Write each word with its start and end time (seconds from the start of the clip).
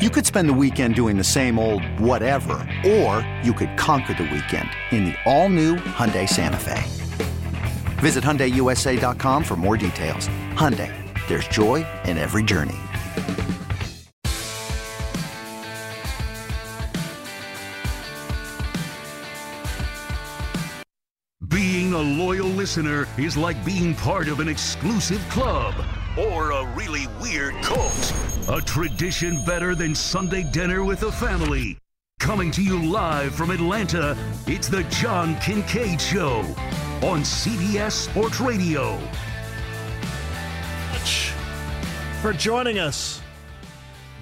You 0.00 0.08
could 0.08 0.24
spend 0.24 0.48
the 0.48 0.54
weekend 0.54 0.94
doing 0.94 1.18
the 1.18 1.24
same 1.24 1.58
old 1.58 1.84
whatever, 2.00 2.66
or 2.86 3.20
you 3.42 3.52
could 3.52 3.76
conquer 3.76 4.14
the 4.14 4.22
weekend 4.22 4.70
in 4.92 5.04
the 5.04 5.14
all-new 5.26 5.76
Hyundai 5.76 6.26
Santa 6.26 6.56
Fe. 6.56 6.82
Visit 8.00 8.24
HyundaiUSA.com 8.24 9.44
for 9.44 9.56
more 9.56 9.76
details. 9.76 10.30
Hyundai, 10.54 10.90
there's 11.28 11.46
joy 11.48 11.84
in 12.06 12.16
every 12.16 12.42
journey. 12.42 12.78
Being 21.46 21.92
a 21.92 21.98
loyal 21.98 22.48
listener 22.48 23.06
is 23.18 23.36
like 23.36 23.62
being 23.66 23.94
part 23.94 24.28
of 24.28 24.40
an 24.40 24.48
exclusive 24.48 25.20
club 25.28 25.74
or 26.20 26.50
a 26.50 26.66
really 26.74 27.06
weird 27.20 27.54
cult. 27.62 28.12
A 28.48 28.60
tradition 28.60 29.42
better 29.44 29.74
than 29.74 29.94
Sunday 29.94 30.42
dinner 30.52 30.84
with 30.84 31.00
the 31.00 31.12
family. 31.12 31.78
Coming 32.18 32.50
to 32.52 32.62
you 32.62 32.82
live 32.84 33.34
from 33.34 33.50
Atlanta, 33.50 34.16
it's 34.46 34.68
the 34.68 34.82
John 34.84 35.36
Kincade 35.36 36.00
Show 36.00 36.40
on 37.06 37.22
CBS 37.22 37.92
Sports 37.92 38.40
Radio. 38.40 38.98
much 40.92 41.32
for 42.20 42.32
joining 42.32 42.78
us. 42.78 43.22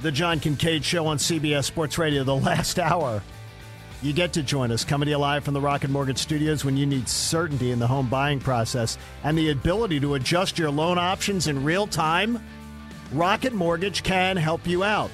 The 0.02 0.12
John 0.12 0.38
Kincade 0.38 0.84
Show 0.84 1.06
on 1.06 1.18
CBS 1.18 1.64
Sports 1.64 1.98
Radio, 1.98 2.22
the 2.22 2.36
last 2.36 2.78
hour. 2.78 3.22
You 4.00 4.12
get 4.12 4.32
to 4.34 4.44
join 4.44 4.70
us 4.70 4.84
coming 4.84 5.06
to 5.06 5.10
you 5.10 5.18
live 5.18 5.42
from 5.42 5.54
the 5.54 5.60
Rocket 5.60 5.90
Mortgage 5.90 6.18
Studios 6.18 6.64
when 6.64 6.76
you 6.76 6.86
need 6.86 7.08
certainty 7.08 7.72
in 7.72 7.80
the 7.80 7.86
home 7.88 8.08
buying 8.08 8.38
process 8.38 8.96
and 9.24 9.36
the 9.36 9.50
ability 9.50 9.98
to 9.98 10.14
adjust 10.14 10.56
your 10.56 10.70
loan 10.70 10.98
options 10.98 11.48
in 11.48 11.64
real 11.64 11.84
time. 11.88 12.40
Rocket 13.12 13.52
Mortgage 13.52 14.04
can 14.04 14.36
help 14.36 14.68
you 14.68 14.84
out. 14.84 15.10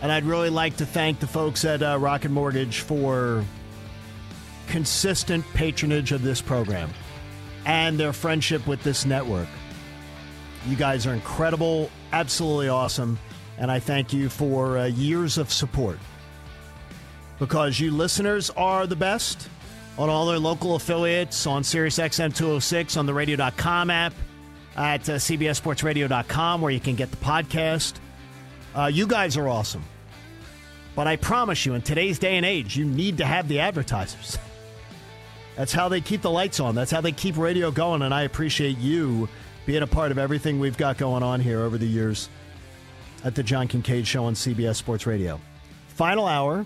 And 0.00 0.10
I'd 0.10 0.24
really 0.24 0.48
like 0.48 0.78
to 0.78 0.86
thank 0.86 1.20
the 1.20 1.26
folks 1.26 1.66
at 1.66 1.82
uh, 1.82 1.98
Rocket 2.00 2.30
Mortgage 2.30 2.80
for 2.80 3.44
consistent 4.68 5.44
patronage 5.52 6.12
of 6.12 6.22
this 6.22 6.40
program 6.40 6.88
and 7.66 8.00
their 8.00 8.14
friendship 8.14 8.66
with 8.66 8.82
this 8.82 9.04
network. 9.04 9.48
You 10.66 10.76
guys 10.76 11.06
are 11.06 11.12
incredible, 11.12 11.90
absolutely 12.10 12.68
awesome, 12.68 13.18
and 13.58 13.70
I 13.70 13.80
thank 13.80 14.14
you 14.14 14.30
for 14.30 14.78
uh, 14.78 14.86
years 14.86 15.36
of 15.36 15.52
support. 15.52 15.98
Because 17.38 17.78
you 17.78 17.90
listeners 17.90 18.50
are 18.50 18.86
the 18.86 18.96
best 18.96 19.48
on 19.96 20.08
all 20.08 20.26
their 20.26 20.38
local 20.38 20.76
affiliates, 20.76 21.46
on 21.46 21.62
SiriusXM 21.62 22.34
206, 22.34 22.96
on 22.96 23.06
the 23.06 23.14
radio.com 23.14 23.90
app, 23.90 24.12
at 24.76 25.08
uh, 25.08 25.14
CBSSportsRadio.com, 25.14 26.60
where 26.60 26.70
you 26.70 26.80
can 26.80 26.94
get 26.94 27.10
the 27.10 27.16
podcast. 27.16 27.94
Uh, 28.74 28.86
you 28.86 29.06
guys 29.06 29.36
are 29.36 29.48
awesome. 29.48 29.82
But 30.94 31.06
I 31.06 31.16
promise 31.16 31.66
you, 31.66 31.74
in 31.74 31.82
today's 31.82 32.18
day 32.18 32.36
and 32.36 32.46
age, 32.46 32.76
you 32.76 32.84
need 32.84 33.18
to 33.18 33.24
have 33.24 33.48
the 33.48 33.60
advertisers. 33.60 34.38
That's 35.56 35.72
how 35.72 35.88
they 35.88 36.00
keep 36.00 36.22
the 36.22 36.30
lights 36.30 36.60
on. 36.60 36.76
That's 36.76 36.92
how 36.92 37.00
they 37.00 37.12
keep 37.12 37.36
radio 37.36 37.72
going. 37.72 38.02
And 38.02 38.14
I 38.14 38.22
appreciate 38.22 38.78
you 38.78 39.28
being 39.66 39.82
a 39.82 39.86
part 39.88 40.12
of 40.12 40.18
everything 40.18 40.60
we've 40.60 40.76
got 40.76 40.96
going 40.96 41.24
on 41.24 41.40
here 41.40 41.62
over 41.62 41.76
the 41.76 41.86
years 41.86 42.28
at 43.24 43.34
the 43.34 43.42
John 43.42 43.66
Kincade 43.66 44.06
Show 44.06 44.24
on 44.24 44.34
CBS 44.34 44.76
Sports 44.76 45.06
Radio. 45.06 45.40
Final 45.88 46.26
hour. 46.26 46.64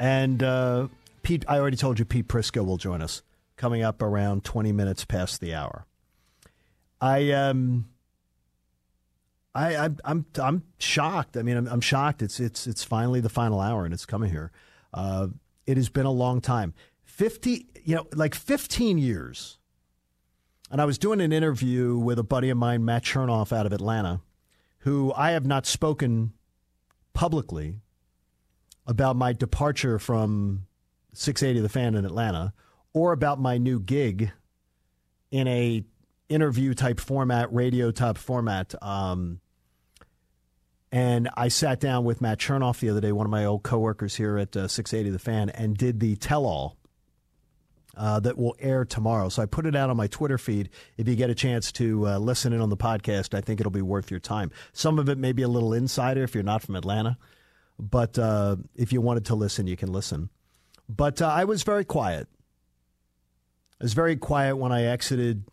And 0.00 0.42
uh, 0.42 0.88
Pete, 1.22 1.44
I 1.46 1.58
already 1.58 1.76
told 1.76 1.98
you 1.98 2.06
Pete 2.06 2.26
Prisco 2.26 2.64
will 2.64 2.78
join 2.78 3.02
us 3.02 3.22
coming 3.56 3.82
up 3.82 4.00
around 4.00 4.44
20 4.44 4.72
minutes 4.72 5.04
past 5.04 5.42
the 5.42 5.54
hour. 5.54 5.86
I 7.02 7.30
um 7.32 7.86
I, 9.54 9.76
I 9.76 9.90
I'm 10.04 10.26
I'm 10.38 10.64
shocked. 10.78 11.36
I 11.36 11.42
mean, 11.42 11.56
I'm, 11.56 11.66
I'm 11.66 11.80
shocked. 11.80 12.22
It's 12.22 12.40
it's 12.40 12.66
it's 12.66 12.82
finally 12.82 13.20
the 13.20 13.28
final 13.28 13.60
hour 13.60 13.84
and 13.84 13.92
it's 13.92 14.06
coming 14.06 14.30
here. 14.30 14.50
Uh, 14.92 15.28
it 15.66 15.76
has 15.76 15.88
been 15.88 16.06
a 16.06 16.10
long 16.12 16.40
time. 16.40 16.72
Fifty, 17.04 17.66
you 17.84 17.96
know, 17.96 18.06
like 18.14 18.34
15 18.34 18.98
years. 18.98 19.58
And 20.70 20.80
I 20.80 20.84
was 20.84 20.98
doing 20.98 21.20
an 21.20 21.32
interview 21.32 21.96
with 21.98 22.18
a 22.18 22.22
buddy 22.22 22.48
of 22.48 22.56
mine, 22.56 22.84
Matt 22.84 23.02
Chernoff, 23.02 23.52
out 23.52 23.66
of 23.66 23.72
Atlanta, 23.72 24.20
who 24.80 25.12
I 25.16 25.32
have 25.32 25.44
not 25.44 25.66
spoken 25.66 26.32
publicly 27.12 27.80
about 28.90 29.14
my 29.14 29.32
departure 29.32 30.00
from 30.00 30.66
680 31.14 31.62
The 31.62 31.68
Fan 31.68 31.94
in 31.94 32.04
Atlanta 32.04 32.52
or 32.92 33.12
about 33.12 33.40
my 33.40 33.56
new 33.56 33.78
gig 33.78 34.32
in 35.30 35.46
a 35.46 35.84
interview 36.28 36.74
type 36.74 36.98
format, 36.98 37.52
radio 37.54 37.92
type 37.92 38.18
format. 38.18 38.74
Um, 38.82 39.40
and 40.90 41.30
I 41.36 41.48
sat 41.48 41.78
down 41.78 42.04
with 42.04 42.20
Matt 42.20 42.40
Chernoff 42.40 42.80
the 42.80 42.90
other 42.90 43.00
day, 43.00 43.12
one 43.12 43.26
of 43.26 43.30
my 43.30 43.44
old 43.44 43.62
coworkers 43.62 44.16
here 44.16 44.36
at 44.36 44.56
uh, 44.56 44.66
680 44.66 45.10
The 45.10 45.18
Fan, 45.20 45.50
and 45.50 45.76
did 45.76 46.00
the 46.00 46.16
tell 46.16 46.44
all 46.44 46.76
uh, 47.96 48.18
that 48.18 48.36
will 48.36 48.56
air 48.58 48.84
tomorrow. 48.84 49.28
So 49.28 49.40
I 49.40 49.46
put 49.46 49.66
it 49.66 49.76
out 49.76 49.88
on 49.88 49.96
my 49.96 50.08
Twitter 50.08 50.36
feed. 50.36 50.68
If 50.96 51.06
you 51.06 51.14
get 51.14 51.30
a 51.30 51.34
chance 51.34 51.70
to 51.72 52.08
uh, 52.08 52.18
listen 52.18 52.52
in 52.52 52.60
on 52.60 52.70
the 52.70 52.76
podcast, 52.76 53.34
I 53.34 53.40
think 53.40 53.60
it'll 53.60 53.70
be 53.70 53.82
worth 53.82 54.10
your 54.10 54.18
time. 54.18 54.50
Some 54.72 54.98
of 54.98 55.08
it 55.08 55.16
may 55.16 55.30
be 55.30 55.42
a 55.42 55.48
little 55.48 55.72
insider 55.72 56.24
if 56.24 56.34
you're 56.34 56.42
not 56.42 56.62
from 56.62 56.74
Atlanta, 56.74 57.18
but 57.80 58.18
uh, 58.18 58.56
if 58.74 58.92
you 58.92 59.00
wanted 59.00 59.26
to 59.26 59.34
listen, 59.34 59.66
you 59.66 59.76
can 59.76 59.92
listen. 59.92 60.30
But 60.88 61.22
uh, 61.22 61.28
I 61.28 61.44
was 61.44 61.62
very 61.62 61.84
quiet. 61.84 62.28
I 63.80 63.84
was 63.84 63.94
very 63.94 64.16
quiet 64.16 64.56
when 64.56 64.72
I 64.72 64.84
exited 64.84 65.44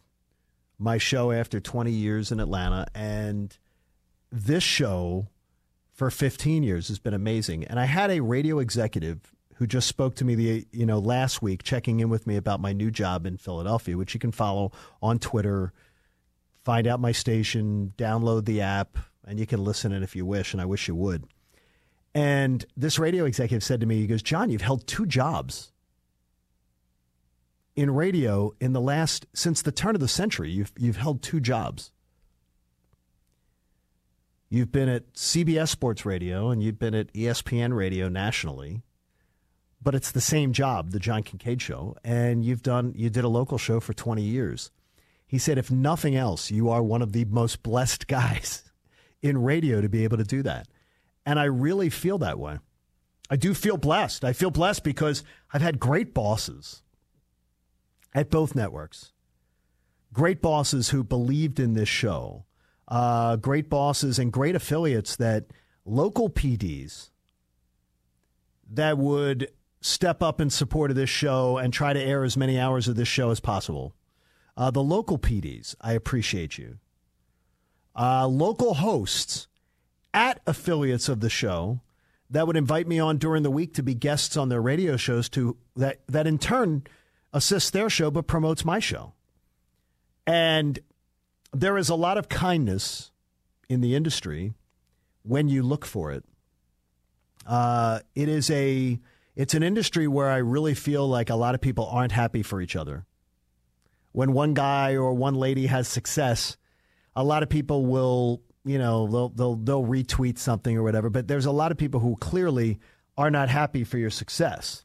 my 0.79 0.97
show 0.97 1.31
after 1.31 1.59
20 1.59 1.91
years 1.91 2.31
in 2.31 2.39
Atlanta. 2.39 2.87
And 2.93 3.57
this 4.31 4.63
show 4.63 5.27
for 5.93 6.11
15 6.11 6.63
years 6.63 6.89
has 6.89 6.99
been 6.99 7.13
amazing. 7.13 7.63
And 7.65 7.79
I 7.79 7.85
had 7.85 8.11
a 8.11 8.19
radio 8.19 8.59
executive 8.59 9.33
who 9.55 9.65
just 9.65 9.87
spoke 9.87 10.15
to 10.15 10.25
me 10.25 10.35
the 10.35 10.67
you 10.71 10.85
know 10.85 10.99
last 10.99 11.41
week 11.41 11.63
checking 11.63 11.99
in 11.99 12.09
with 12.09 12.27
me 12.27 12.35
about 12.35 12.59
my 12.59 12.73
new 12.73 12.91
job 12.91 13.25
in 13.25 13.37
Philadelphia, 13.37 13.97
which 13.97 14.13
you 14.13 14.19
can 14.19 14.31
follow 14.31 14.71
on 15.01 15.17
Twitter, 15.17 15.73
find 16.63 16.85
out 16.85 16.99
my 16.99 17.11
station, 17.11 17.91
download 17.97 18.45
the 18.45 18.61
app, 18.61 18.99
and 19.25 19.39
you 19.39 19.47
can 19.47 19.63
listen 19.63 19.91
in 19.91 20.03
if 20.03 20.15
you 20.15 20.25
wish, 20.25 20.53
and 20.53 20.61
I 20.61 20.65
wish 20.65 20.87
you 20.87 20.95
would. 20.95 21.25
And 22.17 22.65
this 22.75 22.97
radio 22.97 23.25
executive 23.25 23.63
said 23.63 23.79
to 23.81 23.85
me, 23.85 23.97
he 23.97 24.07
goes, 24.07 24.23
John, 24.23 24.49
you've 24.49 24.63
held 24.63 24.87
two 24.87 25.05
jobs 25.05 25.71
in 27.75 27.91
radio 27.91 28.53
in 28.59 28.73
the 28.73 28.81
last 28.81 29.27
since 29.35 29.61
the 29.61 29.71
turn 29.71 29.93
of 29.93 30.01
the 30.01 30.07
century. 30.07 30.49
You've 30.49 30.71
you've 30.79 30.97
held 30.97 31.21
two 31.21 31.39
jobs. 31.39 31.91
You've 34.49 34.71
been 34.71 34.89
at 34.89 35.13
CBS 35.13 35.67
Sports 35.67 36.07
Radio 36.07 36.49
and 36.49 36.63
you've 36.63 36.79
been 36.79 36.95
at 36.95 37.13
ESPN 37.13 37.75
Radio 37.75 38.09
nationally, 38.09 38.81
but 39.79 39.93
it's 39.93 40.09
the 40.09 40.19
same 40.19 40.53
job, 40.53 40.89
the 40.89 40.99
John 40.99 41.21
Kincade 41.21 41.61
Show, 41.61 41.95
and 42.03 42.43
you've 42.43 42.63
done 42.63 42.93
you 42.95 43.11
did 43.11 43.25
a 43.25 43.29
local 43.29 43.59
show 43.59 43.79
for 43.79 43.93
20 43.93 44.23
years. 44.23 44.71
He 45.27 45.37
said, 45.37 45.59
if 45.59 45.69
nothing 45.69 46.15
else, 46.15 46.49
you 46.49 46.71
are 46.71 46.81
one 46.81 47.03
of 47.03 47.11
the 47.11 47.25
most 47.25 47.61
blessed 47.61 48.07
guys 48.17 48.63
in 49.21 49.43
radio 49.43 49.81
to 49.81 49.87
be 49.87 50.03
able 50.03 50.17
to 50.17 50.23
do 50.23 50.41
that. 50.41 50.67
And 51.27 51.37
I 51.37 51.43
really 51.43 51.89
feel 51.89 52.17
that 52.19 52.39
way. 52.39 52.59
I 53.29 53.35
do 53.35 53.53
feel 53.53 53.75
blessed. 53.75 54.23
I 54.23 54.31
feel 54.31 54.49
blessed 54.49 54.85
because 54.85 55.25
I've 55.51 55.61
had 55.61 55.77
great 55.77 56.13
bosses 56.13 56.83
at 58.15 58.29
both 58.29 58.55
networks. 58.55 59.11
Great 60.13 60.41
bosses 60.41 60.91
who 60.91 61.03
believed 61.03 61.59
in 61.59 61.73
this 61.73 61.89
show. 61.89 62.45
Uh, 62.87 63.35
great 63.35 63.69
bosses 63.69 64.17
and 64.17 64.31
great 64.31 64.55
affiliates 64.55 65.17
that 65.17 65.47
local 65.83 66.29
PDs 66.29 67.09
that 68.71 68.97
would 68.97 69.51
step 69.81 70.23
up 70.23 70.39
in 70.39 70.49
support 70.49 70.91
of 70.91 70.95
this 70.95 71.09
show 71.09 71.57
and 71.57 71.73
try 71.73 71.91
to 71.91 72.01
air 72.01 72.23
as 72.23 72.37
many 72.37 72.57
hours 72.57 72.87
of 72.87 72.95
this 72.95 73.09
show 73.09 73.31
as 73.31 73.41
possible. 73.41 73.93
Uh, 74.55 74.71
the 74.71 74.81
local 74.81 75.19
PDs, 75.19 75.75
I 75.81 75.91
appreciate 75.91 76.57
you. 76.57 76.77
Uh, 77.93 78.25
local 78.27 78.75
hosts 78.75 79.46
at 80.17 80.41
affiliates 80.47 81.07
of 81.09 81.19
the 81.19 81.29
show 81.29 81.79
that 82.31 82.47
would 82.47 82.57
invite 82.57 82.87
me 82.87 82.99
on 82.99 83.19
during 83.19 83.43
the 83.43 83.51
week 83.51 83.75
to 83.75 83.83
be 83.83 83.93
guests 83.93 84.35
on 84.35 84.49
their 84.49 84.59
radio 84.59 84.97
shows 84.97 85.29
to 85.29 85.55
that 85.75 85.99
that 86.07 86.25
in 86.25 86.39
turn 86.39 86.83
assists 87.31 87.69
their 87.69 87.87
show 87.87 88.09
but 88.09 88.25
promotes 88.25 88.65
my 88.65 88.79
show. 88.79 89.13
And 90.25 90.79
there 91.53 91.77
is 91.77 91.87
a 91.87 91.95
lot 91.95 92.17
of 92.17 92.29
kindness 92.29 93.11
in 93.69 93.81
the 93.81 93.93
industry 93.93 94.55
when 95.21 95.49
you 95.49 95.61
look 95.61 95.85
for 95.85 96.11
it. 96.11 96.25
Uh, 97.45 97.99
it 98.15 98.27
is 98.27 98.49
a 98.49 98.99
it's 99.35 99.53
an 99.53 99.61
industry 99.61 100.07
where 100.07 100.29
I 100.29 100.37
really 100.37 100.73
feel 100.73 101.07
like 101.07 101.29
a 101.29 101.35
lot 101.35 101.53
of 101.53 101.61
people 101.61 101.85
aren't 101.85 102.11
happy 102.11 102.41
for 102.41 102.59
each 102.59 102.75
other. 102.75 103.05
When 104.13 104.33
one 104.33 104.55
guy 104.55 104.95
or 104.95 105.13
one 105.13 105.35
lady 105.35 105.67
has 105.67 105.87
success, 105.87 106.57
a 107.15 107.23
lot 107.23 107.43
of 107.43 107.49
people 107.49 107.85
will, 107.85 108.41
you 108.67 108.77
know, 108.77 109.07
they'll 109.07 109.29
they'll 109.29 109.55
they'll 109.55 109.85
retweet 109.85 110.37
something 110.37 110.77
or 110.77 110.83
whatever, 110.83 111.09
but 111.09 111.27
there's 111.27 111.45
a 111.45 111.51
lot 111.51 111.71
of 111.71 111.77
people 111.77 111.99
who 111.99 112.15
clearly 112.17 112.79
are 113.17 113.31
not 113.31 113.49
happy 113.49 113.83
for 113.83 113.97
your 113.97 114.09
success. 114.09 114.83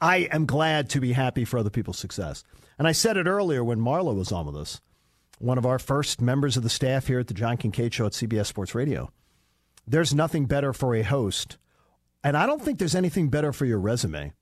I 0.00 0.28
am 0.30 0.46
glad 0.46 0.90
to 0.90 1.00
be 1.00 1.12
happy 1.12 1.44
for 1.44 1.58
other 1.58 1.70
people's 1.70 1.98
success. 1.98 2.44
And 2.78 2.86
I 2.86 2.92
said 2.92 3.16
it 3.16 3.26
earlier 3.26 3.64
when 3.64 3.80
Marla 3.80 4.14
was 4.14 4.30
on 4.30 4.46
with 4.46 4.56
us, 4.56 4.80
one 5.38 5.58
of 5.58 5.66
our 5.66 5.78
first 5.78 6.20
members 6.20 6.56
of 6.56 6.62
the 6.62 6.68
staff 6.68 7.06
here 7.06 7.18
at 7.18 7.26
the 7.26 7.34
John 7.34 7.56
Kincade 7.56 7.92
Show 7.92 8.06
at 8.06 8.12
CBS 8.12 8.46
Sports 8.46 8.74
Radio. 8.74 9.10
There's 9.86 10.14
nothing 10.14 10.46
better 10.46 10.72
for 10.72 10.94
a 10.94 11.02
host, 11.02 11.56
and 12.22 12.36
I 12.36 12.46
don't 12.46 12.62
think 12.62 12.78
there's 12.78 12.94
anything 12.94 13.30
better 13.30 13.52
for 13.52 13.64
your 13.64 13.80
resume. 13.80 14.32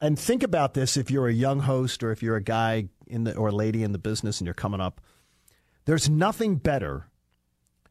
And 0.00 0.18
think 0.18 0.42
about 0.42 0.74
this 0.74 0.96
if 0.96 1.10
you're 1.10 1.28
a 1.28 1.32
young 1.32 1.60
host 1.60 2.02
or 2.04 2.12
if 2.12 2.22
you're 2.22 2.36
a 2.36 2.42
guy 2.42 2.88
in 3.08 3.24
the 3.24 3.36
or 3.36 3.50
lady 3.50 3.82
in 3.82 3.92
the 3.92 3.98
business 3.98 4.40
and 4.40 4.46
you're 4.46 4.54
coming 4.54 4.80
up. 4.80 5.00
There's 5.84 6.08
nothing 6.08 6.56
better. 6.56 7.08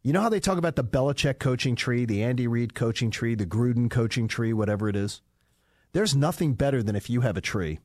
You 0.04 0.14
know 0.14 0.22
how 0.22 0.30
they 0.30 0.40
talk 0.40 0.58
about 0.58 0.76
the 0.76 0.84
Belichick 0.84 1.40
coaching 1.40 1.76
tree, 1.76 2.06
the 2.06 2.24
Andy 2.24 2.48
Reid 2.48 2.76
coaching 2.76 3.12
tree, 3.12 3.36
the 3.36 3.46
Gruden 3.46 3.90
coaching 3.90 4.28
tree, 4.28 4.54
whatever 4.54 4.88
it 4.88 4.96
is? 4.96 5.22
There's 5.94 6.16
nothing 6.16 6.54
better 6.54 6.84
than 6.84 6.96
if 6.96 7.10
you 7.10 7.22
have 7.22 7.38
a 7.38 7.42
tree 7.42 7.80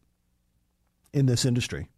in 1.12 1.26
this 1.26 1.44
industry. 1.44 1.88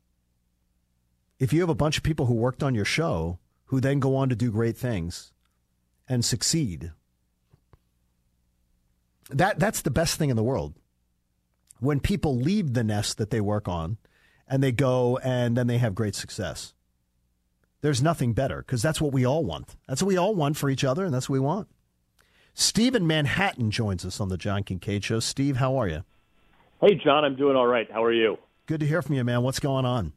If 1.39 1.53
you 1.53 1.61
have 1.61 1.69
a 1.69 1.75
bunch 1.75 1.97
of 1.97 2.05
people 2.05 2.27
who 2.27 2.35
worked 2.35 2.63
on 2.63 2.75
your 2.75 2.85
show 2.85 3.39
who 3.67 3.81
then 3.81 3.99
go 3.99 4.15
on 4.17 4.29
to 4.29 4.37
do 4.37 4.51
great 4.51 4.77
things 4.77 5.33
and 6.09 6.25
succeed, 6.25 6.93
that, 9.31 9.59
that's 9.59 9.83
the 9.83 9.91
best 9.91 10.19
thing 10.19 10.31
in 10.31 10.37
the 10.37 10.43
world. 10.43 10.75
When 11.81 12.01
people 12.01 12.37
leave 12.37 12.73
the 12.73 12.85
nest 12.85 13.19
that 13.19 13.31
they 13.31 13.41
work 13.41 13.69
on 13.69 13.99
and 14.49 14.62
they 14.62 14.73
go 14.73 15.19
and 15.19 15.56
then 15.56 15.67
they 15.67 15.79
have 15.79 15.94
great 15.94 16.14
success. 16.14 16.75
There's 17.81 18.02
nothing 18.02 18.32
better 18.32 18.58
because 18.58 18.81
that's 18.81 19.00
what 19.00 19.12
we 19.12 19.26
all 19.26 19.44
want. 19.44 19.76
That's 19.87 20.02
what 20.02 20.08
we 20.08 20.17
all 20.17 20.35
want 20.35 20.56
for 20.56 20.70
each 20.70 20.85
other, 20.85 21.05
and 21.05 21.12
that's 21.12 21.29
what 21.29 21.35
we 21.35 21.41
want. 21.41 21.69
Steve 22.55 22.94
in 22.94 23.06
Manhattan 23.06 23.70
joins 23.70 24.05
us 24.05 24.20
on 24.20 24.29
the 24.29 24.38
John 24.38 24.62
Kincade 24.62 25.02
Show. 25.02 25.20
Steve, 25.20 25.56
how 25.56 25.76
are 25.76 25.88
you? 25.88 26.05
Hey, 26.81 26.94
John, 26.94 27.25
I'm 27.25 27.37
doing 27.37 27.56
all 27.56 27.67
right. 27.67 27.91
How 27.91 28.02
are 28.05 28.12
you? 28.12 28.38
Good 28.67 28.81
to 28.81 28.87
hear 28.87 29.02
from 29.02 29.17
you, 29.17 29.25
man. 29.25 29.43
What's 29.43 29.61
going 29.61 29.85
on? 29.85 30.12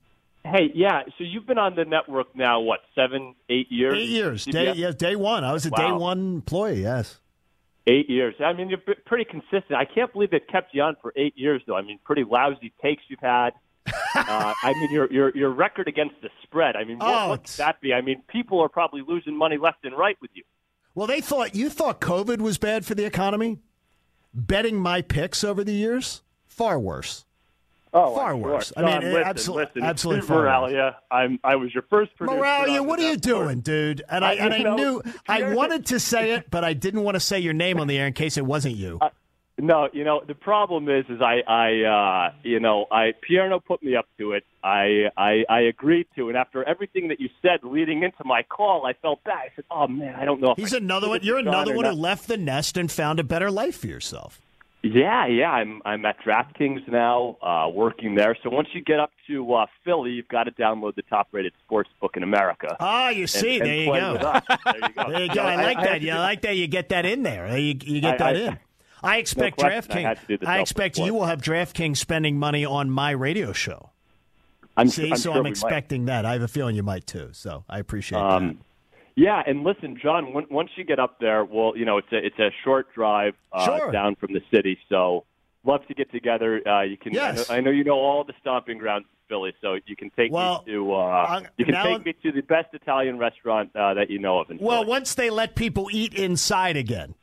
Hey, 0.46 0.72
yeah. 0.74 1.02
So 1.18 1.24
you've 1.26 1.46
been 1.46 1.58
on 1.58 1.76
the 1.76 1.84
network 1.84 2.36
now, 2.36 2.62
what, 2.62 2.80
seven, 2.96 3.36
eight 3.50 3.70
years? 3.70 3.96
Eight 3.96 4.10
years. 4.10 4.46
Day, 4.46 4.74
yeah, 4.74 4.92
day 4.92 5.16
one. 5.16 5.44
I 5.44 5.52
was 5.52 5.66
a 5.66 5.70
wow. 5.70 5.78
day 5.78 5.92
one 5.92 6.36
employee, 6.36 6.84
yes. 6.84 7.20
Eight 7.86 8.10
years. 8.10 8.36
I 8.40 8.54
mean, 8.54 8.70
you're 8.70 8.96
pretty 9.06 9.26
consistent. 9.26 9.74
I 9.74 9.86
can't 9.86 10.12
believe 10.14 10.34
it 10.34 10.48
kept 10.48 10.74
you 10.74 10.84
on 10.84 10.96
for 11.02 11.12
eight 11.16 11.38
years, 11.38 11.62
though. 11.68 11.76
I 11.76 11.82
mean, 11.82 12.00
pretty 12.06 12.24
lousy 12.24 12.72
takes 12.82 13.04
you've 13.08 13.20
had. 13.20 13.52
uh, 14.16 14.54
I 14.64 14.74
mean, 14.74 14.92
your 14.92 15.12
your 15.12 15.36
your 15.36 15.50
record 15.52 15.88
against 15.88 16.16
the 16.22 16.30
spread. 16.44 16.76
I 16.76 16.84
mean, 16.84 17.00
what, 17.00 17.08
oh, 17.08 17.30
what 17.30 17.44
could 17.44 17.58
that 17.58 17.82
be? 17.82 17.94
I 17.94 18.02
mean, 18.02 18.22
people 18.28 18.60
are 18.60 18.70
probably 18.70 19.02
losing 19.08 19.38
money 19.38 19.58
left 19.58 19.86
and 19.86 19.98
right 19.98 20.18
with 20.22 20.32
you. 20.34 20.44
Well, 20.96 21.08
they 21.08 21.22
thought 21.22 21.56
you 21.56 21.70
thought 21.70 22.02
COVID 22.02 22.40
was 22.40 22.58
bad 22.58 22.86
for 22.86 22.96
the 22.96 23.06
economy. 23.06 23.60
Betting 24.34 24.78
my 24.78 25.02
picks 25.02 25.44
over 25.44 25.64
the 25.64 25.74
years, 25.74 26.22
far 26.46 26.80
worse. 26.80 27.26
Oh, 27.94 28.16
far 28.16 28.34
I'm 28.34 28.42
worse. 28.42 28.74
Sure. 28.76 28.86
I 28.86 29.00
mean, 29.00 29.14
listen, 29.14 29.24
absolutely, 29.24 29.82
listen, 29.82 29.84
absolutely. 29.84 30.28
Moralia, 30.28 30.96
I'm. 31.10 31.40
I 31.44 31.56
was 31.56 31.74
your 31.74 31.84
first 31.90 32.16
producer. 32.16 32.40
Moralia, 32.40 32.86
what 32.86 33.00
are 33.00 33.10
you 33.10 33.18
doing, 33.18 33.62
dude? 33.62 34.04
And 34.10 34.26
I, 34.26 34.32
I 34.32 34.34
and 34.34 34.54
I 34.54 34.58
know, 34.60 34.76
knew 34.76 35.04
I 35.28 35.54
wanted 35.54 35.86
to 35.88 36.00
say 36.00 36.34
it, 36.34 36.52
but 36.52 36.64
I 36.64 36.74
didn't 36.74 37.04
want 37.04 37.16
to 37.16 37.20
say 37.20 37.40
your 37.40 37.54
name 37.54 37.80
on 37.80 37.88
the 37.88 37.98
air 37.98 38.08
in 38.08 38.14
case 38.14 38.38
it 38.38 38.46
wasn't 38.46 38.76
you. 38.76 39.00
No, 39.60 39.90
you 39.92 40.04
know 40.04 40.22
the 40.26 40.36
problem 40.36 40.88
is, 40.88 41.06
is 41.10 41.20
I, 41.22 41.42
I, 41.48 41.82
uh, 41.84 42.34
you 42.44 42.60
know, 42.60 42.86
I 42.92 43.14
Pierno 43.28 43.64
put 43.64 43.82
me 43.82 43.96
up 43.96 44.08
to 44.20 44.34
it. 44.34 44.44
I, 44.64 45.10
I, 45.18 45.46
I 45.50 45.62
agreed 45.62 46.08
to, 46.16 46.28
and 46.30 46.38
after 46.38 46.64
everything 46.64 47.08
that 47.08 47.20
you 47.20 47.30
said 47.42 47.64
leading 47.64 48.04
into 48.04 48.24
my 48.24 48.44
call, 48.44 48.86
I 48.86 48.94
felt 48.94 49.24
bad. 49.24 49.34
I 49.34 49.50
said, 49.56 49.66
"Oh 49.72 49.88
man, 49.88 50.16
I 50.16 50.26
don't 50.26 50.42
know." 50.42 50.54
He's 50.58 50.74
I 50.74 50.78
another 50.78 51.10
one. 51.10 51.22
You're 51.24 51.40
another 51.40 51.74
one 51.74 51.86
who 51.86 51.92
left 51.92 52.28
the 52.28 52.38
nest 52.38 52.78
and 52.78 52.92
found 52.92 53.20
a 53.20 53.24
better 53.24 53.50
life 53.50 53.80
for 53.80 53.88
yourself. 53.88 54.40
Yeah, 54.84 55.26
yeah. 55.26 55.50
I'm 55.50 55.82
I'm 55.86 56.06
at 56.06 56.18
DraftKings 56.24 56.88
now, 56.88 57.38
uh, 57.42 57.68
working 57.70 58.14
there. 58.14 58.38
So 58.44 58.52
once 58.52 58.68
you 58.74 58.82
get 58.82 59.00
up 59.00 59.12
to 59.26 59.54
uh, 59.54 59.66
Philly, 59.84 60.12
you've 60.12 60.28
got 60.28 60.44
to 60.44 60.52
download 60.52 60.94
the 60.94 61.02
top-rated 61.04 61.54
sports 61.66 61.90
book 62.00 62.16
in 62.16 62.22
America. 62.22 62.78
Ah, 62.80 63.10
you 63.10 63.26
see, 63.26 63.58
and, 63.58 63.66
there, 63.66 63.74
and 63.74 63.86
you 63.86 63.92
there, 63.92 64.12
you 64.14 64.94
go. 64.94 65.10
there 65.12 65.22
you 65.24 65.34
go. 65.34 65.42
I 65.42 65.56
like 65.56 65.78
I, 65.78 65.84
that. 65.84 65.94
I 65.94 65.96
you 65.98 66.14
like 66.14 66.42
that. 66.44 66.56
You 66.56 66.68
get 66.68 66.90
that 66.90 67.08
in 67.08 67.24
there. 67.24 67.58
You, 67.58 67.76
you 67.84 68.02
get 68.02 68.20
that 68.20 68.36
in. 68.36 68.60
I 69.08 69.18
expect 69.18 69.62
no 69.62 69.70
DraftKings. 69.70 70.46
I, 70.46 70.58
I 70.58 70.60
expect 70.60 70.98
you 70.98 71.14
will 71.14 71.26
have 71.26 71.42
DraftKings 71.42 71.98
spending 71.98 72.38
money 72.38 72.66
on 72.66 72.90
my 72.90 73.12
radio 73.12 73.54
show. 73.54 73.92
I'm, 74.76 74.90
See, 74.90 75.10
I'm 75.10 75.18
so 75.18 75.32
sure 75.32 75.40
I'm 75.40 75.46
expecting 75.46 76.06
might. 76.06 76.12
that. 76.12 76.26
I 76.26 76.34
have 76.34 76.42
a 76.42 76.48
feeling 76.48 76.76
you 76.76 76.84
might 76.84 77.08
too. 77.08 77.30
So 77.32 77.64
I 77.70 77.80
appreciate 77.80 78.20
um, 78.20 78.48
that. 78.48 78.56
Yeah, 79.16 79.42
and 79.48 79.64
listen, 79.64 79.98
John. 80.00 80.34
When, 80.34 80.46
once 80.52 80.70
you 80.76 80.84
get 80.84 81.00
up 81.00 81.20
there, 81.20 81.44
well, 81.44 81.76
you 81.76 81.86
know, 81.86 81.98
it's 81.98 82.12
a 82.12 82.18
it's 82.18 82.38
a 82.38 82.52
short 82.64 82.94
drive 82.94 83.34
uh, 83.52 83.66
sure. 83.66 83.92
down 83.92 84.16
from 84.16 84.34
the 84.34 84.42
city. 84.52 84.78
So 84.90 85.24
love 85.64 85.86
to 85.88 85.96
get 85.96 86.12
together. 86.12 86.62
Uh, 86.68 86.82
you 86.84 86.98
can. 86.98 87.14
Yes. 87.14 87.50
I, 87.50 87.54
know, 87.56 87.58
I 87.58 87.62
know 87.62 87.72
you 87.72 87.84
know 87.84 87.98
all 87.98 88.24
the 88.24 88.34
stomping 88.40 88.78
grounds 88.78 89.06
in 89.06 89.36
Philly, 89.36 89.54
so 89.62 89.80
you 89.88 89.96
can 89.96 90.12
take 90.12 90.32
well, 90.32 90.64
me 90.68 90.74
to. 90.74 90.94
Uh, 90.94 91.42
you 91.58 91.66
can 91.66 91.84
take 91.84 92.06
me 92.06 92.14
to 92.22 92.32
the 92.32 92.42
best 92.42 92.74
Italian 92.74 93.18
restaurant 93.18 93.76
uh, 93.76 93.96
that 93.96 94.12
you 94.12 94.20
know 94.20 94.40
of. 94.40 94.52
In 94.52 94.60
well, 94.60 94.82
Philly. 94.82 94.90
once 94.90 95.16
they 95.16 95.32
let 95.32 95.56
people 95.56 95.90
eat 95.92 96.14
inside 96.14 96.78
again. 96.78 97.16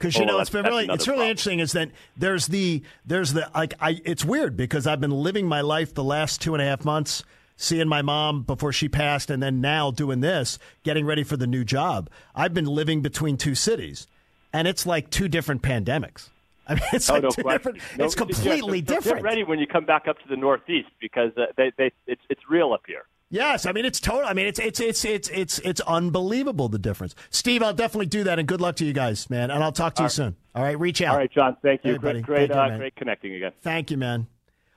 Because 0.00 0.16
you 0.16 0.22
Oh, 0.22 0.26
know 0.26 0.32
well, 0.34 0.40
it's 0.40 0.48
been 0.50 0.64
really 0.64 0.86
it's 0.90 1.06
really 1.06 1.18
another 1.18 1.30
interesting 1.30 1.58
is 1.60 1.72
that 1.72 1.90
there's 2.16 2.46
the 2.46 2.82
there's 3.04 3.34
the 3.34 3.50
like 3.54 3.74
I 3.80 4.00
it's 4.04 4.24
weird 4.24 4.56
because 4.56 4.86
I've 4.86 5.00
been 5.00 5.10
living 5.10 5.46
my 5.46 5.60
life 5.60 5.92
the 5.94 6.02
last 6.02 6.40
two 6.40 6.54
and 6.54 6.62
a 6.62 6.64
half 6.64 6.84
months 6.86 7.22
seeing 7.58 7.86
my 7.86 8.00
mom 8.00 8.42
before 8.42 8.72
she 8.72 8.88
passed 8.88 9.28
and 9.30 9.42
then 9.42 9.60
now 9.60 9.90
doing 9.90 10.20
this 10.20 10.58
getting 10.84 11.04
ready 11.04 11.22
for 11.22 11.36
the 11.36 11.46
new 11.46 11.64
job 11.64 12.08
I've 12.34 12.54
been 12.54 12.64
living 12.64 13.02
between 13.02 13.36
two 13.36 13.54
cities 13.54 14.06
and 14.54 14.66
it's 14.66 14.86
like 14.86 15.10
two 15.10 15.28
different 15.28 15.60
pandemics 15.60 16.30
I 16.66 16.74
mean 16.76 16.82
it's 16.94 17.10
Oh, 17.10 17.14
like 17.14 17.22
no 17.24 17.28
two 17.30 17.42
question. 17.42 17.58
different 17.74 17.98
No, 17.98 18.04
it's 18.06 18.14
completely 18.14 18.78
yeah, 18.78 18.84
so- 18.86 18.94
so 18.94 18.94
different 19.00 19.18
Get 19.18 19.24
ready 19.24 19.44
when 19.44 19.58
you 19.58 19.66
come 19.66 19.84
back 19.84 20.08
up 20.08 20.18
to 20.22 20.28
the 20.28 20.36
Northeast 20.36 20.88
because 20.98 21.32
uh, 21.36 21.46
they, 21.58 21.72
they, 21.76 21.92
it's, 22.06 22.22
it's 22.30 22.40
real 22.48 22.72
up 22.72 22.84
here. 22.86 23.04
Yes, 23.30 23.64
I 23.64 23.72
mean 23.72 23.84
it's 23.84 24.00
total. 24.00 24.26
I 24.26 24.32
mean 24.32 24.46
it's 24.46 24.58
it's 24.58 24.80
it's 24.80 25.04
it's 25.04 25.28
it's 25.28 25.58
it's 25.60 25.80
unbelievable 25.82 26.68
the 26.68 26.80
difference. 26.80 27.14
Steve, 27.30 27.62
I'll 27.62 27.72
definitely 27.72 28.06
do 28.06 28.24
that, 28.24 28.40
and 28.40 28.48
good 28.48 28.60
luck 28.60 28.76
to 28.76 28.84
you 28.84 28.92
guys, 28.92 29.30
man. 29.30 29.52
And 29.52 29.62
I'll 29.62 29.72
talk 29.72 29.94
to 29.94 30.02
you 30.02 30.08
soon. 30.08 30.36
All 30.54 30.64
right, 30.64 30.78
reach 30.78 31.00
out. 31.00 31.12
All 31.12 31.18
right, 31.18 31.30
John. 31.30 31.56
Thank 31.62 31.84
you. 31.84 31.92
Hey, 31.92 31.98
great, 31.98 32.22
great, 32.24 32.50
you, 32.50 32.56
uh, 32.56 32.68
man. 32.68 32.78
great 32.78 32.96
connecting 32.96 33.34
again. 33.34 33.52
Thank 33.62 33.92
you, 33.92 33.96
man. 33.96 34.26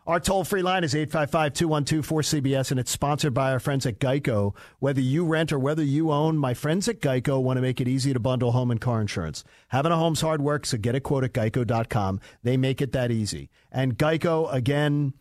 Our 0.05 0.19
toll 0.19 0.43
free 0.43 0.62
line 0.62 0.83
is 0.83 0.93
855 0.93 1.53
212 1.53 2.05
4CBS, 2.05 2.72
and 2.72 2.79
it's 2.79 2.91
sponsored 2.91 3.33
by 3.33 3.53
our 3.53 3.60
friends 3.60 3.86
at 3.86 4.00
Geico. 4.00 4.53
Whether 4.79 5.00
you 5.00 5.25
rent 5.25 5.53
or 5.53 5.57
whether 5.57 5.81
you 5.83 6.12
own, 6.12 6.38
my 6.38 6.53
friends 6.53 6.89
at 6.89 7.00
Geico 7.00 7.41
want 7.41 7.55
to 7.57 7.62
make 7.62 7.79
it 7.79 7.88
easy 7.88 8.12
to 8.12 8.19
bundle 8.19 8.51
home 8.51 8.69
and 8.69 8.81
car 8.81 9.00
insurance. 9.00 9.45
Having 9.69 9.93
a 9.93 9.98
home's 9.98 10.19
hard 10.19 10.41
work, 10.41 10.65
so 10.65 10.77
get 10.77 10.93
a 10.93 11.00
quote 11.00 11.24
at 11.24 11.31
geico.com. 11.31 12.19
They 12.43 12.57
make 12.57 12.81
it 12.81 12.91
that 12.91 13.12
easy. 13.12 13.50
And 13.72 13.98
Geico, 13.98 14.53
again, 14.53 15.13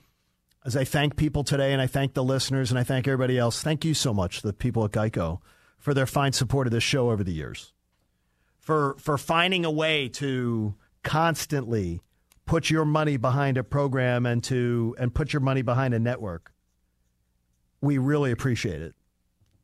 as 0.65 0.77
I 0.77 0.85
thank 0.85 1.17
people 1.17 1.45
today, 1.45 1.73
and 1.73 1.83
I 1.83 1.87
thank 1.87 2.15
the 2.15 2.25
listeners, 2.25 2.71
and 2.71 2.79
I 2.79 2.85
thank 2.85 3.09
everybody 3.09 3.39
else, 3.39 3.63
thank 3.63 3.85
you 3.85 3.95
so 3.95 4.15
much, 4.15 4.43
the 4.43 4.53
people 4.53 4.85
at 4.85 4.93
Geico, 4.93 5.41
for 5.79 5.95
their 5.95 6.07
fine 6.07 6.33
support 6.33 6.67
of 6.67 6.73
this 6.73 6.85
show 6.85 7.11
over 7.11 7.25
the 7.25 7.33
years. 7.33 7.73
For, 8.61 8.95
for 8.99 9.19
finding 9.19 9.65
a 9.65 9.71
way 9.71 10.09
to 10.11 10.75
constantly 11.03 12.01
put 12.47 12.71
your 12.71 12.85
money 12.85 13.17
behind 13.17 13.57
a 13.57 13.65
program 13.65 14.27
and 14.27 14.43
to 14.45 14.95
and 14.99 15.15
put 15.15 15.33
your 15.33 15.41
money 15.41 15.63
behind 15.63 15.95
a 15.95 15.99
network. 15.99 16.53
We 17.81 17.99
really 17.99 18.31
appreciate 18.31 18.83
it. 18.83 18.95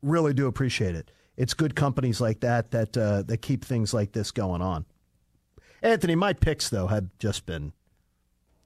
Really 0.01 0.33
do 0.33 0.47
appreciate 0.47 0.95
it. 0.95 1.11
It's 1.37 1.53
good 1.53 1.75
companies 1.75 2.19
like 2.19 2.41
that 2.41 2.71
that 2.71 2.97
uh, 2.97 3.23
that 3.23 3.37
keep 3.41 3.63
things 3.63 3.93
like 3.93 4.11
this 4.11 4.31
going 4.31 4.61
on. 4.61 4.85
Anthony, 5.81 6.15
my 6.15 6.33
picks 6.33 6.69
though 6.69 6.87
have 6.87 7.07
just 7.19 7.45
been 7.45 7.73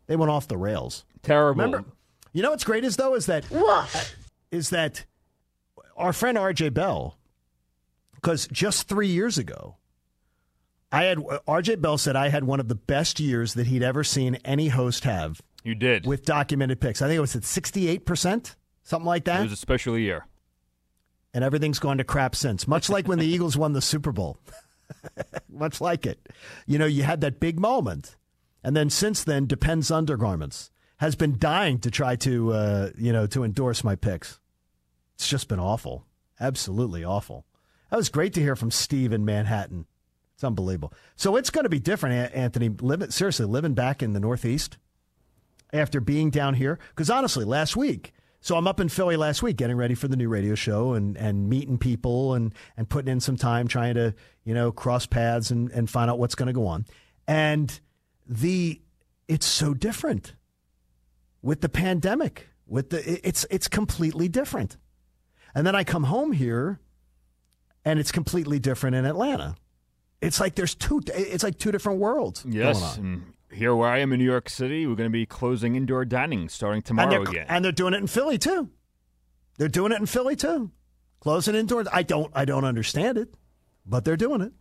they 0.08 0.16
went 0.16 0.32
off 0.32 0.48
the 0.48 0.58
rails. 0.58 1.06
Terrible. 1.22 1.64
Remember, 1.64 1.86
you 2.34 2.42
know 2.42 2.52
what's 2.52 2.64
great 2.64 2.84
is 2.84 2.98
though 2.98 3.16
is 3.16 3.26
that 3.28 3.44
that 3.50 4.16
is 4.52 4.70
that 4.72 5.06
our 5.96 6.12
friend 6.14 6.38
RJ 6.38 6.74
Bell, 6.74 7.18
because 8.16 8.48
just 8.52 8.88
three 8.88 9.08
years 9.08 9.38
ago, 9.38 9.78
I 10.92 11.04
had 11.04 11.20
uh, 11.20 11.40
RJ 11.48 11.82
Bell 11.82 11.98
said 11.98 12.16
I 12.16 12.30
had 12.30 12.44
one 12.44 12.60
of 12.60 12.68
the 12.68 12.76
best 12.76 13.20
years 13.20 13.54
that 13.56 13.68
he'd 13.68 13.84
ever 13.84 14.04
seen 14.04 14.36
any 14.46 14.68
host 14.70 15.04
have 15.04 15.42
You 15.64 15.76
did. 15.76 16.06
with 16.06 16.26
documented 16.26 16.80
picks. 16.82 17.02
I 17.02 17.08
think 17.08 17.18
it 17.18 17.22
was 17.22 17.36
at 17.36 17.44
sixty 17.44 17.88
eight 17.88 18.06
percent, 18.06 18.56
something 18.84 19.06
like 19.08 19.26
that. 19.26 19.40
it 19.42 19.44
was 19.44 19.52
a 19.54 19.56
special 19.58 19.98
year. 19.98 20.26
and 21.34 21.44
everything's 21.44 21.80
gone 21.80 21.98
to 21.98 22.04
crap 22.04 22.36
since. 22.36 22.68
Much 22.68 22.90
like 22.90 23.08
when 23.08 23.20
the 23.20 23.26
Eagles 23.34 23.58
won 23.58 23.74
the 23.74 23.82
Super 23.82 24.12
Bowl. 24.12 24.38
Much 25.50 25.80
like 25.82 26.06
it. 26.06 26.28
You 26.68 26.78
know, 26.78 26.86
you 26.86 27.04
had 27.04 27.22
that 27.22 27.40
big 27.40 27.60
moment. 27.60 28.16
And 28.64 28.76
then 28.76 28.90
since 28.90 29.24
then, 29.24 29.46
Depends 29.48 29.90
Undergarments 29.92 30.70
has 31.04 31.18
been 31.18 31.38
dying 31.38 31.80
to 31.80 31.92
try 31.92 32.16
to, 32.16 32.54
uh, 32.54 32.90
you 32.98 33.12
know, 33.12 33.28
to 33.28 33.44
endorse 33.44 33.84
my 33.84 33.94
picks. 33.94 34.40
It's 35.16 35.28
just 35.28 35.50
been 35.50 35.60
awful. 35.60 36.06
Absolutely 36.40 37.04
awful. 37.04 37.46
That 37.92 37.98
was 37.98 38.08
great 38.08 38.32
to 38.36 38.40
hear 38.40 38.56
from 38.56 38.72
Steve 38.72 39.12
in 39.12 39.26
Manhattan. 39.26 39.86
It's 40.34 40.46
unbelievable. 40.46 40.94
So 41.18 41.36
it's 41.36 41.50
going 41.50 41.66
to 41.66 41.70
be 41.70 41.80
different, 41.80 42.34
Anthony. 42.34 42.70
Living, 42.70 43.12
seriously, 43.12 43.46
living 43.46 43.74
back 43.74 44.02
in 44.02 44.14
the 44.14 44.22
Northeast 44.22 44.78
after 45.74 46.00
being 46.00 46.30
down 46.30 46.54
here. 46.54 46.80
Because 46.96 47.10
honestly, 47.10 47.44
last 47.44 47.76
week, 47.76 48.14
so 48.40 48.56
I'm 48.56 48.66
up 48.66 48.80
in 48.80 48.88
Philly 48.88 49.18
last 49.18 49.44
week 49.44 49.58
getting 49.58 49.76
ready 49.76 49.96
for 49.96 50.08
the 50.08 50.16
new 50.16 50.30
radio 50.30 50.56
show 50.56 50.94
and, 50.94 51.18
and 51.18 51.50
meeting 51.50 51.78
people 51.78 52.34
and, 52.34 52.54
and 52.78 52.88
putting 52.88 53.12
in 53.12 53.20
some 53.20 53.36
time 53.36 53.68
trying 53.68 53.96
to, 53.96 54.16
you 54.46 54.54
know, 54.54 54.72
cross 54.72 55.06
paths 55.06 55.52
and, 55.52 55.70
and 55.72 55.90
find 55.90 56.10
out 56.10 56.18
what's 56.18 56.36
going 56.36 56.48
to 56.48 56.54
go 56.54 56.66
on. 56.66 56.86
And 57.28 57.78
the 58.26 58.80
it's 59.28 59.46
so 59.46 59.74
different 59.74 60.36
with 61.44 61.62
the 61.62 61.70
pandemic. 61.70 62.48
With 62.66 62.90
the 62.90 63.28
it's 63.28 63.46
it's 63.52 63.68
completely 63.68 64.28
different. 64.28 64.78
And 65.54 65.68
then 65.68 65.76
I 65.76 65.84
come 65.84 66.06
home 66.06 66.32
here 66.32 66.80
and 67.86 68.00
it's 68.00 68.12
completely 68.12 68.58
different 68.58 68.96
in 68.96 69.06
Atlanta. 69.06 69.56
It's 70.22 70.40
like 70.40 70.56
there's 70.56 70.74
two. 70.74 71.02
It's 71.14 71.44
like 71.44 71.60
two 71.60 71.72
different 71.72 72.00
worlds. 72.00 72.46
Yes, 72.48 72.98
and 72.98 73.34
here 73.52 73.76
where 73.76 73.90
I 73.90 74.00
am 74.00 74.14
in 74.14 74.20
New 74.20 74.26
York 74.26 74.50
City, 74.50 74.88
we're 74.88 74.96
going 74.96 75.10
to 75.10 75.14
be 75.14 75.26
closing 75.26 75.76
indoor 75.76 76.06
dining 76.06 76.48
starting 76.50 76.82
tomorrow 76.82 77.14
and 77.20 77.28
again. 77.28 77.46
And 77.50 77.64
they're 77.64 77.74
doing 77.74 77.94
it 77.94 77.98
in 77.98 78.08
Philly 78.08 78.38
too. 78.38 78.70
They're 79.58 79.68
doing 79.68 79.92
it 79.92 80.00
in 80.00 80.06
Philly 80.06 80.36
too. 80.36 80.72
Closing 81.20 81.56
indoors. 81.56 81.88
I 81.92 82.04
don't. 82.04 82.32
I 82.34 82.46
don't 82.46 82.64
understand 82.64 83.18
it, 83.18 83.34
but 83.86 84.06
they're 84.06 84.18
doing 84.18 84.42
it. 84.42 84.54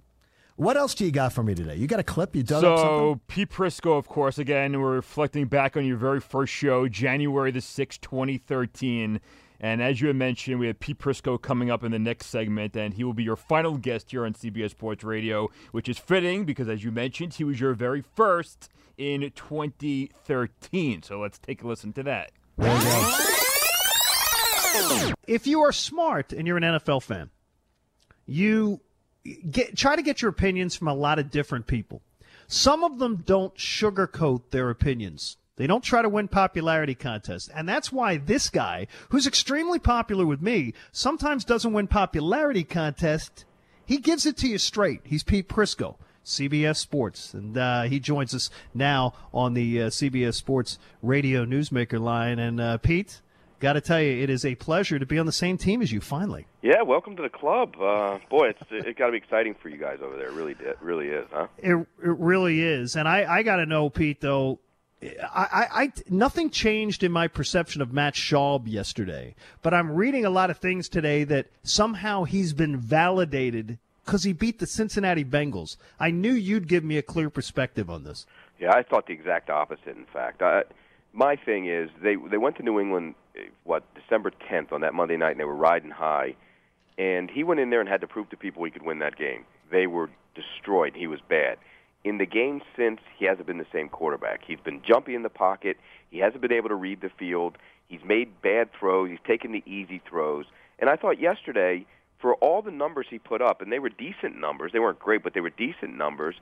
What 0.57 0.77
else 0.77 0.95
do 0.95 1.05
you 1.05 1.13
got 1.13 1.33
for 1.33 1.43
me 1.43 1.55
today? 1.55 1.77
You 1.77 1.87
got 1.87 2.01
a 2.01 2.05
clip? 2.05 2.37
You 2.37 2.43
done 2.43 2.61
so, 2.61 2.75
up 2.75 2.79
something? 2.79 2.99
So, 2.99 3.21
Pete 3.27 3.51
Prisco, 3.51 3.99
of 3.99 4.07
course. 4.07 4.39
Again, 4.39 4.79
we're 4.81 4.95
reflecting 4.95 5.47
back 5.47 5.77
on 5.77 5.85
your 5.87 5.97
very 5.97 6.21
first 6.21 6.53
show, 6.53 6.89
January 6.89 7.51
the 7.51 7.61
sixth, 7.61 8.01
twenty 8.01 8.39
thirteen. 8.39 9.21
And 9.61 9.81
as 9.81 10.01
you 10.01 10.09
had 10.09 10.17
mentioned, 10.17 10.59
we 10.59 10.67
have 10.67 10.81
Pete 10.81 10.99
Prisco 10.99 11.41
coming 11.41 11.71
up 11.71 11.85
in 11.85 11.93
the 11.93 11.99
next 11.99 12.27
segment, 12.27 12.77
and 12.77 12.93
he 12.93 13.05
will 13.05 13.15
be 13.15 13.23
your 13.23 13.37
final 13.37 13.79
guest 13.79 14.11
here 14.11 14.27
on 14.27 14.35
CBS 14.35 14.71
Sports 14.71 15.05
Radio, 15.05 15.49
which 15.71 15.89
is 15.89 15.99
fitting 15.99 16.45
because, 16.45 16.69
as 16.69 16.83
you 16.83 16.91
mentioned, 16.91 17.35
he 17.35 17.45
was 17.45 17.61
your 17.61 17.73
very 17.73 18.03
first 18.03 18.69
in 18.99 19.21
2013. 19.37 21.03
So 21.05 21.21
let's 21.21 21.39
take 21.39 21.63
a 21.63 21.69
listen 21.69 21.93
to 21.93 22.03
that. 22.03 22.33
If 25.29 25.47
you 25.47 25.63
are 25.63 25.73
smart 25.73 26.33
and 26.33 26.47
you're 26.47 26.57
an 26.57 26.65
NFL 26.65 27.05
fan, 27.05 27.31
you 28.27 28.81
get 29.51 29.77
try 29.77 29.97
to 29.97 30.03
get 30.03 30.23
your 30.23 30.31
opinions 30.31 30.77
from 30.77 30.89
a 30.89 30.95
lot 30.95 31.19
of 31.19 31.31
different 31.31 31.67
people. 31.67 32.03
Some 32.47 32.85
of 32.85 32.99
them 32.99 33.23
don't 33.25 33.55
sugarcoat 33.57 34.51
their 34.51 34.69
opinions. 34.71 35.37
They 35.57 35.67
don't 35.67 35.85
try 35.85 36.03
to 36.03 36.09
win 36.09 36.29
popularity 36.29 36.95
contests. 36.95 37.49
And 37.49 37.69
that's 37.69 37.93
why 37.93 38.17
this 38.17 38.49
guy, 38.49 38.87
who's 39.11 39.27
extremely 39.27 39.79
popular 39.79 40.27
with 40.27 40.41
me, 40.41 40.73
sometimes 40.93 41.45
doesn't 41.45 41.73
win 41.73 41.87
popularity 41.87 42.65
contests. 42.65 43.45
He 43.85 43.99
gives 43.99 44.27
it 44.27 44.37
to 44.39 44.49
you 44.49 44.59
straight. 44.59 45.03
He's 45.05 45.23
Pete 45.23 45.49
Prisco, 45.49 45.97
CBS 46.25 46.77
Sports. 46.77 47.35
And 47.35 47.57
uh, 47.57 47.83
he 47.83 48.01
joins 48.01 48.35
us 48.35 48.51
now 48.75 49.15
on 49.33 49.55
the 49.55 49.83
uh, 49.83 49.87
CBS 49.89 50.35
Sports 50.35 50.79
radio 51.03 51.45
newsmaker 51.45 52.01
line. 52.01 52.39
And 52.39 52.61
uh, 52.61 52.79
Pete, 52.79 53.21
got 53.63 53.75
to 53.75 53.81
tell 53.81 54.01
you, 54.01 54.23
it 54.23 54.29
is 54.29 54.45
a 54.45 54.57
pleasure 54.57 54.99
to 54.99 55.07
be 55.07 55.19
on 55.19 55.25
the 55.25 55.33
same 55.33 55.57
team 55.57 55.81
as 55.81 55.93
you 55.93 56.01
finally. 56.01 56.47
Yeah, 56.61 56.83
welcome 56.83 57.17
to 57.17 57.23
the 57.23 57.31
club. 57.31 57.77
Uh, 57.81 58.19
boy, 58.29 58.49
it's 58.49 58.61
it 58.71 58.99
got 58.99 59.07
to 59.07 59.13
be 59.13 59.19
exciting 59.19 59.55
for 59.55 59.69
you 59.69 59.79
guys 59.79 59.99
over 60.03 60.17
there. 60.17 60.27
It 60.27 60.33
really, 60.33 60.53
it 60.53 60.79
really 60.83 61.09
is, 61.09 61.27
huh? 61.33 61.47
It, 61.59 61.75
it 61.75 61.87
really 62.01 62.61
is. 62.61 62.97
And 62.97 63.09
I, 63.09 63.25
I 63.25 63.43
got 63.43 63.57
to 63.57 63.67
know, 63.67 63.89
Pete, 63.89 64.21
though, 64.21 64.59
I, 65.03 65.67
I, 65.73 65.93
nothing 66.11 66.51
changed 66.51 67.03
in 67.03 67.13
my 67.13 67.29
perception 67.29 67.81
of 67.83 67.93
Matt 67.93 68.15
Schaub 68.15 68.67
yesterday, 68.67 69.35
but 69.63 69.73
I'm 69.73 69.93
reading 69.93 70.25
a 70.25 70.31
lot 70.31 70.51
of 70.51 70.59
things 70.59 70.89
today 70.89 71.25
that 71.25 71.47
somehow 71.63 72.25
he's 72.25 72.53
been 72.53 72.77
validated 72.77 73.79
because 74.05 74.25
he 74.25 74.33
beat 74.33 74.59
the 74.59 74.67
Cincinnati 74.67 75.25
Bengals. 75.25 75.77
I 75.99 76.11
knew 76.11 76.33
you'd 76.33 76.69
give 76.69 76.85
me 76.85 76.99
a 76.99 77.03
clear 77.03 77.31
perspective 77.31 77.89
on 77.89 78.05
this. 78.05 78.27
Yeah, 78.61 78.73
I 78.73 78.83
thought 78.83 79.07
the 79.07 79.13
exact 79.13 79.51
opposite. 79.51 79.97
In 79.97 80.07
fact, 80.13 80.43
I, 80.43 80.63
my 81.13 81.37
thing 81.37 81.67
is 81.67 81.91
they 82.01 82.17
they 82.17 82.39
went 82.39 82.57
to 82.57 82.63
New 82.63 82.79
England 82.81 83.15
what 83.65 83.85
December 83.95 84.31
10th 84.51 84.73
on 84.73 84.81
that 84.83 84.95
Monday 84.95 85.17
night, 85.17 85.33
and 85.33 85.41
they 85.41 85.45
were 85.45 85.55
riding 85.55 85.91
high, 85.91 86.35
and 86.99 87.31
he 87.31 87.45
went 87.45 87.61
in 87.61 87.71
there 87.71 87.81
and 87.81 87.89
had 87.89 88.01
to 88.03 88.07
prove 88.07 88.29
to 88.31 88.37
people 88.37 88.65
he 88.65 88.71
could 88.71 88.83
win 88.83 88.99
that 88.99 89.17
game. 89.17 89.45
They 89.71 89.87
were 89.87 90.11
destroyed. 90.35 90.95
He 90.95 91.07
was 91.07 91.21
bad 91.29 91.59
in 92.05 92.19
the 92.19 92.27
game 92.27 92.61
since, 92.77 93.01
he 93.17 93.27
hasn't 93.27 93.47
been 93.47 93.59
the 93.59 93.67
same 93.73 93.89
quarterback. 93.89 94.41
He's 94.47 94.59
been 94.59 94.83
jumpy 94.83 95.15
in 95.15 95.23
the 95.23 95.29
pocket. 95.29 95.77
He 96.11 96.19
hasn't 96.19 96.43
been 96.43 96.53
able 96.53 96.69
to 96.69 96.75
read 96.75 97.01
the 97.01 97.11
field. 97.11 97.57
He's 97.87 98.01
made 98.05 98.43
bad 98.43 98.71
throws. 98.79 99.11
He's 99.11 99.19
taken 99.27 99.53
the 99.53 99.63
easy 99.67 100.03
throws. 100.09 100.47
And 100.79 100.91
I 100.91 100.97
thought 100.97 101.21
yesterday, 101.21 101.87
for 102.21 102.35
all 102.37 102.63
the 102.63 102.71
numbers 102.71 103.07
he 103.09 103.19
put 103.19 103.41
up, 103.41 103.61
and 103.61 103.71
they 103.71 103.79
were 103.79 103.89
decent 103.89 104.39
numbers, 104.39 104.73
they 104.73 104.81
weren't 104.81 104.99
great, 104.99 105.23
but 105.23 105.35
they 105.35 105.41
were 105.41 105.51
decent 105.51 105.97
numbers, 105.97 106.37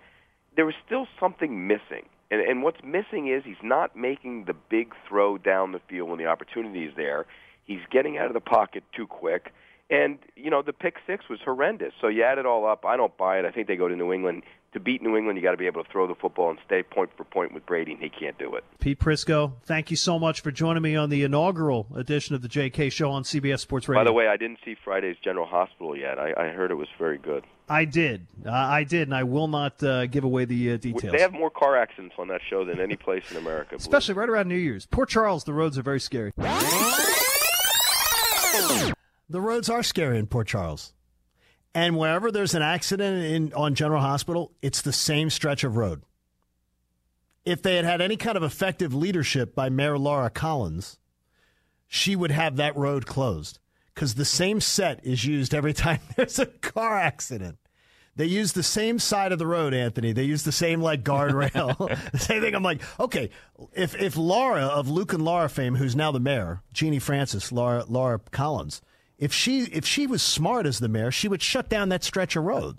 there 0.56 0.66
was 0.66 0.74
still 0.84 1.06
something 1.18 1.66
missing. 1.66 2.08
And, 2.30 2.40
and 2.40 2.62
what's 2.62 2.82
missing 2.84 3.28
is 3.28 3.44
he's 3.44 3.56
not 3.62 3.96
making 3.96 4.44
the 4.44 4.54
big 4.54 4.94
throw 5.08 5.38
down 5.38 5.72
the 5.72 5.80
field 5.88 6.08
when 6.08 6.18
the 6.18 6.26
opportunity 6.26 6.84
is 6.84 6.94
there. 6.96 7.26
He's 7.64 7.80
getting 7.90 8.18
out 8.18 8.26
of 8.26 8.34
the 8.34 8.40
pocket 8.40 8.84
too 8.94 9.06
quick. 9.06 9.52
And, 9.90 10.18
you 10.36 10.50
know, 10.50 10.62
the 10.62 10.72
pick 10.72 10.96
six 11.06 11.28
was 11.28 11.40
horrendous. 11.44 11.92
So 12.00 12.06
you 12.06 12.22
add 12.22 12.38
it 12.38 12.46
all 12.46 12.66
up. 12.66 12.84
I 12.84 12.96
don't 12.96 13.16
buy 13.16 13.38
it. 13.38 13.44
I 13.44 13.50
think 13.50 13.66
they 13.66 13.76
go 13.76 13.88
to 13.88 13.96
New 13.96 14.12
England 14.12 14.44
to 14.72 14.80
beat 14.80 15.02
New 15.02 15.16
England, 15.16 15.36
you 15.36 15.42
got 15.42 15.50
to 15.50 15.56
be 15.56 15.66
able 15.66 15.82
to 15.82 15.90
throw 15.90 16.06
the 16.06 16.14
football 16.14 16.50
and 16.50 16.58
stay 16.64 16.82
point 16.82 17.10
for 17.16 17.24
point 17.24 17.52
with 17.52 17.66
Brady, 17.66 17.92
and 17.92 18.00
he 18.00 18.08
can't 18.08 18.38
do 18.38 18.54
it. 18.54 18.64
Pete 18.78 18.98
Prisco, 18.98 19.52
thank 19.64 19.90
you 19.90 19.96
so 19.96 20.18
much 20.18 20.40
for 20.40 20.50
joining 20.50 20.82
me 20.82 20.94
on 20.96 21.10
the 21.10 21.24
inaugural 21.24 21.86
edition 21.94 22.34
of 22.34 22.42
the 22.42 22.48
JK 22.48 22.92
Show 22.92 23.10
on 23.10 23.24
CBS 23.24 23.60
Sports 23.60 23.88
Radio. 23.88 24.00
By 24.00 24.04
the 24.04 24.12
way, 24.12 24.28
I 24.28 24.36
didn't 24.36 24.58
see 24.64 24.76
Friday's 24.84 25.16
General 25.22 25.46
Hospital 25.46 25.96
yet. 25.96 26.18
I, 26.18 26.32
I 26.36 26.48
heard 26.50 26.70
it 26.70 26.76
was 26.76 26.88
very 26.98 27.18
good. 27.18 27.44
I 27.70 27.84
did. 27.84 28.26
Uh, 28.44 28.50
I 28.50 28.82
did, 28.82 29.02
and 29.02 29.14
I 29.14 29.22
will 29.22 29.46
not 29.46 29.80
uh, 29.80 30.06
give 30.06 30.24
away 30.24 30.44
the 30.44 30.72
uh, 30.72 30.76
details. 30.76 31.12
They 31.12 31.20
have 31.20 31.32
more 31.32 31.50
car 31.50 31.76
accidents 31.76 32.16
on 32.18 32.26
that 32.26 32.40
show 32.50 32.64
than 32.64 32.80
any 32.80 32.96
place 32.96 33.22
in 33.30 33.36
America. 33.36 33.76
Especially 33.76 34.14
right 34.14 34.28
around 34.28 34.48
New 34.48 34.56
Year's. 34.56 34.86
Port 34.86 35.08
Charles, 35.08 35.44
the 35.44 35.52
roads 35.52 35.78
are 35.78 35.82
very 35.82 36.00
scary. 36.00 36.32
The 36.36 37.30
roads 39.40 39.70
are 39.70 39.84
scary 39.84 40.18
in 40.18 40.26
Port 40.26 40.48
Charles. 40.48 40.94
And 41.72 41.96
wherever 41.96 42.32
there's 42.32 42.54
an 42.54 42.62
accident 42.62 43.24
in, 43.24 43.54
on 43.54 43.76
General 43.76 44.00
Hospital, 44.00 44.50
it's 44.60 44.82
the 44.82 44.92
same 44.92 45.30
stretch 45.30 45.62
of 45.62 45.76
road. 45.76 46.02
If 47.44 47.62
they 47.62 47.76
had 47.76 47.84
had 47.84 48.00
any 48.00 48.16
kind 48.16 48.36
of 48.36 48.42
effective 48.42 48.92
leadership 48.92 49.54
by 49.54 49.68
Mayor 49.68 49.96
Laura 49.96 50.28
Collins, 50.28 50.98
she 51.86 52.16
would 52.16 52.32
have 52.32 52.56
that 52.56 52.76
road 52.76 53.06
closed 53.06 53.60
because 53.94 54.14
the 54.14 54.24
same 54.24 54.60
set 54.60 55.04
is 55.04 55.24
used 55.24 55.54
every 55.54 55.72
time 55.74 56.00
there's 56.16 56.38
a 56.38 56.46
car 56.46 56.98
accident. 56.98 57.58
They 58.16 58.26
use 58.26 58.52
the 58.52 58.62
same 58.62 58.98
side 58.98 59.32
of 59.32 59.38
the 59.38 59.46
road, 59.46 59.72
Anthony. 59.72 60.12
They 60.12 60.24
use 60.24 60.42
the 60.42 60.52
same 60.52 60.82
like 60.82 61.04
guardrail. 61.04 61.76
the 62.12 62.18
same 62.18 62.42
thing. 62.42 62.54
I'm 62.54 62.62
like, 62.62 62.82
okay, 62.98 63.30
if 63.72 63.94
if 63.94 64.16
Laura 64.16 64.64
of 64.66 64.88
Luke 64.88 65.12
and 65.12 65.24
Laura 65.24 65.48
fame, 65.48 65.76
who's 65.76 65.96
now 65.96 66.10
the 66.12 66.20
mayor, 66.20 66.62
Genie 66.72 66.98
Francis, 66.98 67.52
Laura 67.52 67.84
Laura 67.88 68.20
Collins, 68.30 68.82
if 69.18 69.32
she 69.32 69.62
if 69.62 69.86
she 69.86 70.06
was 70.06 70.22
smart 70.22 70.66
as 70.66 70.80
the 70.80 70.88
mayor, 70.88 71.10
she 71.10 71.28
would 71.28 71.42
shut 71.42 71.68
down 71.68 71.88
that 71.90 72.04
stretch 72.04 72.36
of 72.36 72.44
road. 72.44 72.78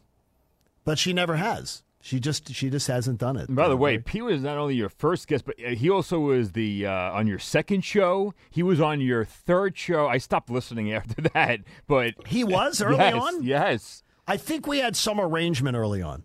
But 0.83 0.99
she 0.99 1.13
never 1.13 1.37
has. 1.37 1.83
She 2.01 2.19
just 2.19 2.53
she 2.53 2.69
just 2.69 2.87
hasn't 2.87 3.19
done 3.19 3.37
it. 3.37 3.47
And 3.47 3.55
by 3.55 3.67
the 3.67 3.77
way, 3.77 3.99
Pete 3.99 4.23
was 4.23 4.41
not 4.41 4.57
only 4.57 4.75
your 4.75 4.89
first 4.89 5.27
guest, 5.27 5.45
but 5.45 5.59
he 5.59 5.89
also 5.89 6.19
was 6.19 6.53
the 6.53 6.87
uh, 6.87 6.91
on 6.91 7.27
your 7.27 7.39
second 7.39 7.81
show. 7.81 8.33
He 8.49 8.63
was 8.63 8.81
on 8.81 9.01
your 9.01 9.23
third 9.23 9.77
show. 9.77 10.07
I 10.07 10.17
stopped 10.17 10.49
listening 10.49 10.91
after 10.93 11.21
that, 11.21 11.61
but 11.87 12.15
he 12.27 12.43
was 12.43 12.81
early 12.81 12.97
yes, 12.97 13.13
on. 13.13 13.43
Yes, 13.43 14.03
I 14.27 14.37
think 14.37 14.65
we 14.65 14.79
had 14.79 14.95
some 14.95 15.19
arrangement 15.19 15.77
early 15.77 16.01
on. 16.01 16.23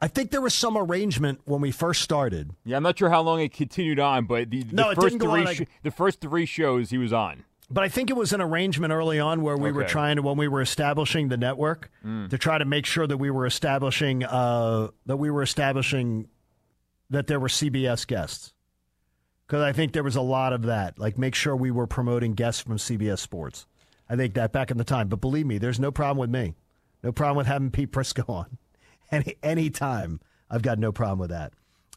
I 0.00 0.08
think 0.08 0.32
there 0.32 0.40
was 0.40 0.54
some 0.54 0.76
arrangement 0.76 1.42
when 1.44 1.60
we 1.60 1.70
first 1.70 2.02
started. 2.02 2.50
Yeah, 2.64 2.76
I'm 2.76 2.82
not 2.82 2.98
sure 2.98 3.08
how 3.08 3.22
long 3.22 3.40
it 3.40 3.52
continued 3.52 4.00
on, 4.00 4.26
but 4.26 4.50
the, 4.50 4.64
the 4.64 4.74
no, 4.74 4.94
first 4.94 5.20
three 5.20 5.54
sh- 5.54 5.62
the 5.82 5.92
first 5.92 6.20
three 6.20 6.46
shows 6.46 6.90
he 6.90 6.98
was 6.98 7.12
on. 7.12 7.44
But 7.72 7.84
I 7.84 7.88
think 7.88 8.10
it 8.10 8.16
was 8.16 8.34
an 8.34 8.42
arrangement 8.42 8.92
early 8.92 9.18
on 9.18 9.40
where 9.40 9.56
we 9.56 9.70
okay. 9.70 9.76
were 9.76 9.84
trying 9.84 10.16
to, 10.16 10.22
when 10.22 10.36
we 10.36 10.46
were 10.46 10.60
establishing 10.60 11.28
the 11.28 11.38
network, 11.38 11.90
mm. 12.04 12.28
to 12.28 12.36
try 12.36 12.58
to 12.58 12.66
make 12.66 12.84
sure 12.84 13.06
that 13.06 13.16
we 13.16 13.30
were 13.30 13.46
establishing 13.46 14.24
uh, 14.24 14.88
that 15.06 15.16
we 15.16 15.30
were 15.30 15.42
establishing 15.42 16.28
that 17.08 17.28
there 17.28 17.40
were 17.40 17.48
CBS 17.48 18.06
guests. 18.06 18.52
Because 19.46 19.62
I 19.62 19.72
think 19.72 19.92
there 19.92 20.02
was 20.02 20.16
a 20.16 20.22
lot 20.22 20.52
of 20.52 20.62
that. 20.62 20.98
Like, 20.98 21.16
make 21.18 21.34
sure 21.34 21.56
we 21.56 21.70
were 21.70 21.86
promoting 21.86 22.34
guests 22.34 22.62
from 22.62 22.76
CBS 22.76 23.18
Sports. 23.18 23.66
I 24.08 24.16
think 24.16 24.34
that 24.34 24.52
back 24.52 24.70
in 24.70 24.76
the 24.76 24.84
time. 24.84 25.08
But 25.08 25.20
believe 25.20 25.46
me, 25.46 25.56
there's 25.56 25.80
no 25.80 25.90
problem 25.90 26.18
with 26.18 26.30
me. 26.30 26.54
No 27.02 27.10
problem 27.10 27.38
with 27.38 27.46
having 27.46 27.70
Pete 27.70 27.90
Prisco 27.90 28.28
on. 28.28 28.58
Any 29.10 29.36
any 29.42 29.68
time, 29.68 30.20
I've 30.50 30.62
got 30.62 30.78
no 30.78 30.90
problem 30.90 31.18
with 31.18 31.30
that. 31.30 31.52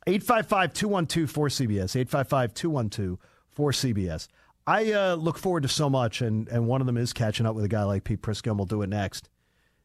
855 0.07 0.73
212 0.73 1.31
4CBS. 1.31 1.95
855 1.95 2.53
212 2.53 3.19
4CBS. 3.57 4.27
I 4.67 4.93
uh, 4.93 5.15
look 5.15 5.37
forward 5.37 5.63
to 5.63 5.69
so 5.69 5.89
much, 5.89 6.21
and, 6.21 6.47
and 6.47 6.67
one 6.67 6.81
of 6.81 6.87
them 6.87 6.97
is 6.97 7.13
catching 7.13 7.45
up 7.45 7.53
with 7.53 7.63
a 7.63 7.67
guy 7.69 7.83
like 7.83 8.03
Pete 8.03 8.21
Prisco, 8.21 8.47
and 8.47 8.57
we'll 8.57 8.65
do 8.65 8.81
it 8.81 8.89
next. 8.89 9.29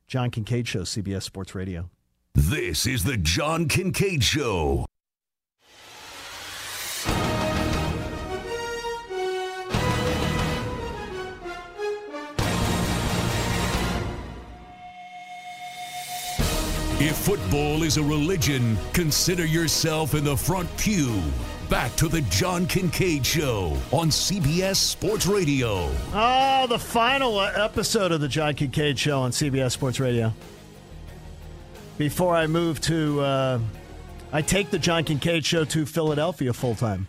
John 0.07 0.31
Kincade 0.31 0.67
Show, 0.67 0.81
CBS 0.81 1.23
Sports 1.23 1.55
Radio. 1.55 1.91
This 2.35 2.87
is 2.87 3.05
the 3.05 3.19
John 3.19 3.69
Kincade 3.69 4.23
Show. 4.23 4.87
If 17.03 17.17
football 17.17 17.83
is 17.83 17.97
a 17.97 18.03
religion, 18.03 18.79
consider 18.93 19.45
yourself 19.45 20.15
in 20.15 20.25
the 20.25 20.37
front 20.37 20.75
pew 20.77 21.23
Back 21.71 21.95
to 21.97 22.09
the 22.09 22.21
John 22.23 22.67
Kincade 22.67 23.25
Show 23.25 23.77
on 23.93 24.09
CBS 24.09 24.75
Sports 24.75 25.29
Radio. 25.29 25.89
Oh, 26.13 26.67
the 26.69 26.81
final 26.81 27.41
episode 27.41 28.11
of 28.11 28.21
the 28.21 28.27
John 28.27 28.55
Kincade 28.55 28.99
Show 28.99 29.21
on 29.21 29.31
CBS 29.31 29.71
Sports 29.71 30.01
Radio. 30.01 30.35
Before 31.97 32.35
I 32.35 32.49
move 32.49 32.81
to, 32.81 33.21
uh, 33.21 33.61
I 34.33 34.43
take 34.43 34.71
the 34.71 34.81
John 34.81 35.05
Kincade 35.05 35.45
Show 35.45 35.65
to 35.67 35.87
Philadelphia 35.87 36.53
full 36.53 36.75
time. 36.75 37.07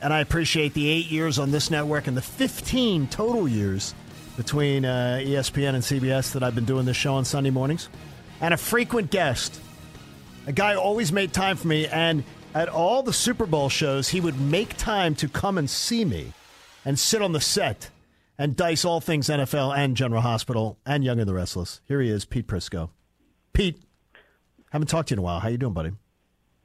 And 0.00 0.10
I 0.10 0.20
appreciate 0.20 0.72
the 0.72 0.88
eight 0.88 1.10
years 1.10 1.38
on 1.38 1.50
this 1.50 1.70
network 1.70 2.06
and 2.06 2.16
the 2.16 2.22
15 2.22 3.08
total 3.08 3.46
years 3.46 3.94
between 4.38 4.86
uh, 4.86 5.20
ESPN 5.20 5.74
and 5.74 5.84
CBS 5.84 6.32
that 6.32 6.42
I've 6.42 6.54
been 6.54 6.64
doing 6.64 6.86
this 6.86 6.96
show 6.96 7.16
on 7.16 7.26
Sunday 7.26 7.50
mornings 7.50 7.90
and 8.40 8.54
a 8.54 8.56
frequent 8.56 9.10
guest. 9.10 9.60
A 10.46 10.52
guy 10.52 10.76
always 10.76 11.12
made 11.12 11.34
time 11.34 11.58
for 11.58 11.68
me, 11.68 11.86
and 11.88 12.24
at 12.58 12.68
all 12.68 13.04
the 13.04 13.12
Super 13.12 13.46
Bowl 13.46 13.68
shows, 13.68 14.08
he 14.08 14.20
would 14.20 14.40
make 14.40 14.76
time 14.76 15.14
to 15.14 15.28
come 15.28 15.58
and 15.58 15.70
see 15.70 16.04
me 16.04 16.32
and 16.84 16.98
sit 16.98 17.22
on 17.22 17.30
the 17.30 17.40
set 17.40 17.90
and 18.36 18.56
dice 18.56 18.84
all 18.84 19.00
things 19.00 19.28
NFL 19.28 19.78
and 19.78 19.96
General 19.96 20.22
Hospital 20.22 20.76
and 20.84 21.04
Young 21.04 21.20
and 21.20 21.28
the 21.28 21.34
Restless. 21.34 21.80
Here 21.84 22.00
he 22.00 22.10
is, 22.10 22.24
Pete 22.24 22.48
Prisco. 22.48 22.90
Pete, 23.52 23.80
haven't 24.72 24.88
talked 24.88 25.10
to 25.10 25.12
you 25.12 25.14
in 25.14 25.18
a 25.20 25.22
while. 25.22 25.38
How 25.38 25.48
you 25.48 25.56
doing, 25.56 25.72
buddy? 25.72 25.92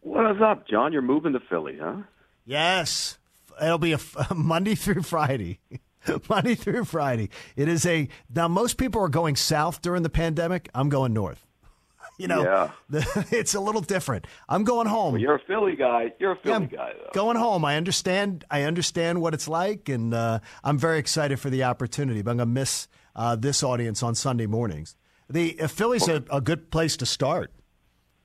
What's 0.02 0.42
up, 0.42 0.68
John? 0.68 0.94
You're 0.94 1.04
moving 1.04 1.34
to 1.34 1.40
Philly, 1.40 1.78
huh? 1.80 1.98
Yes. 2.44 3.20
It'll 3.62 3.78
be 3.78 3.94
a, 3.94 4.00
a 4.32 4.34
Monday 4.36 4.74
through 4.74 5.04
Friday. 5.04 5.60
Monday 6.28 6.56
through 6.56 6.86
Friday. 6.86 7.30
It 7.56 7.70
is 7.70 7.86
a 7.86 8.10
now. 8.34 8.48
Most 8.48 8.78
people 8.78 9.00
are 9.02 9.10
going 9.10 9.36
south 9.36 9.84
during 9.84 10.02
the 10.02 10.10
pandemic. 10.10 10.70
I'm 10.74 10.90
going 10.90 11.14
north. 11.14 11.46
You 12.20 12.28
know, 12.28 12.44
yeah. 12.44 12.72
the, 12.90 13.28
it's 13.32 13.56
a 13.56 13.60
little 13.60 13.82
different. 13.82 14.28
I'm 14.48 14.64
going 14.64 14.86
home. 14.86 15.14
Well, 15.14 15.22
you're 15.22 15.36
a 15.36 15.40
Philly 15.48 15.76
guy. 15.76 16.14
You're 16.20 16.34
a 16.34 16.38
Philly 16.38 16.70
yeah, 16.72 16.78
guy, 16.78 16.94
though. 16.96 17.10
Going 17.12 17.38
home. 17.38 17.66
I 17.66 17.76
understand. 17.76 18.46
I 18.52 18.64
understand 18.64 19.20
what 19.20 19.34
it's 19.34 19.48
like, 19.48 19.90
and 19.90 20.14
uh, 20.14 20.40
I'm 20.64 20.78
very 20.78 21.00
excited 21.00 21.40
for 21.40 21.50
the 21.50 21.64
opportunity. 21.64 22.22
But 22.22 22.32
I'm 22.32 22.38
going 22.38 22.50
to 22.50 22.54
miss 22.54 22.88
uh, 23.16 23.36
this 23.36 23.64
audience 23.64 24.04
on 24.04 24.14
Sunday 24.14 24.46
mornings. 24.46 24.96
The 25.28 25.60
uh, 25.60 25.68
Philly's 25.68 26.08
a, 26.08 26.24
a, 26.32 26.40
good 26.40 26.70
place 26.70 26.98
to 26.98 27.06
start. 27.08 27.52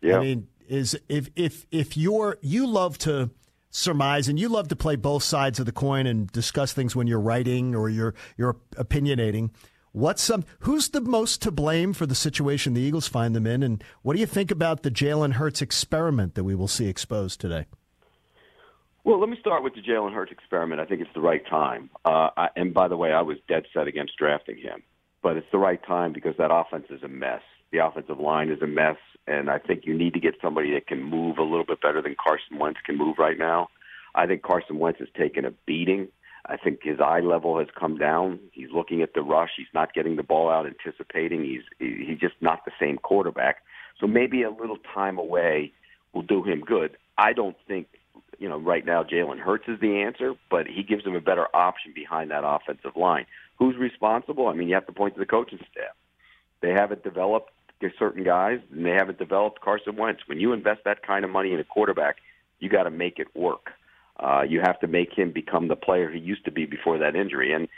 Yeah. 0.03 0.19
I 0.19 0.21
mean, 0.21 0.49
is 0.69 0.99
if 1.09 1.31
if 1.35 1.65
if 1.71 1.97
you're 1.97 2.37
you 2.43 2.67
love 2.67 2.99
to 2.99 3.31
surmise 3.71 4.29
and 4.29 4.39
you 4.39 4.49
love 4.49 4.69
to 4.69 4.77
play 4.77 4.97
both 4.97 5.23
sides 5.23 5.61
of 5.61 5.67
the 5.67 5.73
coin 5.73 6.07
and 6.07 6.31
discuss 6.33 6.73
things 6.73 6.97
when 6.97 7.07
you're 7.07 7.21
writing 7.21 7.75
or 7.75 7.89
you're 7.89 8.15
you're 8.37 8.57
opinionating. 8.77 9.51
What's 9.93 10.23
some? 10.23 10.45
Who's 10.61 10.91
the 10.91 11.01
most 11.01 11.43
to 11.43 11.51
blame 11.51 11.93
for 11.93 12.07
the 12.07 12.15
situation 12.15 12.75
the 12.75 12.81
Eagles 12.81 13.09
find 13.09 13.35
them 13.35 13.47
in, 13.47 13.63
and 13.63 13.83
what 14.03 14.15
do 14.15 14.21
you 14.21 14.27
think 14.27 14.51
about 14.51 14.83
the 14.83 14.91
Jalen 14.91 15.35
Hurts 15.35 15.63
experiment 15.63 16.35
that 16.35 16.45
we 16.45 16.55
will 16.55 16.69
see 16.69 16.89
exposed 16.89 17.41
today? 17.41 17.67
Well, 19.05 19.19
let 19.19 19.31
me 19.31 19.39
start 19.41 19.63
with 19.63 19.75
the 19.75 19.81
Jalen 19.81 20.13
Hurts 20.13 20.33
experiment. 20.33 20.81
I 20.81 20.85
think 20.85 21.01
it's 21.01 21.15
the 21.15 21.21
right 21.21 21.45
time. 21.47 21.89
Uh, 22.05 22.29
I, 22.37 22.49
and 22.57 22.75
by 22.75 22.89
the 22.89 22.97
way, 22.97 23.13
I 23.13 23.23
was 23.23 23.39
dead 23.49 23.65
set 23.73 23.89
against 23.89 24.19
drafting 24.19 24.59
him, 24.59 24.83
but 25.23 25.37
it's 25.39 25.47
the 25.51 25.59
right 25.59 25.83
time 25.87 26.13
because 26.13 26.37
that 26.37 26.53
offense 26.53 26.87
is 26.91 27.03
a 27.03 27.09
mess. 27.09 27.41
The 27.73 27.79
offensive 27.79 28.19
line 28.19 28.51
is 28.51 28.61
a 28.61 28.67
mess, 28.67 28.97
and 29.27 29.49
I 29.49 29.59
think 29.59 29.87
you 29.87 29.97
need 29.97 30.13
to 30.15 30.21
get 30.21 30.35
somebody 30.43 30.75
that 30.75 30.87
can 30.87 31.03
move 31.03 31.39
a 31.39 31.43
little 31.43 31.65
bit 31.65 31.81
better 31.81 32.03
than 32.03 32.17
Carson 32.23 32.59
Wentz 32.59 32.81
can 32.85 32.99
move 32.99 33.17
right 33.19 33.39
now. 33.39 33.69
I 34.15 34.27
think 34.27 34.43
Carson 34.43 34.79
Wentz 34.79 34.99
has 34.99 35.09
taken 35.17 35.45
a 35.45 35.53
beating. 35.67 36.09
I 36.49 36.57
think 36.57 36.81
his 36.83 36.99
eye 36.99 37.21
level 37.21 37.59
has 37.59 37.69
come 37.79 37.99
down. 37.99 38.41
He's 38.53 38.71
looking 38.73 39.03
at 39.03 39.13
the 39.15 39.23
rush. 39.23 39.51
He's 39.57 39.67
not 39.75 39.93
getting 39.93 40.17
the 40.17 40.23
ball 40.23 40.51
out, 40.51 40.67
anticipating. 40.67 41.45
He's 41.45 41.63
he's 41.79 42.19
just 42.19 42.35
not 42.41 42.65
the 42.65 42.73
same 42.81 42.97
quarterback. 42.97 43.59
So 44.01 44.07
maybe 44.07 44.43
a 44.43 44.51
little 44.51 44.79
time 44.95 45.19
away 45.19 45.73
will 46.15 46.23
do 46.23 46.43
him 46.43 46.61
good. 46.61 46.97
I 47.19 47.35
don't 47.35 47.57
think 47.67 47.89
you 48.39 48.49
know 48.49 48.59
right 48.59 48.85
now 48.85 49.03
Jalen 49.03 49.39
Hurts 49.39 49.69
is 49.69 49.79
the 49.81 50.01
answer, 50.01 50.35
but 50.51 50.67
he 50.67 50.83
gives 50.83 51.05
him 51.05 51.15
a 51.15 51.21
better 51.21 51.47
option 51.55 51.93
behind 51.95 52.31
that 52.31 52.45
offensive 52.45 52.97
line. 52.97 53.27
Who's 53.59 53.77
responsible? 53.77 54.49
I 54.49 54.55
mean, 54.55 54.69
you 54.69 54.75
have 54.75 54.87
to 54.87 54.93
point 54.93 55.15
to 55.15 55.21
the 55.21 55.27
coaching 55.27 55.59
staff. 55.71 55.95
They 56.63 56.71
haven't 56.71 57.05
developed 57.05 57.53
certain 57.99 58.25
guys, 58.25 58.61
and 58.73 58.85
they 58.85 58.91
haven't 58.91 59.19
developed 59.19 59.61
Carson 59.61 59.97
Wentz. 59.97 60.23
When 60.27 60.41
you 60.41 60.53
invest 60.53 60.81
that 60.85 61.07
kind 61.07 61.25
of 61.25 61.31
money 61.31 61.53
in 61.53 61.61
a 61.61 61.65
quarterback, 61.65 62.17
you 62.59 62.69
got 62.69 62.85
to 62.85 62.91
make 62.91 63.19
it 63.19 63.29
work. 63.37 63.71
Uh, 64.19 64.43
you 64.43 64.61
have 64.61 64.81
to 64.81 64.87
make 64.87 65.13
him 65.17 65.33
become 65.33 65.69
the 65.69 65.77
player 65.77 66.11
he 66.11 66.19
used 66.19 66.45
to 66.45 66.51
be 66.51 66.67
before 66.67 66.99
that 66.99 67.15
injury. 67.15 67.53
And, 67.53 67.69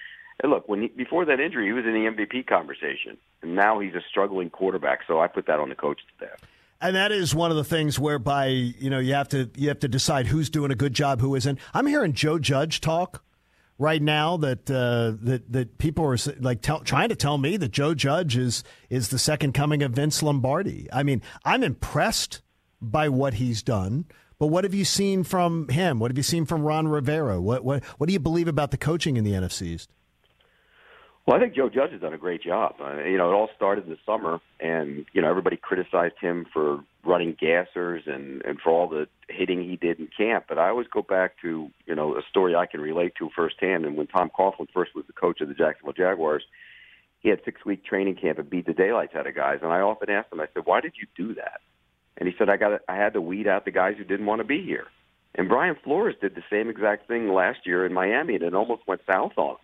and 0.42 0.50
look, 0.50 0.68
when 0.68 0.82
he, 0.82 0.88
before 0.88 1.24
that 1.26 1.40
injury, 1.40 1.66
he 1.66 1.72
was 1.72 1.84
in 1.84 1.92
the 1.92 2.10
MVP 2.10 2.46
conversation, 2.46 3.18
and 3.42 3.54
now 3.54 3.78
he's 3.78 3.94
a 3.94 4.00
struggling 4.08 4.50
quarterback. 4.50 5.00
So 5.06 5.20
I 5.20 5.26
put 5.26 5.46
that 5.46 5.60
on 5.60 5.68
the 5.68 5.74
coaching 5.74 6.06
staff. 6.16 6.38
And 6.80 6.96
that 6.96 7.12
is 7.12 7.34
one 7.34 7.50
of 7.50 7.58
the 7.58 7.64
things 7.64 7.98
whereby 7.98 8.46
you 8.46 8.88
know 8.88 9.00
you 9.00 9.12
have 9.12 9.28
to 9.28 9.50
you 9.54 9.68
have 9.68 9.80
to 9.80 9.88
decide 9.88 10.26
who's 10.26 10.48
doing 10.48 10.70
a 10.70 10.74
good 10.74 10.94
job, 10.94 11.20
who 11.20 11.34
isn't. 11.34 11.58
I'm 11.74 11.86
hearing 11.86 12.14
Joe 12.14 12.38
Judge 12.38 12.80
talk 12.80 13.22
right 13.80 14.00
now 14.00 14.36
that 14.36 14.70
uh, 14.70 15.12
that 15.22 15.50
that 15.52 15.78
people 15.78 16.06
are 16.06 16.16
like 16.38 16.62
tell, 16.62 16.80
trying 16.80 17.08
to 17.08 17.16
tell 17.16 17.36
me 17.38 17.58
that 17.58 17.72
Joe 17.72 17.94
Judge 17.94 18.36
is 18.36 18.64
is 18.88 19.08
the 19.08 19.18
second 19.18 19.52
coming 19.52 19.82
of 19.82 19.92
Vince 19.92 20.22
Lombardi. 20.22 20.88
I 20.92 21.02
mean, 21.02 21.20
I'm 21.44 21.62
impressed 21.62 22.40
by 22.80 23.08
what 23.08 23.34
he's 23.34 23.62
done. 23.62 24.06
But 24.40 24.46
what 24.46 24.64
have 24.64 24.72
you 24.72 24.86
seen 24.86 25.22
from 25.22 25.68
him? 25.68 26.00
What 26.00 26.10
have 26.10 26.16
you 26.16 26.24
seen 26.24 26.46
from 26.46 26.62
Ron 26.62 26.88
Rivera? 26.88 27.40
What 27.40 27.62
what 27.62 27.84
what 27.98 28.06
do 28.06 28.14
you 28.14 28.18
believe 28.18 28.48
about 28.48 28.70
the 28.70 28.78
coaching 28.78 29.18
in 29.18 29.22
the 29.22 29.32
NFC 29.32 29.62
East? 29.66 29.90
Well, 31.26 31.36
I 31.36 31.40
think 31.40 31.54
Joe 31.54 31.68
Judge 31.68 31.92
has 31.92 32.00
done 32.00 32.14
a 32.14 32.18
great 32.18 32.42
job. 32.42 32.76
Uh, 32.80 33.04
you 33.04 33.18
know, 33.18 33.30
it 33.30 33.34
all 33.34 33.50
started 33.54 33.84
in 33.84 33.90
the 33.90 33.98
summer, 34.06 34.40
and 34.58 35.04
you 35.12 35.20
know 35.20 35.28
everybody 35.28 35.58
criticized 35.58 36.14
him 36.22 36.46
for 36.54 36.82
running 37.04 37.34
gassers 37.34 38.06
and 38.06 38.42
and 38.46 38.58
for 38.58 38.70
all 38.70 38.88
the 38.88 39.08
hitting 39.28 39.62
he 39.62 39.76
did 39.76 40.00
in 40.00 40.08
camp. 40.16 40.46
But 40.48 40.56
I 40.56 40.70
always 40.70 40.88
go 40.88 41.02
back 41.02 41.34
to 41.42 41.70
you 41.84 41.94
know 41.94 42.16
a 42.16 42.22
story 42.30 42.54
I 42.54 42.64
can 42.64 42.80
relate 42.80 43.12
to 43.18 43.28
firsthand. 43.36 43.84
And 43.84 43.94
when 43.94 44.06
Tom 44.06 44.30
Coughlin 44.30 44.68
first 44.72 44.94
was 44.94 45.04
the 45.06 45.12
coach 45.12 45.42
of 45.42 45.48
the 45.48 45.54
Jacksonville 45.54 45.92
Jaguars, 45.92 46.44
he 47.18 47.28
had 47.28 47.40
six 47.44 47.62
week 47.66 47.84
training 47.84 48.16
camp 48.16 48.38
and 48.38 48.48
beat 48.48 48.64
the 48.64 48.72
daylights 48.72 49.14
out 49.14 49.26
of 49.26 49.34
guys. 49.34 49.58
And 49.60 49.70
I 49.70 49.80
often 49.80 50.08
asked 50.08 50.32
him, 50.32 50.40
I 50.40 50.46
said, 50.54 50.64
"Why 50.64 50.80
did 50.80 50.94
you 50.98 51.06
do 51.14 51.34
that?" 51.34 51.60
And 52.20 52.28
he 52.28 52.34
said, 52.38 52.50
I 52.50 52.56
got 52.58 52.82
I 52.88 52.96
had 52.96 53.14
to 53.14 53.20
weed 53.20 53.48
out 53.48 53.64
the 53.64 53.70
guys 53.70 53.96
who 53.96 54.04
didn't 54.04 54.26
want 54.26 54.40
to 54.40 54.46
be 54.46 54.62
here. 54.62 54.86
And 55.34 55.48
Brian 55.48 55.76
Flores 55.82 56.16
did 56.20 56.34
the 56.34 56.42
same 56.50 56.68
exact 56.68 57.08
thing 57.08 57.32
last 57.32 57.60
year 57.64 57.86
in 57.86 57.92
Miami, 57.92 58.34
and 58.34 58.44
it 58.44 58.54
almost 58.54 58.86
went 58.86 59.00
south 59.06 59.32
on 59.36 59.50
him. 59.50 59.56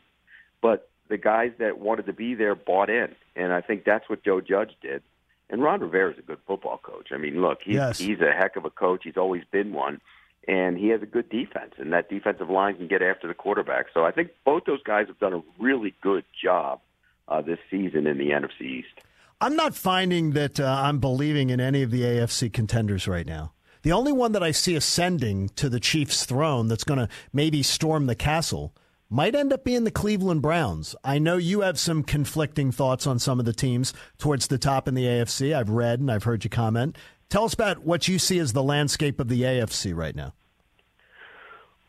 But 0.62 0.88
the 1.08 1.18
guys 1.18 1.52
that 1.58 1.78
wanted 1.78 2.06
to 2.06 2.12
be 2.12 2.34
there 2.34 2.54
bought 2.54 2.88
in, 2.88 3.14
and 3.34 3.52
I 3.52 3.60
think 3.60 3.84
that's 3.84 4.08
what 4.08 4.24
Joe 4.24 4.40
Judge 4.40 4.72
did. 4.80 5.02
And 5.50 5.62
Ron 5.62 5.80
Rivera 5.80 6.12
is 6.12 6.18
a 6.18 6.22
good 6.22 6.38
football 6.46 6.78
coach. 6.78 7.08
I 7.12 7.18
mean, 7.18 7.40
look, 7.40 7.58
he's 7.62 7.74
yes. 7.74 7.98
he's 7.98 8.20
a 8.20 8.32
heck 8.32 8.56
of 8.56 8.64
a 8.64 8.70
coach. 8.70 9.02
He's 9.04 9.16
always 9.16 9.44
been 9.50 9.72
one, 9.72 10.00
and 10.48 10.78
he 10.78 10.88
has 10.88 11.02
a 11.02 11.06
good 11.06 11.28
defense, 11.28 11.74
and 11.78 11.92
that 11.92 12.08
defensive 12.08 12.50
line 12.50 12.76
can 12.76 12.88
get 12.88 13.02
after 13.02 13.28
the 13.28 13.34
quarterback. 13.34 13.86
So 13.92 14.04
I 14.04 14.12
think 14.12 14.30
both 14.44 14.64
those 14.64 14.82
guys 14.82 15.08
have 15.08 15.18
done 15.18 15.34
a 15.34 15.42
really 15.58 15.94
good 16.00 16.24
job 16.42 16.80
uh, 17.28 17.42
this 17.42 17.58
season 17.70 18.06
in 18.06 18.18
the 18.18 18.30
NFC 18.30 18.62
East. 18.62 19.00
I'm 19.38 19.54
not 19.54 19.74
finding 19.74 20.30
that 20.30 20.58
uh, 20.58 20.64
I'm 20.64 20.98
believing 20.98 21.50
in 21.50 21.60
any 21.60 21.82
of 21.82 21.90
the 21.90 22.02
AFC 22.02 22.50
contenders 22.50 23.06
right 23.06 23.26
now. 23.26 23.52
The 23.82 23.92
only 23.92 24.10
one 24.10 24.32
that 24.32 24.42
I 24.42 24.50
see 24.50 24.74
ascending 24.74 25.50
to 25.56 25.68
the 25.68 25.78
Chiefs' 25.78 26.24
throne 26.24 26.68
that's 26.68 26.84
going 26.84 27.00
to 27.00 27.08
maybe 27.34 27.62
storm 27.62 28.06
the 28.06 28.14
castle 28.14 28.74
might 29.10 29.34
end 29.34 29.52
up 29.52 29.62
being 29.62 29.84
the 29.84 29.90
Cleveland 29.90 30.40
Browns. 30.40 30.96
I 31.04 31.18
know 31.18 31.36
you 31.36 31.60
have 31.60 31.78
some 31.78 32.02
conflicting 32.02 32.72
thoughts 32.72 33.06
on 33.06 33.18
some 33.18 33.38
of 33.38 33.44
the 33.44 33.52
teams 33.52 33.92
towards 34.16 34.46
the 34.46 34.56
top 34.56 34.88
in 34.88 34.94
the 34.94 35.04
AFC. 35.04 35.54
I've 35.54 35.68
read 35.68 36.00
and 36.00 36.10
I've 36.10 36.24
heard 36.24 36.42
you 36.42 36.50
comment. 36.50 36.96
Tell 37.28 37.44
us 37.44 37.52
about 37.52 37.84
what 37.84 38.08
you 38.08 38.18
see 38.18 38.38
as 38.38 38.54
the 38.54 38.62
landscape 38.62 39.20
of 39.20 39.28
the 39.28 39.42
AFC 39.42 39.94
right 39.94 40.16
now. 40.16 40.32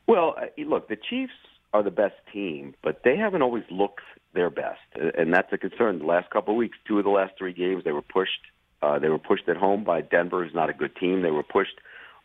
Well, 0.06 0.36
look, 0.58 0.90
the 0.90 0.98
Chiefs 0.98 1.34
are 1.74 1.82
the 1.82 1.92
best 1.92 2.16
team, 2.34 2.76
but 2.84 3.04
they 3.04 3.16
haven't 3.16 3.42
always 3.42 3.64
looked 3.72 4.02
their 4.38 4.50
best, 4.50 4.80
and 4.96 5.34
that's 5.34 5.52
a 5.52 5.58
concern. 5.58 6.00
The 6.00 6.06
last 6.06 6.30
couple 6.30 6.54
of 6.54 6.58
weeks, 6.58 6.78
two 6.88 7.00
of 7.00 7.04
the 7.04 7.10
last 7.10 7.34
three 7.38 7.54
games, 7.54 7.84
they 7.84 7.92
were 7.92 8.02
pushed. 8.02 8.40
Uh, 8.82 9.00
they 9.00 9.10
were 9.10 9.18
pushed 9.18 9.50
at 9.50 9.58
home 9.58 9.84
by 9.84 10.02
Denver, 10.02 10.44
who's 10.44 10.54
not 10.54 10.70
a 10.70 10.74
good 10.74 10.96
team. 10.96 11.24
They 11.24 11.32
were 11.32 11.44
pushed 11.44 11.78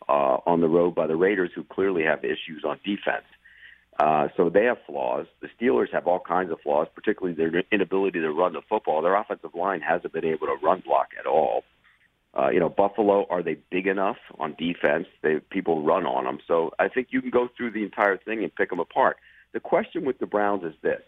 uh, 0.07 0.37
on 0.45 0.61
the 0.61 0.67
road 0.67 0.93
by 0.93 1.07
the 1.07 1.15
Raiders, 1.15 1.49
who 1.55 1.63
clearly 1.63 2.03
have 2.03 2.23
issues 2.23 2.63
on 2.63 2.79
defense. 2.85 3.25
Uh, 3.99 4.27
so 4.37 4.49
they 4.49 4.65
have 4.65 4.77
flaws. 4.85 5.25
The 5.41 5.49
Steelers 5.59 5.91
have 5.91 6.07
all 6.07 6.19
kinds 6.19 6.51
of 6.51 6.59
flaws, 6.61 6.87
particularly 6.93 7.35
their 7.35 7.63
inability 7.71 8.19
to 8.19 8.31
run 8.31 8.53
the 8.53 8.61
football. 8.67 9.01
Their 9.01 9.15
offensive 9.15 9.55
line 9.55 9.81
hasn't 9.81 10.13
been 10.13 10.25
able 10.25 10.47
to 10.47 10.57
run 10.63 10.81
block 10.85 11.09
at 11.19 11.25
all. 11.25 11.63
Uh, 12.37 12.49
you 12.49 12.59
know, 12.59 12.69
Buffalo, 12.69 13.27
are 13.29 13.43
they 13.43 13.57
big 13.69 13.85
enough 13.85 14.17
on 14.39 14.55
defense? 14.57 15.07
They 15.21 15.39
people 15.51 15.83
run 15.83 16.05
on 16.05 16.25
them. 16.25 16.39
So 16.47 16.71
I 16.79 16.87
think 16.87 17.07
you 17.11 17.21
can 17.21 17.29
go 17.29 17.47
through 17.55 17.71
the 17.71 17.83
entire 17.83 18.17
thing 18.17 18.43
and 18.43 18.53
pick 18.53 18.69
them 18.71 18.79
apart. 18.79 19.17
The 19.53 19.59
question 19.59 20.03
with 20.05 20.17
the 20.17 20.25
Browns 20.25 20.63
is 20.63 20.73
this: 20.81 21.01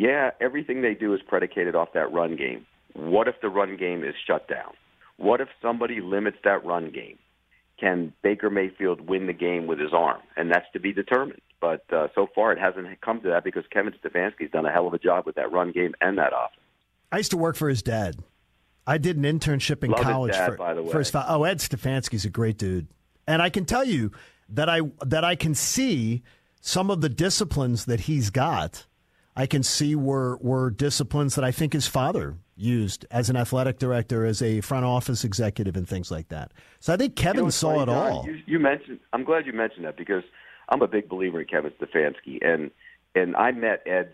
yeah, 0.00 0.30
everything 0.40 0.80
they 0.80 0.94
do 0.94 1.12
is 1.12 1.20
predicated 1.20 1.74
off 1.74 1.92
that 1.92 2.10
run 2.10 2.34
game. 2.34 2.64
What 2.94 3.28
if 3.28 3.34
the 3.42 3.50
run 3.50 3.76
game 3.76 4.02
is 4.02 4.14
shut 4.26 4.48
down? 4.48 4.72
What 5.18 5.42
if 5.42 5.48
somebody 5.60 6.00
limits 6.00 6.38
that 6.42 6.64
run 6.64 6.90
game? 6.90 7.18
Can 7.78 8.14
Baker 8.22 8.48
Mayfield 8.48 9.02
win 9.02 9.26
the 9.26 9.34
game 9.34 9.66
with 9.66 9.78
his 9.78 9.92
arm? 9.92 10.22
And 10.38 10.50
that's 10.50 10.64
to 10.72 10.80
be 10.80 10.94
determined. 10.94 11.42
But 11.60 11.84
uh, 11.92 12.08
so 12.14 12.26
far, 12.34 12.50
it 12.50 12.58
hasn't 12.58 12.98
come 13.02 13.20
to 13.20 13.28
that 13.28 13.44
because 13.44 13.64
Kevin 13.70 13.92
Stefanski's 14.02 14.50
done 14.50 14.64
a 14.64 14.72
hell 14.72 14.86
of 14.86 14.94
a 14.94 14.98
job 14.98 15.26
with 15.26 15.34
that 15.34 15.52
run 15.52 15.70
game 15.70 15.94
and 16.00 16.16
that 16.16 16.32
offense. 16.32 16.62
I 17.12 17.18
used 17.18 17.32
to 17.32 17.36
work 17.36 17.56
for 17.56 17.68
his 17.68 17.82
dad. 17.82 18.16
I 18.86 18.96
did 18.96 19.18
an 19.18 19.24
internship 19.24 19.84
in 19.84 19.90
Love 19.90 20.00
college 20.00 20.32
dad, 20.32 20.52
for, 20.52 20.56
by 20.56 20.72
the 20.72 20.82
way. 20.82 21.04
fa- 21.04 21.26
oh 21.28 21.44
Ed 21.44 21.58
Stefanski's 21.58 22.24
a 22.24 22.30
great 22.30 22.56
dude, 22.56 22.86
and 23.26 23.42
I 23.42 23.50
can 23.50 23.66
tell 23.66 23.84
you 23.84 24.12
that 24.48 24.70
I 24.70 24.80
that 25.04 25.24
I 25.24 25.36
can 25.36 25.54
see 25.54 26.22
some 26.62 26.90
of 26.90 27.02
the 27.02 27.10
disciplines 27.10 27.84
that 27.84 28.00
he's 28.00 28.30
got. 28.30 28.86
I 29.40 29.46
can 29.46 29.62
see 29.62 29.94
were 29.94 30.36
were 30.42 30.68
disciplines 30.68 31.34
that 31.36 31.44
I 31.44 31.50
think 31.50 31.72
his 31.72 31.86
father 31.86 32.36
used 32.56 33.06
as 33.10 33.30
an 33.30 33.36
athletic 33.36 33.78
director, 33.78 34.26
as 34.26 34.42
a 34.42 34.60
front 34.60 34.84
office 34.84 35.24
executive, 35.24 35.76
and 35.76 35.88
things 35.88 36.10
like 36.10 36.28
that. 36.28 36.52
So 36.78 36.92
I 36.92 36.98
think 36.98 37.16
Kevin 37.16 37.36
You 37.38 37.44
know, 37.44 37.50
saw 37.50 37.82
it 37.82 37.86
John, 37.86 38.12
all. 38.12 38.26
You, 38.26 38.38
you 38.44 38.58
mentioned. 38.58 39.00
I'm 39.14 39.24
glad 39.24 39.46
you 39.46 39.54
mentioned 39.54 39.86
that 39.86 39.96
because 39.96 40.24
I'm 40.68 40.82
a 40.82 40.86
big 40.86 41.08
believer 41.08 41.40
in 41.40 41.46
Kevin 41.46 41.72
Stefanski, 41.80 42.46
and 42.46 42.70
and 43.14 43.34
I 43.34 43.52
met 43.52 43.82
Ed 43.86 44.10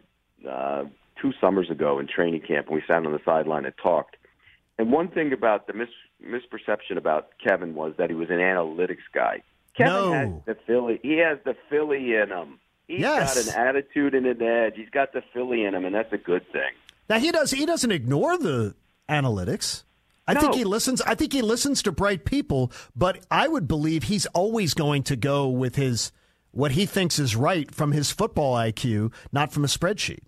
uh, 0.49 0.85
two 1.21 1.33
summers 1.41 1.71
ago 1.71 1.99
in 1.99 2.07
training 2.07 2.43
camp, 2.43 2.69
and 2.69 2.77
we 2.77 2.83
sat 2.87 3.05
on 3.05 3.11
the 3.11 3.21
sideline 3.25 3.65
and 3.65 3.75
talked. 3.83 4.17
And 4.79 4.93
one 4.93 5.09
thing 5.09 5.33
about 5.33 5.67
the 5.67 5.73
mis- 5.73 5.89
misperception 6.25 6.99
about 6.99 7.31
Kevin 7.45 7.75
was 7.75 7.95
that 7.99 8.11
he 8.11 8.15
was 8.15 8.31
an 8.31 8.37
analytics 8.39 9.09
guy. 9.13 9.43
Kevin 9.77 9.93
No. 9.93 10.13
has 10.13 10.29
the 10.47 10.57
Philly. 10.69 11.01
He 11.03 11.17
has 11.19 11.39
the 11.45 11.57
Philly 11.69 12.15
in 12.15 12.29
him. 12.29 12.61
He's 12.89 13.01
Yes. 13.01 13.35
got 13.35 13.55
an 13.55 13.69
attitude 13.69 14.15
and 14.15 14.27
an 14.27 14.41
edge. 14.43 14.75
He's 14.77 14.91
got 14.91 15.13
the 15.13 15.23
Philly 15.33 15.65
in 15.65 15.75
him, 15.75 15.85
and 15.85 15.95
that's 15.95 16.13
a 16.13 16.19
good 16.19 16.47
thing. 16.53 16.71
Now 17.09 17.19
he 17.19 17.31
does. 17.33 17.51
He 17.51 17.67
doesn't 17.67 17.91
ignore 17.91 18.39
the 18.39 18.75
analytics. 19.09 19.85
I 20.29 20.35
think 20.35 20.55
he 20.55 20.65
listens. 20.65 21.01
I 21.03 21.15
think 21.15 21.33
he 21.33 21.41
listens 21.41 21.83
to 21.85 21.93
bright 21.93 22.25
people, 22.25 22.73
but 22.97 23.25
I 23.31 23.47
would 23.47 23.69
believe 23.69 24.05
he's 24.05 24.27
always 24.27 24.75
going 24.75 25.05
to 25.05 25.15
go 25.17 25.49
with 25.49 25.77
his 25.77 26.11
what 26.51 26.73
he 26.73 26.85
thinks 26.87 27.19
is 27.19 27.37
right 27.37 27.73
from 27.73 27.93
his 27.93 28.11
football 28.11 28.55
IQ, 28.57 29.13
not 29.31 29.53
from 29.53 29.63
a 29.63 29.69
spreadsheet. 29.69 30.21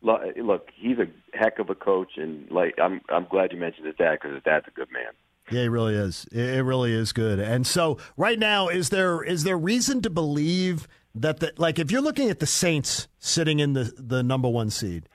Look, 0.00 0.20
look, 0.42 0.68
he's 0.74 0.98
a 0.98 1.06
heck 1.36 1.60
of 1.60 1.70
a 1.70 1.74
coach, 1.76 2.16
and 2.16 2.50
like 2.50 2.74
I'm, 2.82 3.00
I'm 3.08 3.26
glad 3.30 3.52
you 3.52 3.58
mentioned 3.58 3.86
his 3.86 3.94
dad 3.96 4.14
because 4.20 4.34
his 4.34 4.42
dad's 4.42 4.66
a 4.66 4.72
good 4.72 4.90
man. 4.90 5.12
Yeah, 5.52 5.62
he 5.62 5.68
really 5.68 5.94
is. 5.94 6.26
It 6.32 6.56
it 6.56 6.62
really 6.62 6.92
is 6.92 7.12
good. 7.12 7.38
And 7.38 7.66
so, 7.66 7.98
right 8.16 8.38
now, 8.38 8.68
is 8.68 8.88
there 8.88 9.22
is 9.22 9.44
there 9.44 9.58
reason 9.58 10.00
to 10.02 10.10
believe 10.10 10.88
that 11.14 11.40
the 11.40 11.52
like 11.56 11.78
if 11.78 11.90
you're 11.90 12.00
looking 12.00 12.30
at 12.30 12.40
the 12.40 12.46
Saints 12.46 13.08
sitting 13.18 13.60
in 13.60 13.74
the 13.74 13.92
the 13.96 14.22
number 14.22 14.48
one 14.48 14.70
seed, 14.70 15.08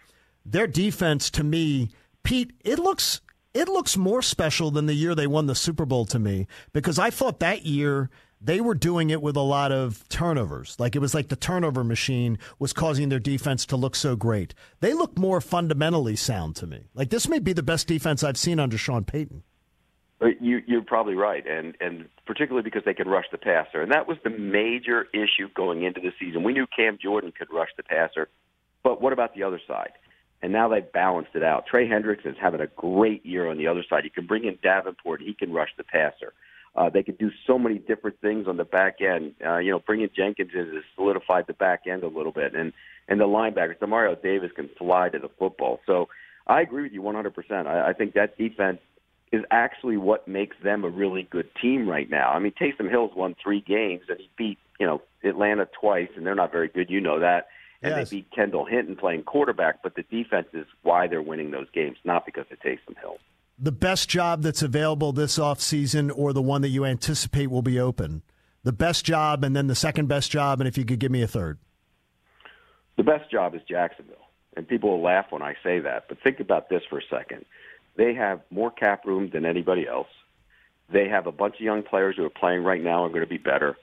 their 0.46 0.68
defense 0.68 1.30
to 1.32 1.44
me, 1.44 1.90
Pete, 2.24 2.54
it 2.64 2.80
looks 2.80 3.22
it 3.54 3.68
looks 3.68 3.98
more 3.98 4.22
special 4.22 4.70
than 4.70 4.86
the 4.86 4.94
year 4.94 5.16
they 5.16 5.28
won 5.28 5.48
the 5.48 5.56
Super 5.56 5.86
Bowl 5.86 6.06
to 6.06 6.20
me 6.20 6.48
because 6.74 7.00
I 7.00 7.10
thought 7.10 7.40
that 7.40 7.66
year 7.66 8.10
they 8.40 8.62
were 8.62 8.76
doing 8.76 9.10
it 9.10 9.22
with 9.22 9.36
a 9.36 9.42
lot 9.42 9.72
of 9.72 10.08
turnovers. 10.10 10.76
Like 10.80 10.96
it 10.96 11.00
was 11.00 11.16
like 11.16 11.30
the 11.30 11.36
turnover 11.36 11.84
machine 11.84 12.38
was 12.60 12.74
causing 12.74 13.10
their 13.10 13.20
defense 13.20 13.66
to 13.68 13.76
look 13.76 13.96
so 13.96 14.16
great. 14.16 14.54
They 14.80 14.94
look 14.94 15.18
more 15.18 15.42
fundamentally 15.42 16.16
sound 16.16 16.56
to 16.58 16.68
me. 16.68 16.90
Like 16.94 17.10
this 17.10 17.28
may 17.28 17.40
be 17.40 17.54
the 17.54 17.64
best 17.64 17.88
defense 17.88 18.24
I've 18.24 18.38
seen 18.38 18.60
under 18.60 18.78
Sean 18.78 19.04
Payton. 19.04 19.44
You, 20.20 20.64
you're 20.66 20.82
probably 20.82 21.14
right, 21.14 21.46
and 21.46 21.76
and 21.80 22.10
particularly 22.26 22.64
because 22.64 22.82
they 22.86 22.96
can 22.96 23.08
rush 23.08 23.26
the 23.32 23.38
passer, 23.38 23.82
and 23.82 23.92
that 23.92 24.08
was 24.08 24.18
the 24.24 24.32
major 24.32 25.06
issue 25.14 25.48
going 25.54 25.84
into 25.84 26.02
the 26.02 26.12
season. 26.20 26.42
We 26.42 26.54
knew 26.54 26.66
Cam 26.76 26.98
Jordan 27.00 27.32
could 27.38 27.54
rush 27.54 27.70
the 27.78 27.84
passer, 27.84 28.28
but 28.82 29.00
what 29.00 29.14
about 29.14 29.36
the 29.36 29.44
other 29.44 29.62
side? 29.68 29.92
And 30.42 30.52
now 30.52 30.70
they've 30.70 30.92
balanced 30.92 31.32
it 31.36 31.44
out. 31.44 31.68
Trey 31.68 31.88
Hendricks 31.88 32.26
is 32.26 32.36
having 32.42 32.62
a 32.62 32.68
great 32.68 33.26
year 33.28 33.48
on 33.48 33.58
the 33.58 33.68
other 33.68 33.84
side. 33.88 34.06
You 34.06 34.10
can 34.10 34.26
bring 34.26 34.46
in 34.46 34.58
Davenport; 34.64 35.22
he 35.22 35.36
can 35.36 35.54
rush 35.54 35.70
the 35.78 35.84
passer. 35.84 36.34
Uh, 36.76 36.90
they 36.90 37.04
can 37.04 37.16
do 37.16 37.30
so 37.46 37.60
many 37.60 37.78
different 37.78 38.20
things 38.20 38.48
on 38.48 38.58
the 38.58 38.66
back 38.66 39.02
end. 39.02 39.34
Uh, 39.46 39.58
you 39.58 39.70
know, 39.70 39.80
bringing 39.80 40.10
Jenkins 40.16 40.52
in 40.56 40.74
has 40.74 40.84
solidified 40.96 41.46
the 41.46 41.54
back 41.54 41.82
end 41.86 42.02
a 42.02 42.08
little 42.08 42.32
bit, 42.32 42.56
and 42.56 42.74
and 43.08 43.20
the 43.20 43.26
linebackers, 43.26 43.78
Demario 43.78 44.20
Davis 44.20 44.52
can 44.56 44.70
fly 44.80 45.10
to 45.10 45.20
the 45.20 45.30
football. 45.38 45.80
So 45.86 46.10
I 46.48 46.62
agree 46.62 46.84
with 46.84 46.92
you 46.92 47.02
100%. 47.02 47.68
I, 47.68 47.90
I 47.90 47.94
think 47.94 48.14
that 48.14 48.38
defense 48.38 48.80
is 49.32 49.44
actually 49.52 49.98
what 49.98 50.28
makes 50.28 50.56
them 50.64 50.84
a 50.84 50.90
really 50.90 51.24
good 51.24 51.50
team 51.62 51.88
right 51.88 52.10
now. 52.10 52.30
I 52.32 52.40
mean, 52.40 52.54
Taysom 52.60 52.90
Hill's 52.90 53.16
won 53.16 53.36
three 53.42 53.62
games, 53.62 54.04
and 54.10 54.18
he 54.20 54.30
beat 54.38 54.58
you 54.80 54.86
know 54.86 55.02
Atlanta 55.24 55.68
twice, 55.80 56.10
and 56.16 56.26
they're 56.26 56.36
not 56.36 56.52
very 56.52 56.68
good. 56.70 56.90
You 56.90 57.02
know 57.02 57.20
that. 57.20 57.48
And 57.82 57.94
Yes. 57.96 58.10
they 58.10 58.18
beat 58.18 58.32
Kendall 58.32 58.66
Hinton 58.66 58.96
playing 58.96 59.24
quarterback, 59.24 59.84
but 59.84 59.94
the 59.96 60.02
defense 60.04 60.48
is 60.54 60.66
why 60.82 61.06
they're 61.08 61.22
winning 61.22 61.52
those 61.52 61.70
games, 61.74 61.98
not 62.04 62.26
because 62.26 62.46
of 62.52 62.60
Taysom 62.60 62.98
Hill. 63.00 63.18
the 63.60 63.72
best 63.72 64.08
job 64.10 64.42
that's 64.44 64.62
available 64.62 65.12
this 65.12 65.38
offseason 65.40 66.12
or 66.16 66.32
the 66.34 66.42
one 66.42 66.62
that 66.62 66.70
you 66.70 66.86
anticipate 66.86 67.48
will 67.48 67.62
be 67.64 67.80
open? 67.80 68.22
The 68.64 68.72
best 68.72 69.04
job 69.06 69.44
and 69.44 69.56
then 69.56 69.68
the 69.68 69.76
second 69.76 70.08
best 70.08 70.32
job, 70.32 70.60
and 70.62 70.68
if 70.68 70.78
you 70.78 70.86
could 70.86 71.00
give 71.00 71.12
me 71.12 71.22
a 71.24 71.28
third. 71.28 71.58
The 72.98 73.04
best 73.04 73.30
job 73.32 73.56
is 73.56 73.62
Jacksonville. 73.68 74.16
And 74.56 74.68
people 74.68 74.90
will 74.90 75.04
laugh 75.04 75.28
when 75.30 75.42
I 75.44 75.54
say 75.64 75.80
that, 75.80 76.06
but 76.10 76.18
think 76.24 76.40
about 76.40 76.70
this 76.70 76.82
for 76.90 76.98
a 76.98 77.04
second. 77.12 77.46
They 77.98 78.14
have 78.14 78.42
more 78.50 78.72
cap 78.72 79.06
room 79.06 79.30
than 79.34 79.46
anybody 79.46 79.88
else. 79.88 80.08
They 80.92 81.10
have 81.10 81.28
a 81.28 81.32
bunch 81.32 81.56
of 81.56 81.62
young 81.62 81.84
players 81.84 82.16
who 82.16 82.24
are 82.26 82.30
playing 82.30 82.64
right 82.64 82.82
now 82.82 83.04
are 83.04 83.10
going 83.10 83.22
to 83.22 83.28
be 83.28 83.38
better. 83.38 83.76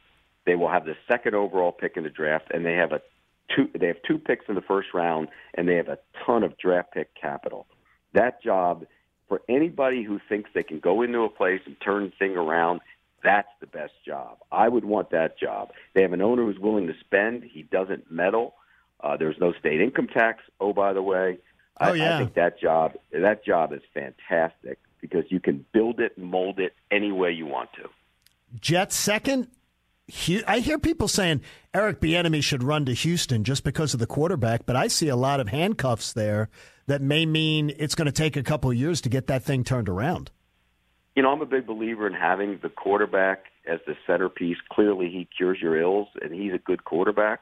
They 0.46 0.54
will 0.54 0.70
have 0.70 0.84
the 0.84 0.96
second 1.08 1.34
overall 1.34 1.72
pick 1.72 1.96
in 1.96 2.04
the 2.04 2.10
draft, 2.10 2.50
and 2.52 2.64
they 2.64 2.74
have 2.74 2.92
a 2.92 3.00
two. 3.54 3.68
They 3.78 3.88
have 3.88 3.96
two 4.06 4.18
picks 4.18 4.46
in 4.48 4.54
the 4.54 4.62
first 4.62 4.88
round, 4.94 5.28
and 5.54 5.68
they 5.68 5.76
have 5.76 5.88
a 5.88 5.98
ton 6.24 6.42
of 6.42 6.56
draft 6.58 6.92
pick 6.92 7.14
capital. 7.14 7.66
That 8.14 8.42
job 8.42 8.86
for 9.28 9.42
anybody 9.48 10.02
who 10.02 10.20
thinks 10.28 10.50
they 10.54 10.62
can 10.62 10.80
go 10.80 11.02
into 11.02 11.20
a 11.20 11.28
place 11.28 11.60
and 11.66 11.76
turn 11.80 12.12
thing 12.18 12.36
around, 12.36 12.80
that's 13.22 13.48
the 13.60 13.66
best 13.66 13.92
job. 14.06 14.38
I 14.52 14.68
would 14.68 14.84
want 14.84 15.10
that 15.10 15.38
job. 15.38 15.70
They 15.94 16.02
have 16.02 16.12
an 16.12 16.20
owner 16.20 16.44
who's 16.44 16.58
willing 16.58 16.86
to 16.86 16.94
spend. 17.00 17.42
He 17.42 17.62
doesn't 17.62 18.10
meddle. 18.10 18.54
Uh, 19.00 19.16
there's 19.16 19.36
no 19.40 19.52
state 19.58 19.80
income 19.80 20.08
tax. 20.08 20.42
Oh, 20.60 20.72
by 20.72 20.92
the 20.92 21.02
way, 21.02 21.38
Oh, 21.80 21.86
I, 21.86 21.90
Oh, 21.90 21.92
yeah. 21.92 22.16
I 22.16 22.18
think 22.18 22.34
that 22.34 22.60
job 22.60 22.94
that 23.12 23.44
job 23.44 23.72
is 23.72 23.82
fantastic 23.92 24.78
because 25.00 25.24
you 25.28 25.40
can 25.40 25.64
build 25.72 26.00
it, 26.00 26.16
mold 26.16 26.58
it 26.58 26.74
any 26.90 27.12
way 27.12 27.32
you 27.32 27.46
want 27.46 27.72
to. 27.74 27.88
Jets 28.60 28.96
second. 28.96 29.48
I 30.46 30.58
hear 30.58 30.78
people 30.78 31.08
saying 31.08 31.40
Eric 31.72 32.00
Bieniemy 32.00 32.42
should 32.42 32.62
run 32.62 32.84
to 32.84 32.92
Houston 32.92 33.42
just 33.42 33.64
because 33.64 33.94
of 33.94 34.00
the 34.00 34.06
quarterback, 34.06 34.66
but 34.66 34.76
I 34.76 34.86
see 34.88 35.08
a 35.08 35.16
lot 35.16 35.40
of 35.40 35.48
handcuffs 35.48 36.12
there 36.12 36.50
that 36.86 37.00
may 37.00 37.24
mean 37.24 37.72
it's 37.78 37.94
going 37.94 38.06
to 38.06 38.12
take 38.12 38.36
a 38.36 38.42
couple 38.42 38.70
of 38.70 38.76
years 38.76 39.00
to 39.02 39.08
get 39.08 39.28
that 39.28 39.42
thing 39.42 39.64
turned 39.64 39.88
around. 39.88 40.30
You 41.16 41.22
know, 41.22 41.30
I'm 41.30 41.40
a 41.40 41.46
big 41.46 41.66
believer 41.66 42.06
in 42.06 42.12
having 42.12 42.58
the 42.62 42.68
quarterback 42.68 43.44
as 43.66 43.80
the 43.86 43.96
centerpiece. 44.06 44.58
Clearly, 44.70 45.08
he 45.08 45.26
cures 45.36 45.58
your 45.62 45.80
ills, 45.80 46.08
and 46.20 46.34
he's 46.34 46.52
a 46.52 46.58
good 46.58 46.84
quarterback. 46.84 47.40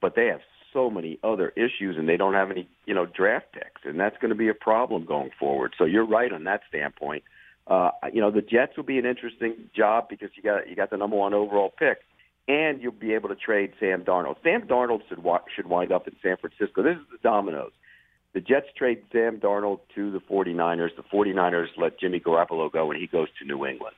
But 0.00 0.16
they 0.16 0.26
have 0.26 0.40
so 0.74 0.90
many 0.90 1.18
other 1.24 1.48
issues, 1.56 1.96
and 1.96 2.06
they 2.06 2.18
don't 2.18 2.34
have 2.34 2.50
any, 2.50 2.68
you 2.84 2.92
know, 2.94 3.06
draft 3.06 3.46
picks, 3.52 3.80
and 3.84 3.98
that's 3.98 4.16
going 4.18 4.28
to 4.28 4.34
be 4.34 4.48
a 4.48 4.54
problem 4.54 5.06
going 5.06 5.30
forward. 5.38 5.72
So 5.78 5.84
you're 5.86 6.06
right 6.06 6.30
on 6.30 6.44
that 6.44 6.60
standpoint. 6.68 7.24
Uh, 7.66 7.92
you 8.12 8.20
know, 8.20 8.30
the 8.30 8.42
Jets 8.42 8.76
will 8.76 8.84
be 8.84 8.98
an 8.98 9.06
interesting 9.06 9.54
job 9.74 10.08
because 10.10 10.28
you 10.34 10.42
got 10.42 10.68
you 10.68 10.76
got 10.76 10.90
the 10.90 10.98
number 10.98 11.16
one 11.16 11.32
overall 11.32 11.72
pick, 11.78 12.00
and 12.46 12.82
you'll 12.82 12.92
be 12.92 13.14
able 13.14 13.30
to 13.30 13.34
trade 13.34 13.72
Sam 13.80 14.02
Darnold. 14.04 14.36
Sam 14.42 14.66
Darnold 14.68 15.00
should 15.08 15.22
wa- 15.22 15.40
should 15.56 15.66
wind 15.66 15.90
up 15.90 16.06
in 16.06 16.14
San 16.22 16.36
Francisco. 16.36 16.82
This 16.82 16.96
is 16.98 17.06
the 17.10 17.18
dominoes. 17.22 17.72
The 18.34 18.40
Jets 18.42 18.66
trade 18.76 19.02
Sam 19.12 19.38
Darnold 19.38 19.78
to 19.94 20.10
the 20.10 20.18
49ers. 20.20 20.90
The 20.96 21.04
49ers 21.04 21.68
let 21.78 21.98
Jimmy 22.00 22.20
Garoppolo 22.20 22.70
go, 22.70 22.90
and 22.90 23.00
he 23.00 23.06
goes 23.06 23.28
to 23.38 23.46
New 23.46 23.64
England. 23.64 23.94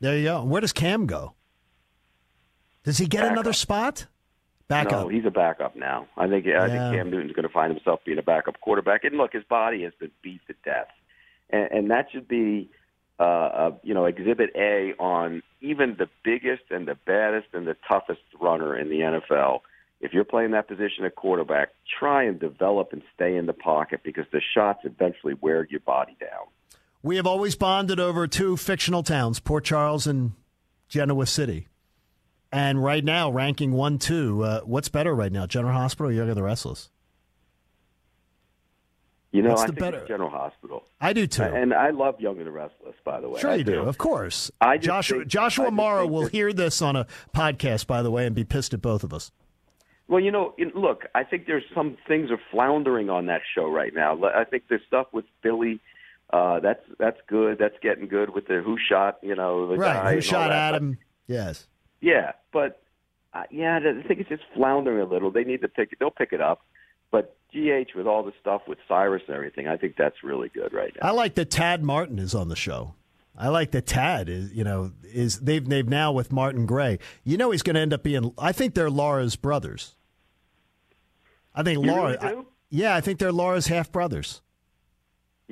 There 0.00 0.16
you 0.16 0.24
go. 0.24 0.42
Where 0.42 0.62
does 0.62 0.72
Cam 0.72 1.06
go? 1.06 1.34
Does 2.82 2.98
he 2.98 3.06
get 3.06 3.18
Backup. 3.20 3.32
another 3.32 3.52
spot? 3.52 4.06
Back 4.72 4.90
no, 4.90 5.08
he's 5.08 5.24
a 5.24 5.30
backup 5.30 5.76
now. 5.76 6.06
I 6.16 6.28
think 6.28 6.46
I 6.46 6.50
Yeah. 6.50 6.66
think 6.66 6.96
Cam 6.96 7.10
Newton's 7.10 7.32
going 7.32 7.46
to 7.46 7.52
find 7.52 7.72
himself 7.72 8.00
being 8.04 8.18
a 8.18 8.22
backup 8.22 8.60
quarterback. 8.60 9.04
And 9.04 9.16
look, 9.16 9.32
his 9.32 9.44
body 9.44 9.82
has 9.84 9.92
been 9.98 10.10
beat 10.22 10.40
to 10.48 10.54
death, 10.64 10.88
and, 11.50 11.68
and 11.70 11.90
that 11.90 12.10
should 12.12 12.26
be, 12.28 12.70
uh, 13.18 13.22
uh, 13.22 13.70
you 13.82 13.94
know, 13.94 14.06
Exhibit 14.06 14.50
A 14.56 14.94
on 14.98 15.42
even 15.60 15.96
the 15.98 16.08
biggest 16.24 16.64
and 16.70 16.86
the 16.88 16.96
baddest 17.06 17.48
and 17.52 17.66
the 17.66 17.76
toughest 17.88 18.22
runner 18.40 18.76
in 18.76 18.88
the 18.88 19.00
NFL. 19.00 19.60
If 20.00 20.12
you're 20.12 20.24
playing 20.24 20.50
that 20.50 20.66
position 20.66 21.04
at 21.04 21.14
quarterback, 21.14 21.68
try 21.98 22.24
and 22.24 22.40
develop 22.40 22.92
and 22.92 23.02
stay 23.14 23.36
in 23.36 23.46
the 23.46 23.52
pocket 23.52 24.00
because 24.02 24.24
the 24.32 24.40
shots 24.54 24.80
eventually 24.84 25.34
wear 25.40 25.64
your 25.70 25.78
body 25.80 26.16
down. 26.18 26.46
We 27.04 27.16
have 27.16 27.26
always 27.26 27.54
bonded 27.54 28.00
over 28.00 28.26
two 28.26 28.56
fictional 28.56 29.02
towns, 29.04 29.38
Port 29.38 29.64
Charles 29.64 30.06
and 30.08 30.32
Genoa 30.88 31.26
City. 31.26 31.68
And 32.52 32.82
right 32.84 33.02
now, 33.02 33.30
ranking 33.30 33.72
one, 33.72 33.98
two, 33.98 34.42
uh, 34.44 34.60
what's 34.60 34.88
better 34.90 35.14
right 35.14 35.32
now, 35.32 35.46
General 35.46 35.72
Hospital 35.72 36.10
or 36.10 36.12
Young 36.12 36.28
and 36.28 36.36
the 36.36 36.42
Restless? 36.42 36.90
You 39.32 39.40
know, 39.40 39.50
What's 39.50 39.62
I 39.62 39.66
think 39.68 39.78
better- 39.78 40.04
General 40.06 40.28
Hospital. 40.28 40.82
I 41.00 41.14
do 41.14 41.26
too. 41.26 41.42
And 41.44 41.72
I 41.72 41.88
love 41.88 42.20
Young 42.20 42.36
and 42.36 42.46
the 42.46 42.50
Restless, 42.50 42.94
by 43.02 43.18
the 43.22 43.30
way. 43.30 43.40
Sure 43.40 43.50
I 43.52 43.54
you 43.54 43.64
do, 43.64 43.80
of 43.80 43.96
course. 43.96 44.50
I 44.60 44.76
Joshua, 44.76 45.20
think- 45.20 45.30
Joshua 45.30 45.68
I 45.68 45.70
Morrow 45.70 46.06
will 46.06 46.24
that- 46.24 46.32
hear 46.32 46.52
this 46.52 46.82
on 46.82 46.96
a 46.96 47.06
podcast, 47.34 47.86
by 47.86 48.02
the 48.02 48.10
way, 48.10 48.26
and 48.26 48.34
be 48.36 48.44
pissed 48.44 48.74
at 48.74 48.82
both 48.82 49.02
of 49.02 49.14
us. 49.14 49.32
Well, 50.06 50.20
you 50.20 50.30
know, 50.30 50.54
look, 50.74 51.06
I 51.14 51.24
think 51.24 51.46
there's 51.46 51.64
some 51.74 51.96
things 52.06 52.30
are 52.30 52.40
floundering 52.50 53.08
on 53.08 53.24
that 53.26 53.40
show 53.54 53.70
right 53.70 53.94
now. 53.94 54.22
I 54.22 54.44
think 54.44 54.68
the 54.68 54.78
stuff 54.86 55.06
with 55.12 55.24
Billy, 55.42 55.80
uh, 56.30 56.60
that's 56.60 56.84
that's 56.98 57.18
good. 57.26 57.56
That's 57.58 57.76
getting 57.80 58.08
good 58.08 58.34
with 58.34 58.46
the 58.48 58.60
who 58.60 58.76
shot, 58.78 59.16
you 59.22 59.34
know, 59.34 59.66
the 59.68 59.76
guy 59.76 59.80
Right. 59.94 60.06
and 60.08 60.14
Who 60.16 60.20
shot. 60.20 60.50
Adam? 60.50 60.98
Yes. 61.26 61.66
Yeah, 62.02 62.32
but 62.52 62.82
uh, 63.32 63.44
yeah, 63.50 63.78
I 63.78 64.06
think 64.06 64.20
it's 64.20 64.28
just 64.28 64.42
floundering 64.54 65.00
a 65.00 65.10
little. 65.10 65.30
They 65.30 65.44
need 65.44 65.62
to 65.62 65.68
pick 65.68 65.92
it. 65.92 65.98
They'll 65.98 66.10
pick 66.10 66.32
it 66.32 66.42
up. 66.42 66.60
But 67.10 67.36
GH 67.52 67.94
with 67.94 68.06
all 68.06 68.22
the 68.22 68.32
stuff 68.40 68.62
with 68.66 68.78
Cyrus 68.88 69.22
and 69.28 69.36
everything, 69.36 69.68
I 69.68 69.76
think 69.76 69.96
that's 69.96 70.22
really 70.22 70.48
good 70.48 70.72
right 70.72 70.92
now. 71.00 71.08
I 71.08 71.12
like 71.12 71.34
that 71.36 71.50
Tad 71.50 71.82
Martin 71.82 72.18
is 72.18 72.34
on 72.34 72.48
the 72.48 72.56
show. 72.56 72.94
I 73.36 73.48
like 73.48 73.70
that 73.70 73.86
Tad 73.86 74.28
is, 74.28 74.52
you 74.52 74.64
know, 74.64 74.92
is 75.04 75.38
they've 75.40 75.66
they've 75.66 75.88
now 75.88 76.12
with 76.12 76.32
Martin 76.32 76.66
Gray. 76.66 76.98
You 77.24 77.38
know, 77.38 77.50
he's 77.50 77.62
going 77.62 77.74
to 77.74 77.80
end 77.80 77.94
up 77.94 78.02
being. 78.02 78.34
I 78.36 78.52
think 78.52 78.74
they're 78.74 78.90
Laura's 78.90 79.36
brothers. 79.36 79.94
I 81.54 81.62
think 81.62 81.84
You 81.84 81.92
Laura. 81.92 82.18
really? 82.20 82.36
I- 82.38 82.42
yeah, 82.74 82.96
I 82.96 83.02
think 83.02 83.18
they're 83.18 83.32
Laura's 83.32 83.66
half 83.66 83.92
brothers. 83.92 84.40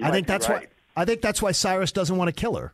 I 0.03 0.11
think 0.11 0.27
that's 0.27 0.49
right. 0.49 0.63
why. 0.97 1.03
I 1.03 1.05
think 1.05 1.21
that's 1.21 1.43
why 1.43 1.53
Cyrus 1.53 1.93
doesn't 1.93 2.17
want 2.17 2.29
to 2.29 2.33
kill 2.33 2.57
her. 2.57 2.73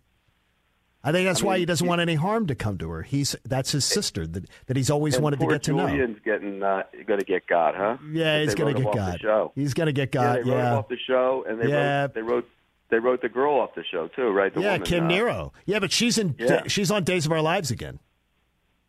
I 1.07 1.12
think 1.12 1.27
that's 1.27 1.42
I 1.42 1.47
why 1.47 1.53
mean, 1.55 1.61
he 1.61 1.66
doesn't 1.66 1.85
you- 1.85 1.88
want 1.88 2.01
any 2.01 2.16
harm 2.16 2.49
to 2.49 2.55
come 2.55 2.77
to 2.79 2.90
her. 2.90 3.03
He's 3.03 3.37
that's 3.45 3.71
his 3.73 3.85
sister 3.85 4.27
that 4.27 4.45
that 4.66 4.77
he's 4.77 4.90
always 4.90 5.19
wanted 5.19 5.40
to 5.40 5.47
get 5.47 5.62
to 5.64 5.73
know. 5.73 5.87
Julian's 5.88 6.19
getting 6.25 6.62
uh, 6.62 6.83
going 7.07 7.21
to 7.21 7.25
get 7.25 7.47
God, 7.47 7.75
huh? 7.77 7.97
Yeah, 8.12 8.42
he's 8.42 8.55
going 8.55 8.75
to 8.75 8.83
get 8.83 8.92
God. 8.92 9.21
show. 9.21 9.53
He's 9.55 9.73
going 9.73 9.87
to 9.87 9.92
get 9.92 10.12
yeah, 10.14 10.23
got. 10.23 10.33
they 10.35 10.51
wrote 10.51 10.59
him 10.59 10.64
Yeah, 10.64 10.77
off 10.77 10.88
the 10.88 10.99
show, 11.07 11.45
and 11.49 11.61
they 11.61 11.69
Yeah. 11.69 12.03
wrote 12.03 12.14
they 12.14 12.23
wrote 12.23 12.49
they 12.90 12.99
wrote 12.99 13.23
the 13.23 13.29
girl 13.29 13.55
off 13.61 13.75
the 13.75 13.85
show 13.85 14.09
too, 14.09 14.29
right? 14.31 14.53
The 14.53 14.61
yeah, 14.61 14.73
woman, 14.73 14.87
Kim 14.87 15.05
uh, 15.05 15.09
Nero. 15.09 15.53
Yeah, 15.64 15.79
but 15.79 15.92
she's 15.92 16.19
in. 16.19 16.35
Yeah. 16.38 16.62
She's 16.66 16.90
on 16.90 17.05
Days 17.05 17.25
of 17.27 17.33
Our 17.33 17.40
Lives 17.40 17.71
again. 17.71 17.99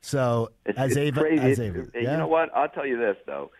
So 0.01 0.49
It's, 0.65 0.77
as 0.77 0.91
it's 0.91 0.97
Ava, 0.97 1.19
crazy. 1.21 1.43
as 1.43 1.59
Ava, 1.59 1.79
You 1.79 1.89
yeah. 2.01 2.15
know 2.17 2.27
what? 2.27 2.49
I'll 2.55 2.69
tell 2.69 2.85
you 2.85 2.97
this 2.97 3.17
though. 3.25 3.51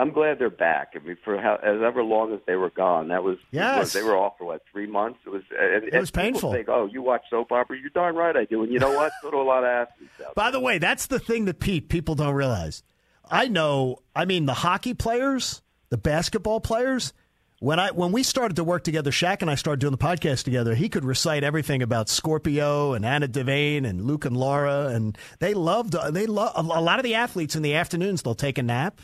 I'm 0.00 0.12
glad 0.12 0.38
they're 0.38 0.48
back. 0.48 0.92
I 0.94 1.04
mean, 1.04 1.16
for 1.24 1.40
how, 1.40 1.56
as 1.56 1.82
ever 1.82 2.04
long 2.04 2.32
as 2.32 2.38
they 2.46 2.54
were 2.54 2.70
gone, 2.70 3.08
that 3.08 3.24
was 3.24 3.36
Yes. 3.50 3.92
They 3.92 4.02
were 4.02 4.16
off 4.16 4.34
for 4.38 4.44
what 4.44 4.62
three 4.70 4.86
months. 4.86 5.18
It 5.26 5.30
was. 5.30 5.42
Uh, 5.52 5.76
and, 5.76 5.84
It 5.84 5.98
was 5.98 6.10
painful. 6.10 6.52
Think, 6.52 6.68
oh, 6.68 6.86
you 6.86 7.02
watch 7.02 7.22
soap 7.28 7.50
opera? 7.50 7.76
You're 7.80 7.90
darn 7.90 8.14
right 8.14 8.36
I 8.36 8.44
do. 8.44 8.62
And 8.62 8.72
you 8.72 8.78
know 8.78 8.92
what? 8.92 9.10
So 9.22 9.30
do 9.30 9.40
a 9.40 9.42
lot 9.42 9.64
of 9.64 9.70
athletes. 9.70 10.12
By 10.36 10.50
the 10.52 10.60
way, 10.60 10.78
that's 10.78 11.06
the 11.06 11.18
thing 11.18 11.46
that 11.46 11.58
Pete 11.58 11.88
people 11.88 12.14
don't 12.14 12.34
realize. 12.34 12.82
I 13.30 13.48
know. 13.48 13.98
I 14.14 14.24
mean, 14.24 14.46
the 14.46 14.54
hockey 14.54 14.94
players, 14.94 15.62
the 15.90 15.98
basketball 15.98 16.60
players. 16.60 17.12
When 17.60 17.80
I 17.80 17.90
when 17.90 18.12
we 18.12 18.22
started 18.22 18.54
to 18.56 18.62
work 18.64 18.84
together, 18.84 19.10
Shaq 19.10 19.42
and 19.42 19.50
I 19.50 19.56
started 19.56 19.80
doing 19.80 19.90
the 19.90 19.98
podcast 19.98 20.44
together. 20.44 20.76
He 20.76 20.88
could 20.88 21.04
recite 21.04 21.42
everything 21.42 21.82
about 21.82 22.08
Scorpio 22.08 22.92
and 22.92 23.04
Anna 23.04 23.26
Devane 23.26 23.84
and 23.84 24.04
Luke 24.04 24.24
and 24.24 24.36
Laura, 24.36 24.86
and 24.86 25.18
they 25.40 25.54
loved. 25.54 25.96
They 26.12 26.26
love 26.26 26.52
a 26.54 26.80
lot 26.80 27.00
of 27.00 27.02
the 27.02 27.16
athletes 27.16 27.56
in 27.56 27.62
the 27.62 27.74
afternoons. 27.74 28.22
They'll 28.22 28.36
take 28.36 28.58
a 28.58 28.62
nap, 28.62 29.00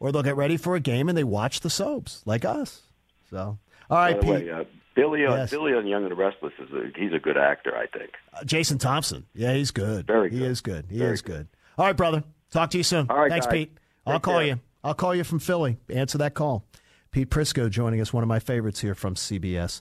or 0.00 0.12
they'll 0.12 0.22
get 0.22 0.36
ready 0.36 0.56
for 0.56 0.74
a 0.76 0.80
game 0.80 1.08
and 1.08 1.16
they 1.16 1.24
watch 1.24 1.60
the 1.60 1.70
soaps 1.70 2.22
like 2.26 2.44
us. 2.44 2.82
So, 3.30 3.58
all 3.90 3.98
right, 3.98 4.20
By 4.20 4.26
the 4.26 4.34
Pete. 4.38 4.46
way, 4.46 4.50
uh, 4.52 4.64
Billy 4.94 5.24
on 5.26 5.38
Yes. 5.38 5.50
Billy 5.50 5.72
on 5.74 5.86
Young 5.86 6.02
and 6.02 6.10
the 6.12 6.16
Restless 6.16 6.52
is 6.58 6.70
a, 6.72 6.90
he's 6.98 7.12
a 7.12 7.18
good 7.18 7.36
actor, 7.36 7.76
I 7.76 7.86
think. 7.86 8.12
Uh, 8.32 8.44
Jason 8.44 8.78
Thompson. 8.78 9.26
Yeah, 9.34 9.52
he's 9.54 9.70
good. 9.72 10.06
Very 10.06 10.30
He 10.30 10.44
is 10.44 10.60
good. 10.60 10.86
He 10.90 10.98
Very 10.98 11.14
is 11.14 11.22
good. 11.22 11.48
All 11.78 11.86
right, 11.86 11.96
brother. 11.96 12.22
Talk 12.50 12.70
to 12.70 12.76
you 12.78 12.84
soon. 12.84 13.06
All 13.10 13.18
right, 13.18 13.30
Thanks, 13.30 13.46
guys. 13.46 13.52
Pete. 13.52 13.78
I'll 14.06 14.14
Take 14.14 14.22
call 14.22 14.38
care. 14.38 14.46
you. 14.46 14.60
I'll 14.84 14.94
call 14.94 15.14
you 15.14 15.24
from 15.24 15.38
Philly. 15.40 15.78
Answer 15.88 16.18
that 16.18 16.34
call. 16.34 16.64
Pete 17.10 17.30
Prisco 17.30 17.68
joining 17.70 18.00
us, 18.00 18.12
one 18.12 18.22
of 18.22 18.28
my 18.28 18.38
favorites 18.38 18.80
here 18.80 18.94
from 18.94 19.14
CBS. 19.14 19.80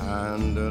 And 0.00 0.54
now 0.54 0.54
the 0.54 0.70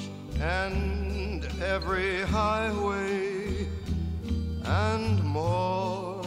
and 0.39 1.47
every 1.61 2.21
highway 2.21 3.67
and 4.63 5.23
more, 5.23 6.23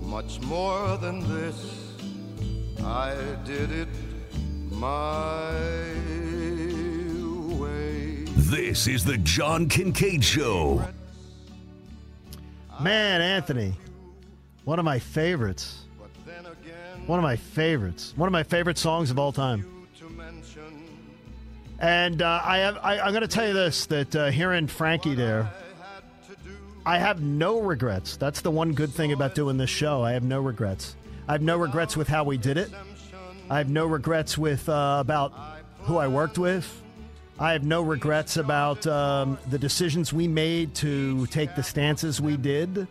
much 0.00 0.40
more 0.42 0.96
than 0.98 1.20
this. 1.28 1.92
I 2.82 3.14
did 3.44 3.72
it 3.72 3.88
my 4.70 5.50
way. 7.58 8.24
This 8.36 8.86
is 8.86 9.04
the 9.04 9.18
John 9.18 9.68
Kincade 9.68 10.22
Show. 10.22 10.86
Man, 12.80 13.20
Anthony, 13.20 13.74
one 14.64 14.78
of 14.78 14.84
my 14.84 14.98
favorites. 14.98 15.80
One 17.06 17.18
of 17.18 17.22
my 17.22 17.36
favorites. 17.36 18.14
One 18.16 18.26
of 18.26 18.32
my 18.32 18.42
favorite 18.42 18.78
songs 18.78 19.10
of 19.10 19.18
all 19.18 19.32
time. 19.32 19.73
And 21.84 22.22
uh, 22.22 22.40
I 22.42 22.58
have, 22.58 22.78
I, 22.82 22.98
I'm 22.98 23.10
going 23.10 23.20
to 23.20 23.28
tell 23.28 23.46
you 23.46 23.52
this: 23.52 23.84
that 23.86 24.16
uh, 24.16 24.30
hearing 24.30 24.68
Frankie 24.68 25.14
there, 25.14 25.52
I 26.86 26.96
have 26.96 27.20
no 27.20 27.60
regrets. 27.60 28.16
That's 28.16 28.40
the 28.40 28.50
one 28.50 28.72
good 28.72 28.90
thing 28.90 29.12
about 29.12 29.34
doing 29.34 29.58
this 29.58 29.68
show. 29.68 30.02
I 30.02 30.12
have 30.12 30.22
no 30.22 30.40
regrets. 30.40 30.96
I 31.28 31.32
have 31.32 31.42
no 31.42 31.58
regrets 31.58 31.94
with 31.94 32.08
how 32.08 32.24
we 32.24 32.38
did 32.38 32.56
it. 32.56 32.70
I 33.50 33.58
have 33.58 33.68
no 33.68 33.84
regrets 33.84 34.38
with 34.38 34.66
uh, 34.66 34.96
about 34.98 35.34
who 35.80 35.98
I 35.98 36.08
worked 36.08 36.38
with. 36.38 36.82
I 37.38 37.52
have 37.52 37.64
no 37.64 37.82
regrets 37.82 38.38
about 38.38 38.86
um, 38.86 39.36
the 39.50 39.58
decisions 39.58 40.10
we 40.10 40.26
made 40.26 40.74
to 40.76 41.26
take 41.26 41.54
the 41.54 41.62
stances 41.62 42.18
we 42.18 42.38
did. 42.38 42.88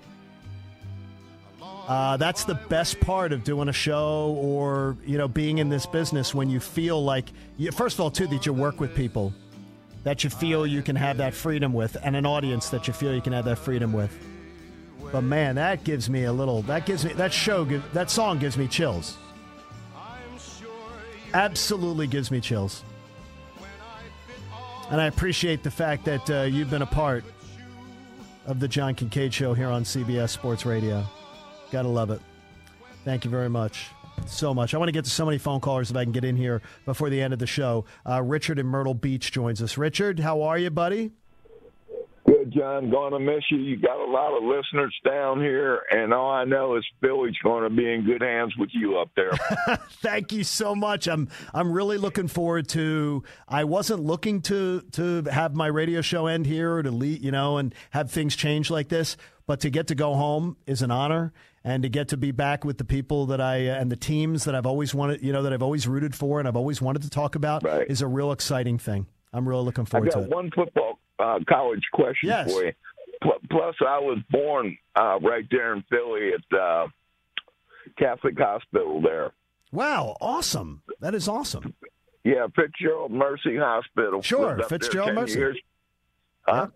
Uh, 1.88 2.16
that's 2.16 2.46
the 2.46 2.56
best 2.56 3.00
part 3.02 3.34
of 3.34 3.44
doing 3.44 3.68
a 3.68 3.74
show 3.74 4.34
or 4.40 4.96
you 5.06 5.18
know 5.18 5.28
being 5.28 5.58
in 5.58 5.68
this 5.68 5.86
business 5.86 6.34
when 6.34 6.50
you 6.50 6.60
feel 6.60 7.04
like 7.04 7.30
you, 7.58 7.72
first 7.72 7.98
of 7.98 8.00
all 8.00 8.10
too 8.10 8.26
that 8.28 8.46
you 8.46 8.54
work 8.54 8.80
with 8.80 8.96
people 8.96 9.34
that 10.04 10.24
you 10.24 10.30
feel 10.30 10.66
you 10.66 10.82
can 10.82 10.96
have 10.96 11.18
that 11.18 11.34
freedom 11.34 11.74
with 11.74 11.98
and 12.04 12.16
an 12.16 12.26
audience 12.26 12.70
that 12.70 12.88
you 12.88 12.94
feel 12.94 13.14
you 13.14 13.22
can 13.22 13.34
have 13.34 13.46
that 13.46 13.58
freedom 13.58 13.92
with. 13.92 14.18
But 15.12 15.22
man 15.22 15.56
that 15.56 15.84
gives 15.84 16.10
me 16.10 16.24
a 16.24 16.32
little 16.32 16.62
that 16.64 16.86
gives 16.86 17.04
me 17.04 17.12
that 17.14 17.34
show 17.34 17.66
that 17.66 18.10
song 18.10 18.40
gives 18.40 18.58
me 18.58 18.68
chills. 18.68 19.18
Absolutely 21.34 22.08
gives 22.08 22.32
me 22.32 22.40
chills. 22.40 22.84
And 24.90 25.02
i 25.02 25.08
appreciate 25.08 25.64
the 25.64 25.72
fact 25.72 26.06
that 26.06 26.30
uh, 26.30 26.44
you've 26.44 26.70
been 26.70 26.82
a 26.82 26.86
part 26.86 27.26
of 28.46 28.60
the 28.60 28.68
john 28.68 28.94
kincade 28.94 29.32
show 29.32 29.54
here 29.54 29.70
on 29.70 29.84
cbs 29.84 30.30
sports 30.30 30.66
radio 30.66 31.06
Gotta 31.74 31.88
love 31.88 32.12
it. 32.12 32.22
Thank 33.04 33.26
you 33.26 33.32
very 33.32 33.50
much. 33.50 33.88
So 34.28 34.54
much. 34.54 34.76
I 34.76 34.78
want 34.78 34.90
to 34.90 34.92
get 34.92 35.06
to 35.06 35.10
so 35.10 35.26
many 35.26 35.40
phone 35.40 35.60
callers 35.60 35.90
if 35.90 35.98
I 35.98 36.04
can 36.04 36.12
get 36.12 36.24
in 36.24 36.36
here 36.36 36.62
before 36.86 37.10
the 37.10 37.20
end 37.20 37.34
of 37.34 37.40
the 37.40 37.48
show. 37.48 37.86
Uh, 38.08 38.22
Richard 38.22 38.60
in 38.60 38.68
Myrtle 38.68 38.94
Beach 38.94 39.32
joins 39.32 39.60
us. 39.60 39.76
Richard, 39.76 40.20
how 40.20 40.44
are 40.44 40.60
you, 40.60 40.70
buddy? 40.70 41.14
Good, 42.28 42.54
John. 42.56 42.92
Going 42.92 43.14
to 43.14 43.20
miss 43.20 43.44
you. 43.50 43.58
You 43.58 43.78
got 43.78 43.98
a 43.98 44.06
lot 44.06 44.38
of 44.38 44.44
listeners 44.44 44.96
down 45.04 45.40
here, 45.40 45.82
and 45.90 46.14
all 46.14 46.30
I 46.30 46.44
know 46.44 46.76
is 46.76 46.86
Philly's 47.02 47.36
going 47.44 47.64
to 47.64 47.72
be 47.72 47.92
in 47.92 48.06
good 48.06 48.22
hands 48.22 48.54
with 48.56 48.70
you 48.72 49.00
up 49.00 49.10
there. 49.16 49.32
Thank 50.04 50.32
you 50.32 50.44
so 50.44 50.76
much. 50.76 51.08
I'm 51.08 51.28
I'm 51.56 51.72
really 51.72 51.98
looking 51.98 52.28
forward 52.28 52.68
to. 52.70 53.24
I 53.48 53.64
wasn't 53.64 54.04
looking 54.04 54.44
to 54.44 54.82
to 54.92 55.24
have 55.24 55.56
my 55.56 55.68
radio 55.68 56.02
show 56.02 56.28
end 56.28 56.46
here 56.46 56.76
or 56.76 56.84
to 56.84 56.92
leave, 56.92 57.24
you 57.24 57.32
know, 57.32 57.58
and 57.58 57.74
have 57.90 58.12
things 58.12 58.36
change 58.36 58.70
like 58.70 58.90
this. 58.90 59.18
But 59.46 59.60
to 59.62 59.70
get 59.70 59.88
to 59.88 59.96
go 59.96 60.14
home 60.14 60.56
is 60.66 60.82
an 60.82 60.92
honor, 60.92 61.34
and 61.64 61.84
to 61.84 61.90
get 61.90 62.08
to 62.10 62.18
be 62.18 62.32
back 62.32 62.66
with 62.66 62.78
the 62.78 62.84
people 62.84 63.26
that 63.28 63.40
I 63.42 63.58
and 63.58 63.92
the 63.92 63.96
teams 63.96 64.44
that 64.46 64.54
I've 64.56 64.66
always 64.66 64.94
wanted, 64.94 65.22
you 65.24 65.32
know, 65.32 65.44
that 65.44 65.54
I've 65.54 65.64
always 65.64 65.88
rooted 65.88 66.14
for 66.16 66.40
and 66.40 66.48
I've 66.48 66.56
always 66.58 66.82
wanted 66.82 67.02
to 67.04 67.10
talk 67.10 67.36
about 67.36 67.64
is 67.90 68.02
a 68.02 68.08
real 68.08 68.32
exciting 68.32 68.78
thing. 68.78 69.08
I'm 69.32 69.48
really 69.48 69.64
looking 69.64 69.86
forward 69.86 70.12
to 70.12 70.24
it. 70.24 70.30
one 70.30 70.52
football 70.52 71.00
uh, 71.20 71.40
college 71.48 71.84
question 71.94 72.30
Yes. 72.30 72.52
for 72.54 72.66
you. 72.66 72.72
Plus, 73.50 73.76
I 73.88 74.00
was 74.00 74.20
born 74.30 74.78
uh, 74.96 75.18
right 75.22 75.46
there 75.50 75.74
in 75.74 75.84
Philly 75.90 76.32
at 76.34 76.58
uh, 76.60 76.88
Catholic 77.98 78.38
Hospital 78.38 79.02
there. 79.02 79.32
Wow, 79.72 80.18
awesome! 80.22 80.82
That 81.00 81.16
is 81.16 81.28
awesome. 81.28 81.74
Yeah, 82.24 82.48
Fitzgerald 82.56 83.12
Mercy 83.12 83.58
Hospital. 83.58 84.22
Sure, 84.22 84.48
Lived 84.50 84.62
up 84.62 84.70
there 84.70 84.80
Fitzgerald 84.80 85.14
Mercy. 85.16 85.40
years. 85.40 85.58
Huh? 86.44 86.68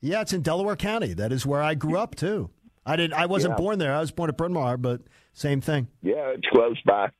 Yeah, 0.00 0.20
it's 0.22 0.32
in 0.32 0.42
Delaware 0.42 0.76
County. 0.76 1.14
That 1.14 1.32
is 1.32 1.46
where 1.46 1.62
I 1.62 1.74
grew 1.74 1.96
up 1.96 2.14
too. 2.16 2.50
I 2.84 2.96
didn't. 2.96 3.14
I 3.14 3.26
wasn't 3.26 3.52
Yeah. 3.52 3.56
born 3.62 3.78
there. 3.78 3.94
I 3.94 4.00
was 4.00 4.10
born 4.10 4.28
at 4.30 4.36
Bryn 4.36 4.52
Mawr, 4.52 4.76
but 4.76 5.00
same 5.32 5.60
thing. 5.60 5.88
Yeah, 6.02 6.28
it's 6.30 6.48
close 6.48 6.80
by. 6.82 7.10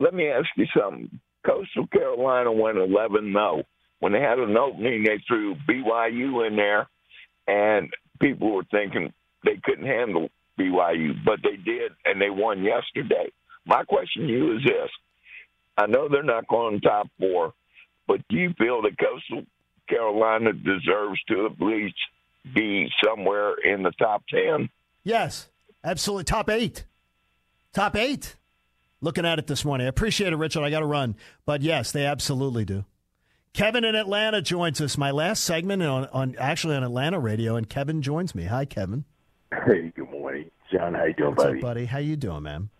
Let 0.00 0.14
me 0.14 0.28
ask 0.28 0.48
you 0.56 0.66
something. 0.76 1.20
Coastal 1.44 1.86
Carolina 1.88 2.50
went 2.52 2.78
11 2.78 3.32
0. 3.32 3.62
When 4.00 4.12
they 4.12 4.20
had 4.20 4.38
an 4.38 4.56
opening, 4.56 5.04
they 5.04 5.18
threw 5.26 5.54
BYU 5.68 6.46
in 6.46 6.56
there, 6.56 6.88
and 7.46 7.94
people 8.20 8.50
were 8.50 8.64
thinking 8.64 9.12
they 9.44 9.56
couldn't 9.62 9.86
handle 9.86 10.30
BYU, 10.58 11.14
but 11.24 11.40
they 11.42 11.56
did, 11.56 11.92
and 12.04 12.20
they 12.20 12.30
won 12.30 12.62
yesterday. 12.64 13.30
My 13.66 13.84
question 13.84 14.26
to 14.26 14.32
you 14.32 14.56
is 14.56 14.64
this 14.64 14.90
I 15.78 15.86
know 15.86 16.08
they're 16.08 16.22
not 16.22 16.48
going 16.48 16.80
top 16.80 17.08
four, 17.18 17.52
but 18.06 18.26
do 18.28 18.36
you 18.36 18.52
feel 18.58 18.82
that 18.82 18.98
Coastal 18.98 19.44
Carolina 19.88 20.52
deserves 20.52 21.22
to 21.28 21.46
at 21.46 21.60
least 21.60 21.96
be 22.54 22.90
somewhere 23.02 23.54
in 23.54 23.82
the 23.82 23.90
top 23.92 24.22
10. 24.28 24.68
Yes, 25.04 25.48
absolutely. 25.84 26.24
Top 26.24 26.48
eight. 26.50 26.84
Top 27.72 27.94
eight. 27.94 28.36
Looking 29.00 29.26
at 29.26 29.38
it 29.38 29.46
this 29.46 29.64
morning. 29.64 29.86
I 29.86 29.90
appreciate 29.90 30.32
it, 30.32 30.36
Richard. 30.36 30.62
I 30.64 30.70
got 30.70 30.80
to 30.80 30.86
run. 30.86 31.14
But 31.44 31.60
yes, 31.60 31.92
they 31.92 32.06
absolutely 32.06 32.64
do. 32.64 32.84
Kevin 33.52 33.84
in 33.84 33.94
Atlanta 33.94 34.40
joins 34.42 34.80
us. 34.80 34.96
My 34.98 35.10
last 35.10 35.44
segment 35.44 35.82
on, 35.82 36.06
on 36.06 36.34
actually 36.38 36.74
on 36.74 36.82
Atlanta 36.82 37.20
radio, 37.20 37.54
and 37.54 37.68
Kevin 37.68 38.02
joins 38.02 38.34
me. 38.34 38.44
Hi, 38.44 38.64
Kevin. 38.64 39.04
Hey, 39.66 39.92
good 39.94 40.10
morning, 40.10 40.50
John. 40.72 40.94
How 40.94 41.04
you 41.04 41.12
doing, 41.14 41.30
What's 41.34 41.44
buddy? 41.44 41.58
up, 41.58 41.62
buddy? 41.62 41.84
How 41.84 41.98
you 41.98 42.16
doing, 42.16 42.42
man? 42.42 42.70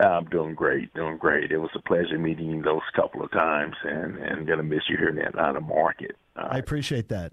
I'm 0.00 0.26
doing 0.26 0.54
great, 0.54 0.92
doing 0.92 1.16
great. 1.16 1.50
It 1.50 1.56
was 1.56 1.70
a 1.74 1.80
pleasure 1.80 2.18
meeting 2.18 2.50
you 2.50 2.62
those 2.62 2.82
couple 2.94 3.22
of 3.22 3.30
times, 3.30 3.74
and 3.84 4.18
and 4.18 4.46
gonna 4.46 4.62
miss 4.62 4.82
you 4.90 4.98
here 4.98 5.08
in 5.08 5.16
the 5.16 5.26
Atlanta 5.26 5.62
market. 5.62 6.16
I 6.36 6.58
appreciate 6.58 7.08
that. 7.08 7.32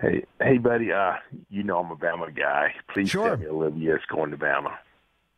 Hey, 0.00 0.24
hey, 0.40 0.58
buddy. 0.58 0.92
Uh, 0.92 1.14
you 1.50 1.62
know 1.62 1.78
I'm 1.78 1.90
a 1.90 1.96
Bama 1.96 2.34
guy. 2.34 2.74
Please 2.92 3.10
Sure. 3.10 3.28
tell 3.28 3.36
me 3.36 3.46
Olivia's 3.46 4.00
going 4.08 4.30
to 4.30 4.36
Bama. 4.36 4.76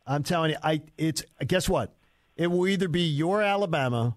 I'm 0.05 0.23
telling 0.23 0.51
you, 0.51 0.57
I 0.63 0.81
it's 0.97 1.23
guess 1.45 1.67
what? 1.67 1.93
It 2.35 2.47
will 2.47 2.67
either 2.67 2.87
be 2.87 3.01
your 3.01 3.41
Alabama 3.41 4.15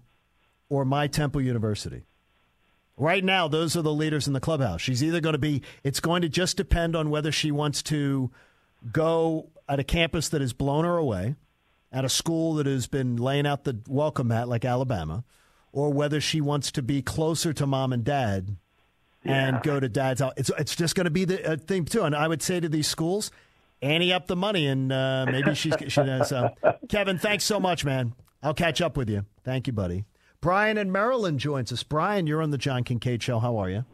or 0.69 0.85
my 0.85 1.07
Temple 1.07 1.41
University. 1.41 2.03
Right 2.97 3.23
now, 3.23 3.47
those 3.47 3.75
are 3.75 3.81
the 3.81 3.93
leaders 3.93 4.27
in 4.27 4.33
the 4.33 4.39
clubhouse. 4.39 4.79
She's 4.81 5.03
either 5.03 5.19
going 5.19 5.33
to 5.33 5.39
be. 5.39 5.63
It's 5.83 5.99
going 5.99 6.21
to 6.21 6.29
just 6.29 6.55
depend 6.55 6.95
on 6.95 7.09
whether 7.09 7.31
she 7.31 7.51
wants 7.51 7.81
to 7.83 8.29
go 8.91 9.49
at 9.67 9.79
a 9.79 9.83
campus 9.83 10.29
that 10.29 10.41
has 10.41 10.53
blown 10.53 10.85
her 10.85 10.97
away, 10.97 11.35
at 11.91 12.05
a 12.05 12.09
school 12.09 12.55
that 12.55 12.67
has 12.67 12.87
been 12.87 13.17
laying 13.17 13.47
out 13.47 13.63
the 13.63 13.79
welcome 13.87 14.27
mat 14.27 14.47
like 14.47 14.63
Alabama, 14.65 15.23
or 15.71 15.91
whether 15.91 16.21
she 16.21 16.41
wants 16.41 16.71
to 16.73 16.81
be 16.81 17.01
closer 17.01 17.53
to 17.53 17.65
mom 17.65 17.91
and 17.91 18.03
dad 18.03 18.55
and 19.23 19.61
go 19.63 19.79
to 19.79 19.87
dad's 19.89 20.21
house. 20.21 20.33
It's 20.37 20.51
it's 20.57 20.75
just 20.75 20.95
going 20.95 21.05
to 21.05 21.11
be 21.11 21.25
the 21.25 21.51
uh, 21.53 21.57
thing 21.57 21.85
too. 21.85 22.03
And 22.03 22.15
I 22.15 22.27
would 22.27 22.41
say 22.41 22.59
to 22.59 22.69
these 22.69 22.87
schools, 22.87 23.31
Annie 23.81 24.11
up 24.13 24.27
the 24.27 24.35
money, 24.35 24.67
and 24.67 24.91
uh, 24.91 25.25
maybe 25.29 25.53
she's 25.55 25.73
she 25.87 26.03
knows. 26.03 26.31
Uh, 26.31 26.49
Kevin, 26.89 27.17
thanks 27.17 27.43
so 27.43 27.59
much, 27.59 27.85
man. 27.85 28.13
I'll 28.43 28.53
catch 28.53 28.81
up 28.81 28.97
with 28.97 29.09
you. 29.09 29.25
Thank 29.43 29.67
you, 29.67 29.73
buddy. 29.73 30.05
Brian 30.39 30.77
in 30.77 30.91
Maryland 30.91 31.39
joins 31.39 31.71
us. 31.71 31.83
Brian, 31.83 32.25
you're 32.25 32.41
on 32.41 32.49
the 32.49 32.57
John 32.57 32.83
Kincade 32.83 33.21
Show. 33.21 33.37
How 33.39 33.57
are 33.57 33.69
you? 33.69 33.85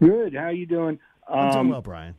Good. 0.00 0.34
How 0.34 0.48
you 0.48 0.66
doing? 0.66 0.98
I'm 1.28 1.50
doing 1.50 1.56
Um, 1.58 1.68
well, 1.70 1.82
Brian. 1.82 2.14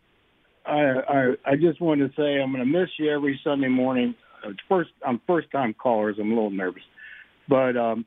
I, 0.66 0.80
I 0.82 1.34
I 1.46 1.56
just 1.56 1.80
wanted 1.82 2.14
to 2.14 2.22
say 2.22 2.42
I'm 2.42 2.52
going 2.52 2.64
to 2.64 2.80
miss 2.80 2.90
you 2.98 3.10
every 3.12 3.40
Sunday 3.44 3.68
morning. 3.70 4.16
Uh, 4.46 4.52
First, 4.70 4.92
I'm 5.06 5.20
first 5.28 5.50
time 5.52 5.74
callers. 5.74 6.18
I'm 6.20 6.32
a 6.32 6.36
little 6.36 6.50
nervous, 6.50 6.84
but 7.48 7.76
um, 7.78 8.06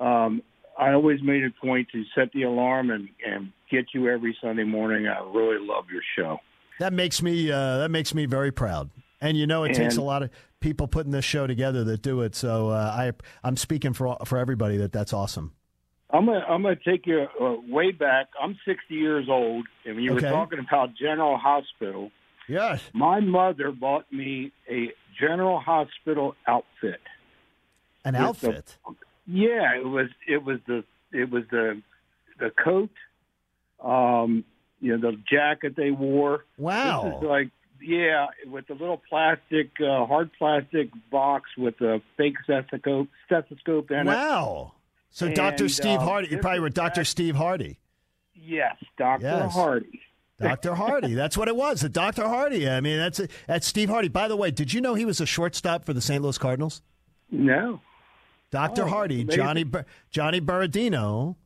um, 0.00 0.42
I 0.78 0.92
always 0.92 1.22
made 1.22 1.44
a 1.44 1.50
point 1.50 1.88
to 1.92 2.04
set 2.14 2.32
the 2.32 2.42
alarm 2.44 2.90
and 2.90 3.08
and 3.26 3.52
get 3.70 3.86
you 3.94 4.08
every 4.08 4.36
Sunday 4.40 4.64
morning. 4.64 5.06
I 5.06 5.20
really 5.20 5.64
love 5.64 5.84
your 5.92 6.02
show. 6.16 6.38
That 6.78 6.92
makes 6.92 7.22
me 7.22 7.50
uh, 7.50 7.78
that 7.78 7.90
makes 7.90 8.14
me 8.14 8.26
very 8.26 8.50
proud. 8.52 8.90
And 9.20 9.36
you 9.36 9.46
know, 9.46 9.64
it 9.64 9.74
takes 9.74 9.96
a 9.96 10.02
lot 10.02 10.22
of 10.22 10.30
people 10.60 10.88
putting 10.88 11.12
this 11.12 11.24
show 11.24 11.46
together 11.46 11.84
that 11.84 12.02
do 12.02 12.22
it. 12.22 12.34
So 12.34 12.70
uh, 12.70 12.94
I 12.96 13.12
I'm 13.44 13.56
speaking 13.56 13.92
for 13.92 14.16
for 14.24 14.38
everybody 14.38 14.76
that 14.78 14.92
that's 14.92 15.12
awesome. 15.12 15.52
I'm 16.10 16.26
gonna 16.26 16.44
I'm 16.48 16.62
gonna 16.62 16.76
take 16.76 17.06
you 17.06 17.26
uh, 17.40 17.54
way 17.68 17.92
back. 17.92 18.28
I'm 18.40 18.58
60 18.66 18.94
years 18.94 19.26
old, 19.28 19.66
and 19.84 19.94
when 19.96 20.04
you 20.04 20.12
Okay. 20.16 20.26
were 20.26 20.32
talking 20.36 20.58
about 20.58 20.94
General 20.94 21.38
Hospital, 21.38 22.10
yes, 22.48 22.82
my 22.92 23.20
mother 23.20 23.70
bought 23.70 24.10
me 24.12 24.52
a 24.68 24.92
General 25.18 25.60
Hospital 25.60 26.34
outfit. 26.46 27.00
An 28.04 28.16
outfit. 28.16 28.76
Yeah, 29.26 29.76
it 29.76 29.86
was 29.86 30.08
it 30.26 30.44
was 30.44 30.58
the 30.66 30.84
it 31.12 31.30
was 31.30 31.44
the 31.50 31.80
the 32.38 32.50
coat, 32.50 32.90
um, 33.82 34.44
you 34.80 34.96
know, 34.96 35.10
the 35.10 35.16
jacket 35.30 35.74
they 35.76 35.90
wore. 35.90 36.44
Wow. 36.58 37.04
This 37.04 37.14
is 37.22 37.22
like 37.28 37.48
yeah, 37.80 38.26
with 38.46 38.66
the 38.68 38.74
little 38.74 39.00
plastic, 39.08 39.70
uh, 39.80 40.06
hard 40.06 40.30
plastic 40.38 40.90
box 41.10 41.50
with 41.58 41.80
a 41.80 42.00
fake 42.16 42.36
stethoscope 42.44 43.08
stethoscope 43.26 43.90
in 43.90 43.98
it. 44.00 44.04
Wow. 44.06 44.72
So 45.10 45.32
Dr. 45.32 45.68
Steve 45.68 45.98
uh, 45.98 46.04
Hardy, 46.04 46.28
you 46.28 46.38
probably 46.38 46.60
were 46.60 46.70
Dr. 46.70 47.04
Steve 47.04 47.36
Hardy. 47.36 47.78
Yes, 48.34 48.76
Doctor 48.96 49.26
Yes. 49.26 49.52
Hardy. 49.52 50.00
Dr. 50.40 50.74
Hardy. 50.74 51.14
That's 51.14 51.36
what 51.36 51.48
it 51.48 51.54
was. 51.56 51.80
The 51.82 51.88
Dr. 51.88 52.26
Hardy. 52.26 52.68
I 52.68 52.80
mean, 52.80 52.98
that's 52.98 53.20
that's 53.46 53.66
Steve 53.66 53.88
Hardy. 53.88 54.08
By 54.08 54.26
the 54.28 54.36
way, 54.36 54.50
did 54.50 54.72
you 54.72 54.80
know 54.80 54.94
he 54.94 55.04
was 55.04 55.20
a 55.20 55.26
shortstop 55.26 55.84
for 55.84 55.92
the 55.92 56.00
St. 56.00 56.22
Louis 56.22 56.38
Cardinals? 56.38 56.82
No. 57.30 57.80
Dr. 58.52 58.84
Oh, 58.84 58.88
Hardy. 58.88 59.24
Johnny 59.24 59.64
Johnny 60.10 60.38
Bernardino. 60.38 61.36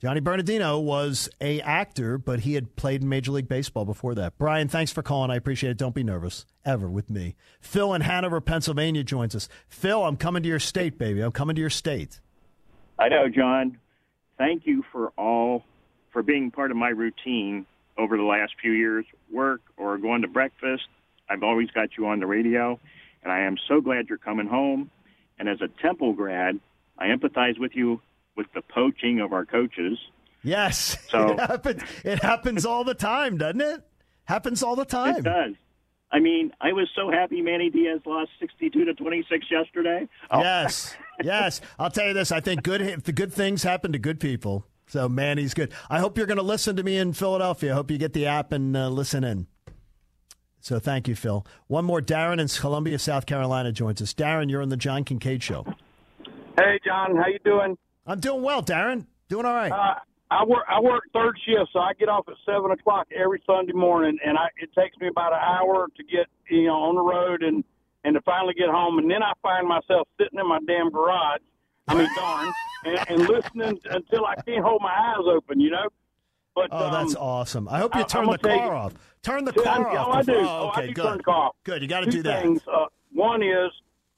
Johnny 0.00 0.20
Bernardino 0.20 0.78
was 0.78 1.28
a 1.42 1.60
actor, 1.60 2.16
but 2.16 2.40
he 2.40 2.54
had 2.54 2.74
played 2.74 3.02
in 3.02 3.08
Major 3.08 3.32
League 3.32 3.48
Baseball 3.48 3.84
before 3.84 4.14
that. 4.14 4.38
Brian, 4.38 4.66
thanks 4.66 4.90
for 4.90 5.02
calling. 5.02 5.30
I 5.30 5.36
appreciate 5.36 5.70
it. 5.70 5.76
Don't 5.76 5.94
be 5.94 6.02
nervous 6.02 6.46
ever 6.64 6.88
with 6.88 7.10
me. 7.10 7.36
Phil 7.60 7.92
in 7.92 8.00
Hanover, 8.00 8.40
Pennsylvania 8.40 9.04
joins 9.04 9.34
us. 9.36 9.48
Phil, 9.68 10.02
I'm 10.02 10.16
coming 10.16 10.42
to 10.42 10.48
your 10.48 10.58
state, 10.58 10.98
baby. 10.98 11.20
I'm 11.20 11.32
coming 11.32 11.54
to 11.54 11.60
your 11.60 11.70
state. 11.70 12.20
I 12.98 13.08
know, 13.10 13.28
John. 13.28 13.78
Thank 14.38 14.66
you 14.66 14.82
for 14.90 15.12
all 15.18 15.64
for 16.12 16.22
being 16.22 16.50
part 16.50 16.70
of 16.70 16.78
my 16.78 16.88
routine 16.88 17.66
over 17.98 18.16
the 18.16 18.22
last 18.22 18.54
few 18.60 18.72
years, 18.72 19.04
work 19.30 19.60
or 19.76 19.98
going 19.98 20.22
to 20.22 20.28
breakfast. 20.28 20.84
I've 21.28 21.42
always 21.42 21.70
got 21.72 21.90
you 21.98 22.06
on 22.06 22.20
the 22.20 22.26
radio, 22.26 22.80
and 23.22 23.30
I 23.30 23.40
am 23.40 23.56
so 23.68 23.82
glad 23.82 24.08
you're 24.08 24.16
coming 24.18 24.46
home. 24.48 24.90
And 25.40 25.48
as 25.48 25.60
a 25.62 25.68
Temple 25.82 26.12
grad, 26.12 26.60
I 26.98 27.06
empathize 27.06 27.58
with 27.58 27.74
you 27.74 28.00
with 28.36 28.46
the 28.54 28.60
poaching 28.62 29.20
of 29.20 29.32
our 29.32 29.44
coaches. 29.44 29.98
Yes, 30.44 30.96
So- 31.08 31.30
it 31.32 31.40
happens. 31.40 31.82
It 32.04 32.22
happens 32.22 32.64
all 32.66 32.84
the 32.84 32.94
time, 32.94 33.38
doesn't 33.38 33.60
it? 33.60 33.80
Happens 34.24 34.62
all 34.62 34.76
the 34.76 34.84
time. 34.84 35.16
It 35.16 35.24
does. 35.24 35.54
I 36.12 36.18
mean, 36.18 36.52
I 36.60 36.72
was 36.72 36.88
so 36.94 37.10
happy 37.10 37.40
Manny 37.40 37.70
Diaz 37.70 38.00
lost 38.04 38.30
62 38.40 38.84
to 38.84 38.94
26 38.94 39.46
yesterday. 39.50 40.08
Oh, 40.30 40.40
Yes, 40.40 40.94
yes. 41.22 41.60
I'll 41.78 41.90
tell 41.90 42.08
you 42.08 42.14
this. 42.14 42.30
I 42.32 42.40
think 42.40 42.62
good 42.64 43.04
the 43.04 43.12
good 43.12 43.32
things 43.32 43.62
happen 43.62 43.92
to 43.92 43.98
good 43.98 44.20
people. 44.20 44.66
So 44.88 45.08
Manny's 45.08 45.54
good. 45.54 45.72
I 45.88 46.00
hope 46.00 46.18
you're 46.18 46.26
going 46.26 46.36
to 46.36 46.42
listen 46.42 46.74
to 46.76 46.82
me 46.82 46.96
in 46.98 47.12
Philadelphia. 47.12 47.70
I 47.72 47.74
hope 47.76 47.90
you 47.92 47.96
get 47.98 48.12
the 48.12 48.26
app 48.26 48.50
and 48.52 48.76
uh, 48.76 48.88
listen 48.88 49.22
in. 49.22 49.46
So 50.60 50.78
thank 50.78 51.08
you, 51.08 51.14
Phil. 51.14 51.44
One 51.66 51.84
more. 51.84 52.00
Darren 52.00 52.40
in 52.40 52.48
Columbia, 52.48 52.98
South 52.98 53.26
Carolina 53.26 53.72
joins 53.72 54.00
us. 54.02 54.12
Darren, 54.12 54.50
you're 54.50 54.62
on 54.62 54.68
the 54.68 54.76
John 54.76 55.04
Kincade 55.04 55.42
Show. 55.42 55.66
Hey, 56.58 56.78
John, 56.84 57.16
how 57.16 57.26
you 57.28 57.38
doing? 57.44 57.78
I'm 58.06 58.20
doing 58.20 58.42
well, 58.42 58.62
Darren. 58.62 59.06
Doing 59.28 59.46
all 59.46 59.54
right. 59.54 59.72
Uh, 59.72 59.94
I 60.30 60.44
work 60.44 60.64
I 60.68 60.80
work 60.80 61.04
third 61.12 61.36
shift, 61.44 61.70
so 61.72 61.80
I 61.80 61.92
get 61.94 62.08
off 62.08 62.28
at 62.28 62.34
seven 62.46 62.70
o'clock 62.70 63.08
every 63.16 63.42
Sunday 63.46 63.72
morning, 63.72 64.18
and 64.24 64.38
I 64.38 64.46
it 64.58 64.70
takes 64.78 64.96
me 64.98 65.08
about 65.08 65.32
an 65.32 65.40
hour 65.40 65.88
to 65.96 66.04
get 66.04 66.26
you 66.48 66.66
know 66.66 66.74
on 66.74 66.94
the 66.94 67.02
road 67.02 67.42
and 67.42 67.64
and 68.04 68.14
to 68.14 68.20
finally 68.22 68.54
get 68.54 68.68
home, 68.68 68.98
and 68.98 69.10
then 69.10 69.22
I 69.22 69.32
find 69.42 69.66
myself 69.66 70.08
sitting 70.18 70.38
in 70.38 70.48
my 70.48 70.58
damn 70.66 70.90
garage. 70.90 71.40
I 71.88 71.94
mean, 71.94 72.08
darn, 72.14 72.52
and, 72.84 73.10
and 73.10 73.28
listening 73.28 73.80
until 73.90 74.24
I 74.24 74.36
can't 74.46 74.64
hold 74.64 74.82
my 74.82 74.92
eyes 74.92 75.26
open, 75.26 75.60
you 75.60 75.70
know. 75.70 75.88
But 76.54 76.68
Oh, 76.72 76.90
that's 76.90 77.14
um, 77.14 77.22
awesome. 77.22 77.68
I 77.68 77.78
hope 77.78 77.94
you 77.94 78.04
turn 78.04 78.24
I'm 78.26 78.32
the 78.32 78.38
car 78.38 78.54
you- 78.56 78.70
off. 78.72 78.94
Turn 79.22 79.44
the 79.44 79.52
car 79.52 79.88
I- 79.88 79.96
off. 79.96 80.06
oh, 80.08 80.12
I 80.12 80.22
do. 80.22 80.32
Oh, 80.36 80.66
I 80.66 80.78
okay, 80.78 80.86
do 80.88 80.92
good. 80.94 81.02
turn 81.04 81.16
the 81.18 81.22
car 81.22 81.34
off. 81.48 81.56
Good. 81.64 81.82
You 81.82 81.88
got 81.88 82.00
to 82.00 82.10
do 82.10 82.22
that. 82.24 82.42
Things. 82.42 82.62
Uh, 82.66 82.86
one 83.12 83.42
is 83.42 83.70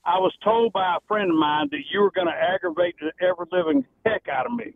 I 0.05 0.19
was 0.19 0.33
told 0.43 0.73
by 0.73 0.97
a 0.97 1.01
friend 1.07 1.31
of 1.31 1.37
mine 1.37 1.69
that 1.71 1.81
you 1.93 2.01
were 2.01 2.11
going 2.11 2.27
to 2.27 2.33
aggravate 2.33 2.97
the 3.01 3.13
ever 3.25 3.47
living 3.53 3.85
heck 4.07 4.27
out 4.29 4.47
of 4.47 4.53
me, 4.53 4.75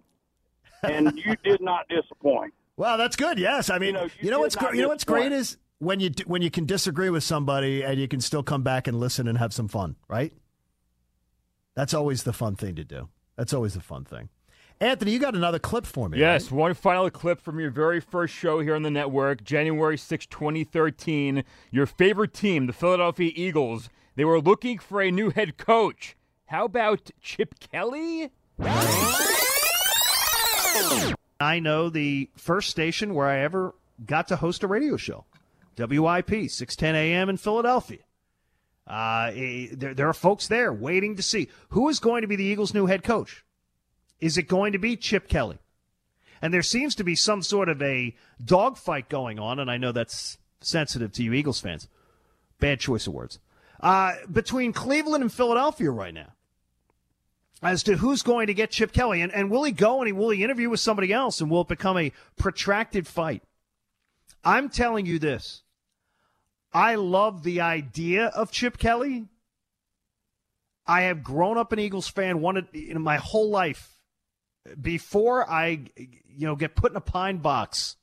and 0.82 1.16
you 1.18 1.34
did 1.44 1.60
not 1.60 1.88
disappoint. 1.88 2.52
Well, 2.78 2.98
that's 2.98 3.16
good. 3.16 3.38
Yes, 3.38 3.70
I 3.70 3.78
mean, 3.78 3.94
you 4.20 4.30
know, 4.30 4.36
did 4.36 4.36
what's 4.36 4.56
not 4.60 4.68
gr- 4.70 4.76
you 4.76 4.82
know 4.82 4.88
what's 4.88 5.04
great 5.04 5.32
is 5.32 5.56
when 5.78 5.98
you 5.98 6.10
d- 6.10 6.24
when 6.26 6.42
you 6.42 6.50
can 6.50 6.66
disagree 6.66 7.08
with 7.08 7.24
somebody 7.24 7.82
and 7.82 7.98
you 7.98 8.06
can 8.06 8.20
still 8.20 8.42
come 8.42 8.62
back 8.62 8.86
and 8.86 9.00
listen 9.00 9.26
and 9.26 9.38
have 9.38 9.54
some 9.54 9.66
fun, 9.66 9.96
right? 10.08 10.30
That's 11.74 11.94
always 11.94 12.24
the 12.24 12.34
fun 12.34 12.54
thing 12.54 12.74
to 12.76 12.84
do. 12.84 13.08
That's 13.34 13.54
always 13.54 13.72
the 13.72 13.80
fun 13.80 14.04
thing. 14.04 14.28
Anthony, 14.80 15.12
you 15.12 15.18
got 15.18 15.34
another 15.34 15.58
clip 15.58 15.86
for 15.86 16.08
me. 16.08 16.18
Yes, 16.18 16.50
one 16.50 16.74
final 16.74 17.08
clip 17.08 17.40
from 17.40 17.58
your 17.58 17.70
very 17.70 17.98
first 17.98 18.34
show 18.34 18.60
here 18.60 18.74
on 18.74 18.82
the 18.82 18.90
network, 18.90 19.42
January 19.42 19.96
6, 19.96 20.26
2013. 20.26 21.44
Your 21.70 21.86
favorite 21.86 22.34
team, 22.34 22.66
the 22.66 22.74
Philadelphia 22.74 23.32
Eagles, 23.34 23.88
they 24.16 24.24
were 24.24 24.40
looking 24.40 24.78
for 24.78 25.00
a 25.00 25.10
new 25.10 25.30
head 25.30 25.56
coach. 25.56 26.14
How 26.46 26.66
about 26.66 27.10
Chip 27.22 27.54
Kelly? 27.58 28.30
I 31.40 31.58
know 31.58 31.88
the 31.88 32.28
first 32.36 32.68
station 32.68 33.14
where 33.14 33.28
I 33.28 33.40
ever 33.40 33.74
got 34.04 34.28
to 34.28 34.36
host 34.36 34.62
a 34.62 34.66
radio 34.66 34.98
show, 34.98 35.24
WIP, 35.78 36.50
610 36.50 36.94
a.m. 36.94 37.30
in 37.30 37.38
Philadelphia. 37.38 38.00
Uh, 38.86 39.32
eh, 39.34 39.68
there, 39.72 39.94
there 39.94 40.08
are 40.08 40.14
folks 40.14 40.48
there 40.48 40.72
waiting 40.72 41.16
to 41.16 41.22
see 41.22 41.48
who 41.70 41.88
is 41.88 41.98
going 41.98 42.20
to 42.22 42.28
be 42.28 42.36
the 42.36 42.44
Eagles' 42.44 42.74
new 42.74 42.86
head 42.86 43.02
coach. 43.02 43.42
Is 44.20 44.38
it 44.38 44.44
going 44.48 44.72
to 44.72 44.78
be 44.78 44.96
Chip 44.96 45.28
Kelly? 45.28 45.58
And 46.42 46.52
there 46.52 46.62
seems 46.62 46.94
to 46.96 47.04
be 47.04 47.14
some 47.14 47.42
sort 47.42 47.68
of 47.68 47.80
a 47.82 48.14
dogfight 48.44 49.08
going 49.08 49.38
on, 49.38 49.58
and 49.58 49.70
I 49.70 49.78
know 49.78 49.92
that's 49.92 50.38
sensitive 50.60 51.12
to 51.12 51.22
you 51.22 51.32
Eagles 51.32 51.60
fans. 51.60 51.88
Bad 52.60 52.80
choice 52.80 53.06
of 53.06 53.14
words. 53.14 53.38
Uh, 53.80 54.14
between 54.30 54.72
Cleveland 54.72 55.22
and 55.22 55.32
Philadelphia 55.32 55.90
right 55.90 56.14
now. 56.14 56.32
as 57.62 57.82
to 57.84 57.96
who's 57.96 58.22
going 58.22 58.46
to 58.48 58.54
get 58.54 58.70
Chip 58.70 58.92
Kelly. 58.92 59.22
And, 59.22 59.32
and 59.32 59.50
will 59.50 59.64
he 59.64 59.72
go 59.72 60.00
and 60.00 60.06
he, 60.06 60.12
will 60.12 60.30
he 60.30 60.44
interview 60.44 60.68
with 60.70 60.80
somebody 60.80 61.12
else 61.12 61.40
and 61.40 61.50
will 61.50 61.62
it 61.62 61.68
become 61.68 61.96
a 61.98 62.12
protracted 62.36 63.06
fight? 63.06 63.42
I'm 64.44 64.68
telling 64.68 65.06
you 65.06 65.18
this. 65.18 65.62
I 66.72 66.96
love 66.96 67.42
the 67.42 67.60
idea 67.60 68.26
of 68.26 68.50
Chip 68.50 68.78
Kelly. 68.78 69.26
I 70.86 71.02
have 71.02 71.24
grown 71.24 71.58
up 71.58 71.72
an 71.72 71.78
Eagles 71.78 72.08
fan, 72.08 72.40
wanted 72.40 72.72
in 72.74 73.00
my 73.02 73.16
whole 73.16 73.50
life. 73.50 73.95
Before 74.80 75.48
I, 75.48 75.80
you 75.96 76.46
know, 76.46 76.56
get 76.56 76.74
put 76.74 76.92
in 76.92 76.96
a 76.96 77.00
pine 77.00 77.38
box, 77.38 77.96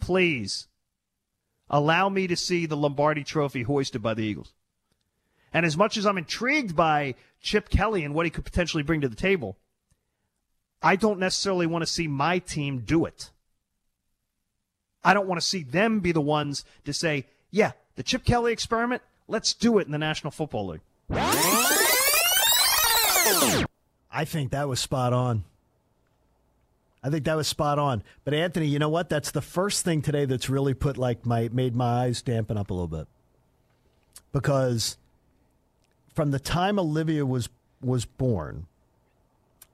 please 0.00 0.68
allow 1.70 2.08
me 2.08 2.26
to 2.26 2.36
see 2.36 2.66
the 2.66 2.76
Lombardi 2.76 3.24
Trophy 3.24 3.62
hoisted 3.62 4.02
by 4.02 4.14
the 4.14 4.22
Eagles. 4.22 4.54
And 5.52 5.64
as 5.66 5.76
much 5.76 5.96
as 5.96 6.06
I'm 6.06 6.18
intrigued 6.18 6.76
by 6.76 7.14
Chip 7.40 7.68
Kelly 7.68 8.04
and 8.04 8.14
what 8.14 8.26
he 8.26 8.30
could 8.30 8.44
potentially 8.44 8.82
bring 8.82 9.00
to 9.00 9.08
the 9.08 9.16
table, 9.16 9.56
I 10.82 10.96
don't 10.96 11.18
necessarily 11.18 11.66
want 11.66 11.82
to 11.82 11.86
see 11.86 12.06
my 12.06 12.38
team 12.38 12.80
do 12.80 13.04
it. 13.04 13.30
I 15.02 15.14
don't 15.14 15.26
want 15.26 15.40
to 15.40 15.46
see 15.46 15.62
them 15.62 16.00
be 16.00 16.12
the 16.12 16.20
ones 16.20 16.64
to 16.84 16.92
say, 16.92 17.26
yeah, 17.50 17.72
the 17.96 18.02
Chip 18.02 18.24
Kelly 18.24 18.52
experiment, 18.52 19.02
let's 19.26 19.54
do 19.54 19.78
it 19.78 19.86
in 19.86 19.92
the 19.92 19.98
National 19.98 20.30
Football 20.30 20.68
League. 20.68 20.82
I 24.10 24.24
think 24.24 24.50
that 24.50 24.68
was 24.68 24.80
spot 24.80 25.12
on. 25.12 25.44
I 27.08 27.10
think 27.10 27.24
that 27.24 27.38
was 27.38 27.48
spot 27.48 27.78
on. 27.78 28.02
But 28.24 28.34
Anthony, 28.34 28.66
you 28.66 28.78
know 28.78 28.90
what? 28.90 29.08
That's 29.08 29.30
the 29.30 29.40
first 29.40 29.82
thing 29.82 30.02
today 30.02 30.26
that's 30.26 30.50
really 30.50 30.74
put 30.74 30.98
like 30.98 31.24
my 31.24 31.48
made 31.50 31.74
my 31.74 32.04
eyes 32.04 32.20
dampen 32.20 32.58
up 32.58 32.68
a 32.68 32.74
little 32.74 32.86
bit. 32.86 33.08
Because 34.30 34.98
from 36.14 36.32
the 36.32 36.38
time 36.38 36.78
Olivia 36.78 37.24
was 37.24 37.48
was 37.80 38.04
born, 38.04 38.66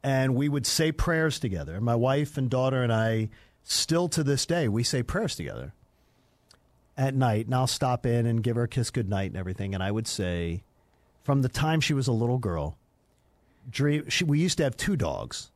and 0.04 0.36
we 0.36 0.48
would 0.48 0.64
say 0.64 0.92
prayers 0.92 1.40
together. 1.40 1.80
My 1.80 1.96
wife 1.96 2.38
and 2.38 2.48
daughter 2.48 2.84
and 2.84 2.92
I 2.92 3.30
still 3.64 4.08
to 4.10 4.22
this 4.22 4.46
day 4.46 4.68
we 4.68 4.84
say 4.84 5.02
prayers 5.02 5.34
together 5.34 5.72
at 6.96 7.16
night, 7.16 7.46
and 7.46 7.54
I'll 7.56 7.66
stop 7.66 8.06
in 8.06 8.26
and 8.26 8.44
give 8.44 8.54
her 8.54 8.62
a 8.62 8.68
kiss 8.68 8.90
goodnight 8.90 9.32
and 9.32 9.36
everything. 9.36 9.74
And 9.74 9.82
I 9.82 9.90
would 9.90 10.06
say, 10.06 10.62
from 11.24 11.42
the 11.42 11.48
time 11.48 11.80
she 11.80 11.94
was 11.94 12.06
a 12.06 12.12
little 12.12 12.38
girl, 12.38 12.78
dream. 13.68 14.08
She, 14.08 14.22
we 14.22 14.38
used 14.38 14.58
to 14.58 14.62
have 14.62 14.76
two 14.76 14.94
dogs, 14.94 15.50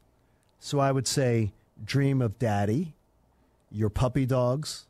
so 0.58 0.80
I 0.80 0.90
would 0.90 1.06
say, 1.06 1.52
dream 1.84 2.20
of 2.22 2.38
daddy, 2.38 2.94
your 3.70 3.90
puppy 3.90 4.26
dogs, 4.26 4.86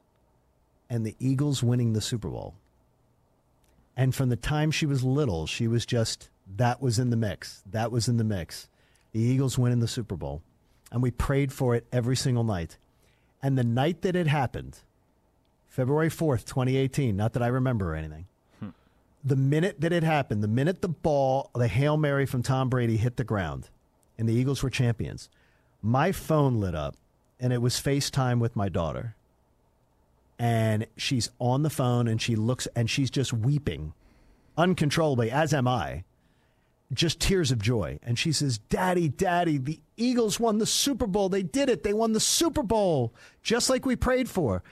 and 0.90 1.04
the 1.04 1.16
Eagles 1.18 1.62
winning 1.62 1.92
the 1.92 2.00
Super 2.00 2.28
Bowl. 2.28 2.54
And 3.96 4.14
from 4.14 4.28
the 4.28 4.36
time 4.36 4.70
she 4.70 4.86
was 4.86 5.02
little, 5.02 5.46
she 5.46 5.66
was 5.66 5.84
just 5.84 6.30
that 6.56 6.80
was 6.80 6.98
in 6.98 7.10
the 7.10 7.16
mix. 7.16 7.62
That 7.70 7.92
was 7.92 8.08
in 8.08 8.16
the 8.16 8.24
mix. 8.24 8.68
The 9.12 9.20
Eagles 9.20 9.58
winning 9.58 9.80
the 9.80 9.88
Super 9.88 10.16
Bowl. 10.16 10.42
And 10.90 11.02
we 11.02 11.10
prayed 11.10 11.52
for 11.52 11.74
it 11.74 11.86
every 11.92 12.16
single 12.16 12.44
night. 12.44 12.78
And 13.42 13.58
the 13.58 13.64
night 13.64 14.02
that 14.02 14.16
it 14.16 14.26
happened, 14.26 14.78
February 15.66 16.08
4th, 16.08 16.44
2018, 16.46 17.16
not 17.16 17.34
that 17.34 17.42
I 17.42 17.48
remember 17.48 17.92
or 17.92 17.96
anything, 17.96 18.26
the 19.22 19.36
minute 19.36 19.80
that 19.80 19.92
it 19.92 20.02
happened, 20.02 20.42
the 20.42 20.48
minute 20.48 20.80
the 20.80 20.88
ball, 20.88 21.50
the 21.54 21.68
Hail 21.68 21.96
Mary 21.96 22.24
from 22.24 22.42
Tom 22.42 22.68
Brady 22.68 22.96
hit 22.96 23.16
the 23.16 23.24
ground 23.24 23.68
and 24.16 24.28
the 24.28 24.32
Eagles 24.32 24.62
were 24.62 24.70
champions, 24.70 25.28
my 25.82 26.12
phone 26.12 26.60
lit 26.60 26.74
up 26.74 26.96
and 27.40 27.52
it 27.52 27.62
was 27.62 27.74
FaceTime 27.74 28.40
with 28.40 28.56
my 28.56 28.68
daughter. 28.68 29.14
And 30.38 30.86
she's 30.96 31.30
on 31.38 31.62
the 31.62 31.70
phone 31.70 32.06
and 32.06 32.20
she 32.20 32.36
looks 32.36 32.68
and 32.76 32.88
she's 32.88 33.10
just 33.10 33.32
weeping 33.32 33.92
uncontrollably, 34.56 35.30
as 35.30 35.52
am 35.52 35.66
I. 35.66 36.04
Just 36.92 37.20
tears 37.20 37.50
of 37.50 37.60
joy. 37.60 37.98
And 38.02 38.18
she 38.18 38.32
says, 38.32 38.58
Daddy, 38.58 39.08
Daddy, 39.08 39.58
the 39.58 39.80
Eagles 39.96 40.40
won 40.40 40.58
the 40.58 40.66
Super 40.66 41.06
Bowl. 41.06 41.28
They 41.28 41.42
did 41.42 41.68
it. 41.68 41.82
They 41.82 41.92
won 41.92 42.12
the 42.12 42.20
Super 42.20 42.62
Bowl, 42.62 43.12
just 43.42 43.68
like 43.68 43.84
we 43.84 43.94
prayed 43.94 44.28
for. 44.28 44.62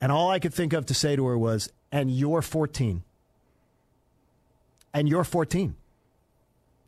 And 0.00 0.10
all 0.10 0.30
I 0.30 0.38
could 0.38 0.54
think 0.54 0.72
of 0.72 0.86
to 0.86 0.94
say 0.94 1.16
to 1.16 1.26
her 1.26 1.38
was, 1.38 1.70
And 1.92 2.10
you're 2.10 2.42
14 2.42 3.02
and 4.98 5.08
you're 5.08 5.24
14. 5.24 5.74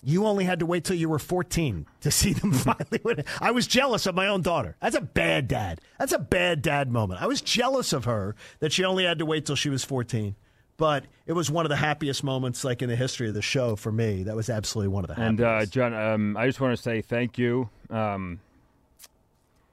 You 0.02 0.26
only 0.26 0.44
had 0.44 0.60
to 0.60 0.66
wait 0.66 0.84
till 0.84 0.96
you 0.96 1.08
were 1.08 1.18
14 1.18 1.86
to 2.00 2.10
see 2.10 2.32
them 2.32 2.52
finally 2.54 3.00
win. 3.04 3.24
I 3.40 3.50
was 3.50 3.66
jealous 3.66 4.06
of 4.06 4.14
my 4.14 4.26
own 4.26 4.40
daughter. 4.40 4.76
That's 4.80 4.96
a 4.96 5.00
bad 5.00 5.46
dad. 5.46 5.80
That's 5.98 6.12
a 6.12 6.18
bad 6.18 6.62
dad 6.62 6.90
moment. 6.90 7.20
I 7.20 7.26
was 7.26 7.40
jealous 7.42 7.92
of 7.92 8.06
her 8.06 8.34
that 8.60 8.72
she 8.72 8.84
only 8.84 9.04
had 9.04 9.18
to 9.18 9.26
wait 9.26 9.44
till 9.44 9.56
she 9.56 9.68
was 9.68 9.84
14. 9.84 10.34
But 10.78 11.04
it 11.26 11.34
was 11.34 11.50
one 11.50 11.66
of 11.66 11.68
the 11.68 11.76
happiest 11.76 12.24
moments, 12.24 12.64
like 12.64 12.80
in 12.80 12.88
the 12.88 12.96
history 12.96 13.28
of 13.28 13.34
the 13.34 13.42
show 13.42 13.76
for 13.76 13.92
me. 13.92 14.22
That 14.22 14.34
was 14.34 14.48
absolutely 14.48 14.88
one 14.88 15.04
of 15.04 15.08
the 15.08 15.14
happiest. 15.14 15.40
And 15.40 15.40
uh, 15.42 15.66
John, 15.66 15.92
um, 15.92 16.36
I 16.38 16.46
just 16.46 16.58
want 16.58 16.74
to 16.74 16.82
say 16.82 17.02
thank 17.02 17.36
you, 17.36 17.68
um, 17.90 18.40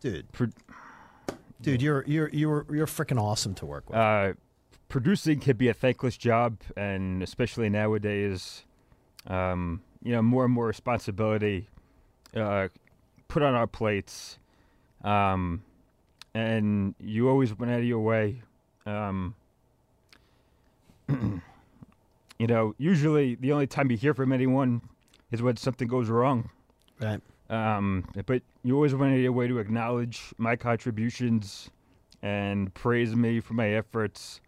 dude. 0.02 0.26
For, 0.34 0.50
dude, 1.62 1.82
you're 1.82 2.04
you're 2.06 2.30
you're 2.34 2.66
you're 2.70 2.88
freaking 2.88 3.22
awesome 3.22 3.56
to 3.56 3.66
work 3.66 3.90
with. 3.90 3.98
Uh, 3.98 4.34
producing 4.90 5.40
can 5.40 5.56
be 5.56 5.70
a 5.70 5.74
thankless 5.74 6.18
job, 6.18 6.58
and 6.76 7.24
especially 7.24 7.70
nowadays, 7.70 8.66
um, 9.28 9.82
you 10.08 10.14
know, 10.14 10.22
more 10.22 10.46
and 10.46 10.54
more 10.54 10.66
responsibility 10.66 11.68
uh, 12.34 12.70
put 13.28 13.44
on 13.44 13.54
our 13.56 13.68
plates, 13.68 14.40
um, 15.04 15.62
and 16.34 16.96
you 16.98 17.28
always 17.28 17.54
went 17.54 17.74
out 17.74 17.80
of 17.80 17.84
your 17.84 18.00
way. 18.00 18.42
Um, 18.86 19.36
you 21.10 22.48
know, 22.48 22.74
usually 22.78 23.36
the 23.36 23.52
only 23.52 23.68
time 23.68 23.92
you 23.92 23.98
hear 23.98 24.14
from 24.14 24.32
anyone 24.32 24.80
is 25.30 25.42
when 25.42 25.58
something 25.58 25.90
goes 25.90 26.08
wrong. 26.08 26.52
Right. 27.02 27.20
Um, 27.50 28.06
but 28.26 28.44
you 28.64 28.76
always 28.76 28.96
went 28.96 29.12
out 29.12 29.18
of 29.18 29.22
your 29.22 29.34
way 29.34 29.50
to 29.50 29.60
acknowledge 29.60 30.34
my 30.38 30.56
contributions 30.56 31.70
and 32.22 32.74
praise 32.74 33.14
me 33.14 33.42
for 33.42 33.56
my 33.56 33.72
efforts 33.72 34.40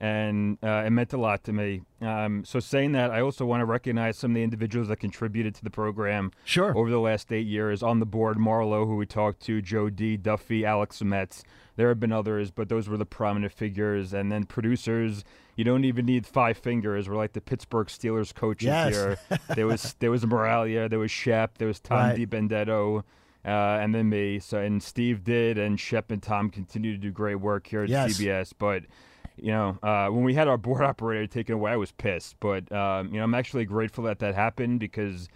and 0.00 0.56
uh, 0.62 0.84
it 0.86 0.90
meant 0.90 1.12
a 1.12 1.18
lot 1.18 1.44
to 1.44 1.52
me. 1.52 1.82
Um, 2.00 2.42
so, 2.44 2.58
saying 2.58 2.92
that, 2.92 3.10
I 3.10 3.20
also 3.20 3.44
want 3.44 3.60
to 3.60 3.66
recognize 3.66 4.16
some 4.16 4.30
of 4.30 4.34
the 4.34 4.42
individuals 4.42 4.88
that 4.88 4.96
contributed 4.96 5.54
to 5.56 5.64
the 5.64 5.70
program. 5.70 6.32
Sure. 6.44 6.76
Over 6.76 6.88
the 6.88 7.00
last 7.00 7.30
eight 7.30 7.46
years, 7.46 7.82
on 7.82 8.00
the 8.00 8.06
board, 8.06 8.38
Marlowe, 8.38 8.86
who 8.86 8.96
we 8.96 9.04
talked 9.04 9.40
to, 9.42 9.60
Joe 9.60 9.90
D, 9.90 10.16
Duffy, 10.16 10.64
Alex 10.64 11.02
Metz. 11.02 11.44
There 11.76 11.88
have 11.88 12.00
been 12.00 12.12
others, 12.12 12.50
but 12.50 12.70
those 12.70 12.88
were 12.88 12.96
the 12.96 13.06
prominent 13.06 13.52
figures. 13.52 14.14
And 14.14 14.32
then 14.32 14.44
producers, 14.44 15.22
you 15.54 15.64
don't 15.64 15.84
even 15.84 16.06
need 16.06 16.26
five 16.26 16.56
fingers. 16.56 17.08
We're 17.08 17.16
like 17.16 17.34
the 17.34 17.40
Pittsburgh 17.42 17.88
Steelers 17.88 18.34
coaches 18.34 18.66
yes. 18.66 18.94
here. 18.94 19.18
there 19.54 19.66
was 19.66 19.94
there 19.98 20.10
was 20.10 20.24
Moralia, 20.24 20.88
there 20.88 20.98
was 20.98 21.10
Shep, 21.10 21.58
there 21.58 21.68
was 21.68 21.78
Tom 21.78 21.98
right. 21.98 22.18
DiBenedetto. 22.18 23.04
Uh, 23.42 23.48
and 23.48 23.94
then 23.94 24.10
me. 24.10 24.38
So 24.38 24.58
and 24.58 24.82
Steve 24.82 25.24
did, 25.24 25.56
and 25.56 25.80
Shep 25.80 26.10
and 26.10 26.22
Tom 26.22 26.50
continue 26.50 26.92
to 26.92 26.98
do 26.98 27.10
great 27.10 27.36
work 27.36 27.66
here 27.66 27.82
at 27.82 27.88
yes. 27.88 28.18
CBS. 28.18 28.52
But 28.58 28.84
you 29.42 29.52
know, 29.52 29.78
uh, 29.82 30.08
when 30.08 30.24
we 30.24 30.34
had 30.34 30.48
our 30.48 30.56
board 30.56 30.82
operator 30.92 31.26
taken 31.26 31.54
away, 31.54 31.72
I 31.72 31.76
was 31.76 31.92
pissed. 31.92 32.36
But 32.40 32.70
um, 32.72 33.08
you 33.08 33.18
know, 33.18 33.24
I'm 33.24 33.34
actually 33.34 33.64
grateful 33.64 34.04
that 34.04 34.18
that 34.20 34.34
happened 34.34 34.80
because 34.80 35.28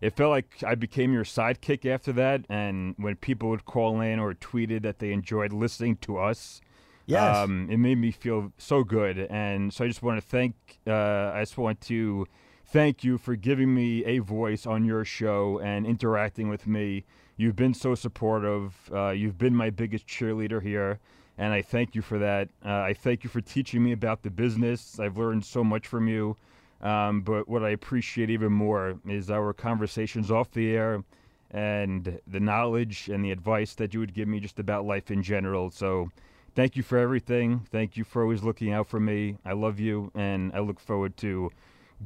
it 0.00 0.16
felt 0.16 0.30
like 0.30 0.62
I 0.66 0.74
became 0.74 1.12
your 1.12 1.24
sidekick 1.24 1.86
after 1.86 2.12
that. 2.14 2.44
And 2.48 2.94
when 2.98 3.16
people 3.16 3.50
would 3.50 3.64
call 3.64 4.00
in 4.00 4.18
or 4.18 4.34
tweeted 4.34 4.82
that 4.82 4.98
they 4.98 5.12
enjoyed 5.12 5.52
listening 5.52 5.96
to 5.98 6.18
us, 6.18 6.60
yes. 7.06 7.36
Um, 7.36 7.68
it 7.70 7.78
made 7.78 7.98
me 7.98 8.10
feel 8.10 8.52
so 8.58 8.84
good. 8.84 9.18
And 9.30 9.72
so 9.72 9.84
I 9.84 9.88
just 9.88 10.02
want 10.02 10.20
to 10.20 10.26
thank. 10.26 10.54
Uh, 10.86 11.32
I 11.34 11.40
just 11.40 11.58
want 11.58 11.80
to 11.82 12.26
thank 12.66 13.04
you 13.04 13.18
for 13.18 13.36
giving 13.36 13.74
me 13.74 14.04
a 14.04 14.18
voice 14.18 14.66
on 14.66 14.84
your 14.84 15.04
show 15.04 15.60
and 15.62 15.86
interacting 15.86 16.48
with 16.48 16.66
me. 16.66 17.04
You've 17.36 17.56
been 17.56 17.74
so 17.74 17.94
supportive. 17.94 18.90
Uh, 18.92 19.10
you've 19.10 19.38
been 19.38 19.54
my 19.54 19.70
biggest 19.70 20.06
cheerleader 20.06 20.62
here 20.62 21.00
and 21.38 21.52
I 21.52 21.62
thank 21.62 21.94
you 21.94 22.02
for 22.02 22.18
that. 22.18 22.48
Uh, 22.64 22.80
I 22.80 22.94
thank 22.94 23.24
you 23.24 23.30
for 23.30 23.40
teaching 23.40 23.82
me 23.82 23.92
about 23.92 24.22
the 24.22 24.30
business. 24.30 24.98
I've 24.98 25.16
learned 25.16 25.44
so 25.44 25.64
much 25.64 25.86
from 25.86 26.08
you. 26.08 26.36
Um, 26.80 27.22
but 27.22 27.48
what 27.48 27.62
I 27.62 27.70
appreciate 27.70 28.28
even 28.28 28.52
more 28.52 28.98
is 29.06 29.30
our 29.30 29.52
conversations 29.52 30.30
off 30.30 30.50
the 30.50 30.74
air 30.74 31.04
and 31.50 32.18
the 32.26 32.40
knowledge 32.40 33.08
and 33.08 33.24
the 33.24 33.30
advice 33.30 33.74
that 33.74 33.94
you 33.94 34.00
would 34.00 34.14
give 34.14 34.26
me 34.26 34.40
just 34.40 34.58
about 34.58 34.84
life 34.84 35.10
in 35.10 35.22
general. 35.22 35.70
So 35.70 36.10
thank 36.54 36.76
you 36.76 36.82
for 36.82 36.98
everything. 36.98 37.66
Thank 37.70 37.96
you 37.96 38.04
for 38.04 38.22
always 38.22 38.42
looking 38.42 38.72
out 38.72 38.88
for 38.88 38.98
me. 38.98 39.36
I 39.44 39.52
love 39.52 39.78
you, 39.78 40.10
and 40.14 40.52
I 40.54 40.60
look 40.60 40.80
forward 40.80 41.16
to 41.18 41.50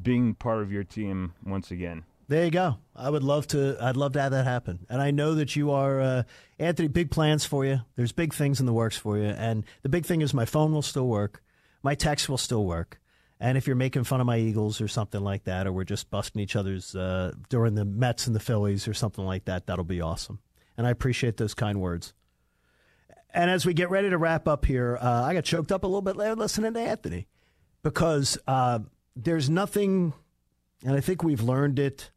being 0.03 0.35
part 0.35 0.63
of 0.63 0.71
your 0.71 0.85
team 0.85 1.33
once 1.45 1.71
again. 1.71 2.05
There 2.29 2.45
you 2.45 2.51
go. 2.51 2.79
I 2.95 3.09
would 3.09 3.23
love 3.23 3.47
to. 3.49 3.77
I'd 3.81 3.97
love 3.97 4.13
to 4.15 4.21
have 4.21 4.33
that 4.33 4.45
happen. 4.45 4.87
And 4.89 5.01
I 5.01 5.13
know 5.13 5.35
that 5.35 5.55
you 5.55 5.71
are, 5.71 6.01
uh, 6.01 6.23
Anthony. 6.59 6.89
Big 6.89 7.11
plans 7.11 7.45
for 7.45 7.65
you. 7.65 7.81
There's 7.95 8.13
big 8.13 8.35
things 8.35 8.59
in 8.59 8.67
the 8.67 8.73
works 8.73 8.97
for 8.97 9.17
you. 9.17 9.25
And 9.25 9.65
the 9.83 9.89
big 9.89 10.07
thing 10.07 10.23
is 10.23 10.35
my 10.35 10.45
phone 10.45 10.73
will 10.73 10.83
still 10.83 11.07
work, 11.07 11.43
my 11.83 11.95
text 11.95 12.29
will 12.29 12.39
still 12.39 12.65
work. 12.65 13.01
And 13.39 13.59
if 13.59 13.67
you're 13.67 13.77
making 13.77 14.05
fun 14.05 14.21
of 14.21 14.27
my 14.27 14.39
Eagles 14.39 14.81
or 14.81 14.89
something 14.89 15.21
like 15.21 15.45
that, 15.45 15.67
or 15.67 15.73
we're 15.73 15.85
just 15.85 16.11
busting 16.11 16.41
each 16.41 16.57
other's 16.57 16.97
uh, 16.97 17.33
during 17.51 17.75
the 17.75 17.85
Mets 17.85 18.27
and 18.27 18.35
the 18.35 18.41
Phillies 18.41 18.89
or 18.89 18.95
something 18.95 19.25
like 19.25 19.45
that, 19.45 19.67
that'll 19.67 19.85
be 19.85 20.01
awesome. 20.01 20.39
And 20.77 20.87
I 20.87 20.91
appreciate 20.91 21.37
those 21.37 21.55
kind 21.55 21.81
words. 21.81 22.15
And 23.35 23.51
as 23.51 23.67
we 23.67 23.75
get 23.75 23.91
ready 23.91 24.09
to 24.09 24.17
wrap 24.17 24.49
up 24.49 24.65
here, 24.65 24.99
uh, 25.01 25.23
I 25.23 25.35
got 25.35 25.45
choked 25.45 25.71
up 25.71 25.85
a 25.85 25.87
little 25.87 26.01
bit 26.01 26.17
listening 26.17 26.73
to 26.73 26.81
Anthony 26.81 27.29
because 27.83 28.39
uh, 28.49 28.79
there's 29.15 29.51
nothing, 29.51 30.15
and 30.83 30.97
I 30.97 31.01
think 31.01 31.23
we've 31.23 31.43
learned 31.43 31.79
it 31.79 32.11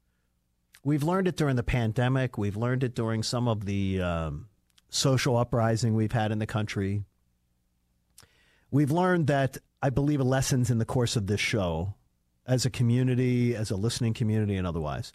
we've 0.83 1.03
learned 1.03 1.27
it 1.27 1.35
during 1.35 1.55
the 1.55 1.63
pandemic. 1.63 2.37
We've 2.37 2.57
learned 2.57 2.83
it 2.83 2.95
during 2.95 3.23
some 3.23 3.47
of 3.47 3.65
the 3.65 4.01
um, 4.01 4.47
social 4.89 5.37
uprising 5.37 5.95
we've 5.95 6.11
had 6.11 6.31
in 6.31 6.39
the 6.39 6.47
country. 6.47 7.03
We've 8.71 8.91
learned 8.91 9.27
that, 9.27 9.57
I 9.81 9.89
believe, 9.89 10.21
lessons 10.21 10.69
in 10.69 10.77
the 10.77 10.85
course 10.85 11.15
of 11.15 11.27
this 11.27 11.39
show, 11.39 11.95
as 12.45 12.65
a 12.65 12.69
community, 12.69 13.55
as 13.55 13.71
a 13.71 13.75
listening 13.75 14.13
community, 14.13 14.55
and 14.55 14.67
otherwise. 14.67 15.11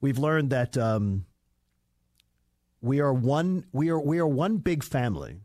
We've 0.00 0.18
learned 0.18 0.50
that 0.50 0.76
um, 0.76 1.26
we 2.80 3.00
are 3.00 3.12
one. 3.12 3.64
We 3.72 3.90
are 3.90 4.00
we 4.00 4.18
are 4.18 4.26
one 4.26 4.58
big 4.58 4.82
family. 4.82 5.40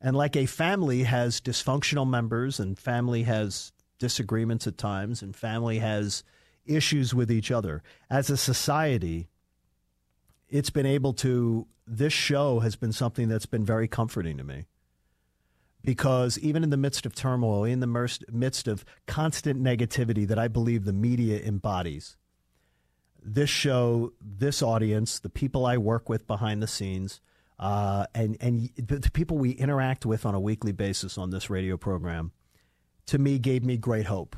And 0.00 0.16
like 0.16 0.36
a 0.36 0.46
family 0.46 1.02
has 1.02 1.40
dysfunctional 1.40 2.08
members, 2.08 2.60
and 2.60 2.78
family 2.78 3.24
has 3.24 3.72
disagreements 3.98 4.68
at 4.68 4.78
times, 4.78 5.22
and 5.22 5.34
family 5.34 5.80
has 5.80 6.22
issues 6.68 7.14
with 7.14 7.30
each 7.30 7.50
other. 7.50 7.82
As 8.10 8.30
a 8.30 8.36
society, 8.36 9.28
it's 10.48 10.70
been 10.70 10.86
able 10.86 11.12
to, 11.14 11.66
this 11.86 12.12
show 12.12 12.60
has 12.60 12.76
been 12.76 12.92
something 12.92 13.28
that's 13.28 13.46
been 13.46 13.64
very 13.64 13.88
comforting 13.88 14.36
to 14.36 14.44
me. 14.44 14.66
Because 15.84 16.38
even 16.40 16.64
in 16.64 16.70
the 16.70 16.76
midst 16.76 17.06
of 17.06 17.14
turmoil, 17.14 17.64
in 17.64 17.80
the 17.80 18.10
midst 18.30 18.68
of 18.68 18.84
constant 19.06 19.62
negativity 19.62 20.26
that 20.26 20.38
I 20.38 20.48
believe 20.48 20.84
the 20.84 20.92
media 20.92 21.40
embodies, 21.40 22.16
this 23.22 23.50
show, 23.50 24.12
this 24.20 24.62
audience, 24.62 25.18
the 25.18 25.28
people 25.30 25.66
I 25.66 25.76
work 25.76 26.08
with 26.08 26.26
behind 26.26 26.62
the 26.62 26.66
scenes, 26.66 27.20
uh, 27.58 28.06
and 28.14 28.36
and 28.40 28.70
the, 28.76 28.98
the 28.98 29.10
people 29.10 29.38
we 29.38 29.50
interact 29.50 30.06
with 30.06 30.24
on 30.24 30.34
a 30.34 30.40
weekly 30.40 30.72
basis 30.72 31.18
on 31.18 31.30
this 31.30 31.50
radio 31.50 31.76
program, 31.76 32.32
to 33.06 33.18
me 33.18 33.38
gave 33.38 33.64
me 33.64 33.76
great 33.76 34.06
hope. 34.06 34.36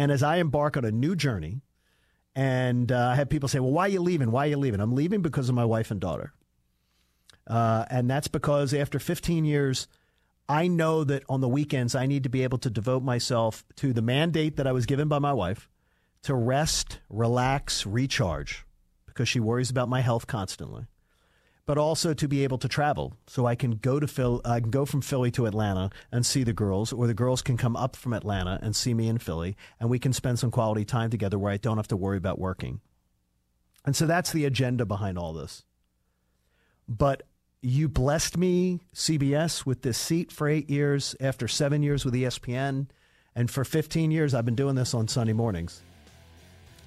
And 0.00 0.10
as 0.10 0.22
I 0.22 0.36
embark 0.36 0.78
on 0.78 0.86
a 0.86 0.90
new 0.90 1.14
journey, 1.14 1.60
and 2.34 2.90
uh, 2.90 3.08
I 3.08 3.16
have 3.16 3.28
people 3.28 3.50
say, 3.50 3.60
"Well, 3.60 3.70
why 3.70 3.84
are 3.84 3.90
you 3.90 4.00
leaving? 4.00 4.30
Why 4.30 4.46
are 4.46 4.48
you 4.48 4.56
leaving?" 4.56 4.80
I'm 4.80 4.94
leaving 4.94 5.20
because 5.20 5.50
of 5.50 5.54
my 5.54 5.66
wife 5.66 5.90
and 5.90 6.00
daughter, 6.00 6.32
uh, 7.46 7.84
and 7.90 8.08
that's 8.08 8.26
because 8.26 8.72
after 8.72 8.98
15 8.98 9.44
years, 9.44 9.88
I 10.48 10.68
know 10.68 11.04
that 11.04 11.24
on 11.28 11.42
the 11.42 11.50
weekends 11.50 11.94
I 11.94 12.06
need 12.06 12.22
to 12.22 12.30
be 12.30 12.44
able 12.44 12.56
to 12.60 12.70
devote 12.70 13.02
myself 13.02 13.62
to 13.76 13.92
the 13.92 14.00
mandate 14.00 14.56
that 14.56 14.66
I 14.66 14.72
was 14.72 14.86
given 14.86 15.06
by 15.06 15.18
my 15.18 15.34
wife 15.34 15.68
to 16.22 16.34
rest, 16.34 17.00
relax, 17.10 17.84
recharge, 17.84 18.64
because 19.04 19.28
she 19.28 19.38
worries 19.38 19.68
about 19.68 19.90
my 19.90 20.00
health 20.00 20.26
constantly 20.26 20.86
but 21.66 21.78
also 21.78 22.14
to 22.14 22.28
be 22.28 22.44
able 22.44 22.58
to 22.58 22.68
travel. 22.68 23.16
So 23.26 23.46
I 23.46 23.54
can 23.54 23.72
go 23.72 24.00
to 24.00 24.06
Phil, 24.06 24.40
I 24.44 24.60
can 24.60 24.70
go 24.70 24.84
from 24.84 25.00
Philly 25.00 25.30
to 25.32 25.46
Atlanta 25.46 25.90
and 26.10 26.24
see 26.24 26.42
the 26.42 26.52
girls, 26.52 26.92
or 26.92 27.06
the 27.06 27.14
girls 27.14 27.42
can 27.42 27.56
come 27.56 27.76
up 27.76 27.96
from 27.96 28.12
Atlanta 28.12 28.58
and 28.62 28.74
see 28.74 28.94
me 28.94 29.08
in 29.08 29.18
Philly, 29.18 29.56
and 29.78 29.88
we 29.90 29.98
can 29.98 30.12
spend 30.12 30.38
some 30.38 30.50
quality 30.50 30.84
time 30.84 31.10
together 31.10 31.38
where 31.38 31.52
I 31.52 31.56
don't 31.56 31.76
have 31.76 31.88
to 31.88 31.96
worry 31.96 32.18
about 32.18 32.38
working. 32.38 32.80
And 33.84 33.96
so 33.96 34.06
that's 34.06 34.32
the 34.32 34.44
agenda 34.44 34.84
behind 34.84 35.18
all 35.18 35.32
this. 35.32 35.64
But 36.88 37.22
you 37.62 37.88
blessed 37.88 38.36
me, 38.36 38.80
CBS, 38.94 39.64
with 39.66 39.82
this 39.82 39.98
seat 39.98 40.32
for 40.32 40.48
eight 40.48 40.68
years 40.68 41.14
after 41.20 41.46
seven 41.46 41.82
years 41.82 42.04
with 42.04 42.14
ESPN. 42.14 42.88
And 43.34 43.50
for 43.50 43.64
15 43.64 44.10
years, 44.10 44.34
I've 44.34 44.44
been 44.44 44.54
doing 44.54 44.74
this 44.74 44.92
on 44.94 45.08
Sunday 45.08 45.32
mornings. 45.32 45.82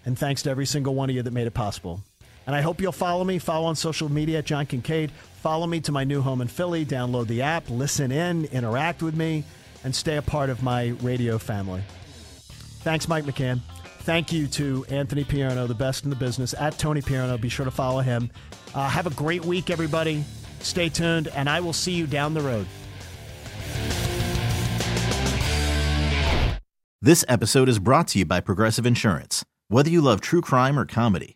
And 0.06 0.18
thanks 0.20 0.42
to 0.44 0.50
every 0.50 0.66
single 0.66 0.94
one 0.94 1.10
of 1.10 1.16
you 1.16 1.22
that 1.22 1.32
made 1.32 1.48
it 1.48 1.54
possible. 1.54 2.02
And 2.46 2.56
I 2.56 2.62
hope 2.62 2.82
you'll 2.82 2.92
follow 2.92 3.24
me. 3.24 3.40
Follow 3.40 3.66
on 3.68 3.76
social 3.76 4.10
media 4.10 4.40
at 4.40 4.46
John 4.46 4.66
Kincade. 4.66 5.12
Follow 5.42 5.68
me 5.68 5.80
to 5.82 5.92
my 5.92 6.04
new 6.04 6.22
home 6.22 6.42
in 6.42 6.48
Philly. 6.48 6.86
Download 6.86 7.28
the 7.28 7.42
app, 7.42 7.70
listen 7.70 8.12
in, 8.12 8.46
interact 8.46 9.02
with 9.02 9.16
me, 9.16 9.44
and 9.84 9.94
stay 9.94 10.18
a 10.18 10.22
part 10.22 10.50
of 10.50 10.64
my 10.64 10.90
radio 11.02 11.38
family. 11.38 11.82
Thanks, 12.82 13.08
Mike 13.08 13.26
McCann. 13.26 13.62
Thank 14.00 14.34
you 14.34 14.48
to 14.48 14.86
Anthony 14.90 15.24
Pierno, 15.24 15.68
the 15.68 15.74
best 15.74 16.04
in 16.04 16.10
the 16.10 16.16
business, 16.16 16.54
at 16.60 16.78
Tony 16.78 17.02
Pierno. 17.02 17.40
Be 17.40 17.48
sure 17.48 17.64
to 17.64 17.72
follow 17.72 18.02
him. 18.02 18.30
Uh, 18.76 18.90
have 18.90 19.08
a 19.08 19.12
great 19.12 19.46
week, 19.46 19.70
everybody. 19.70 20.26
Stay 20.60 20.90
tuned, 20.90 21.30
and 21.30 21.50
I 21.50 21.62
will 21.62 21.74
see 21.74 21.94
you 21.94 22.08
down 22.08 22.34
the 22.34 22.42
road. 22.42 22.68
This 27.02 27.26
episode 27.28 27.68
is 27.68 27.80
brought 27.80 28.08
to 28.10 28.20
you 28.20 28.26
by 28.26 28.40
Progressive 28.40 28.86
Insurance. 28.86 29.44
Whether 29.68 29.90
you 29.90 30.02
love 30.02 30.22
true 30.22 30.40
crime 30.40 30.80
or 30.80 30.86
comedy, 30.86 31.36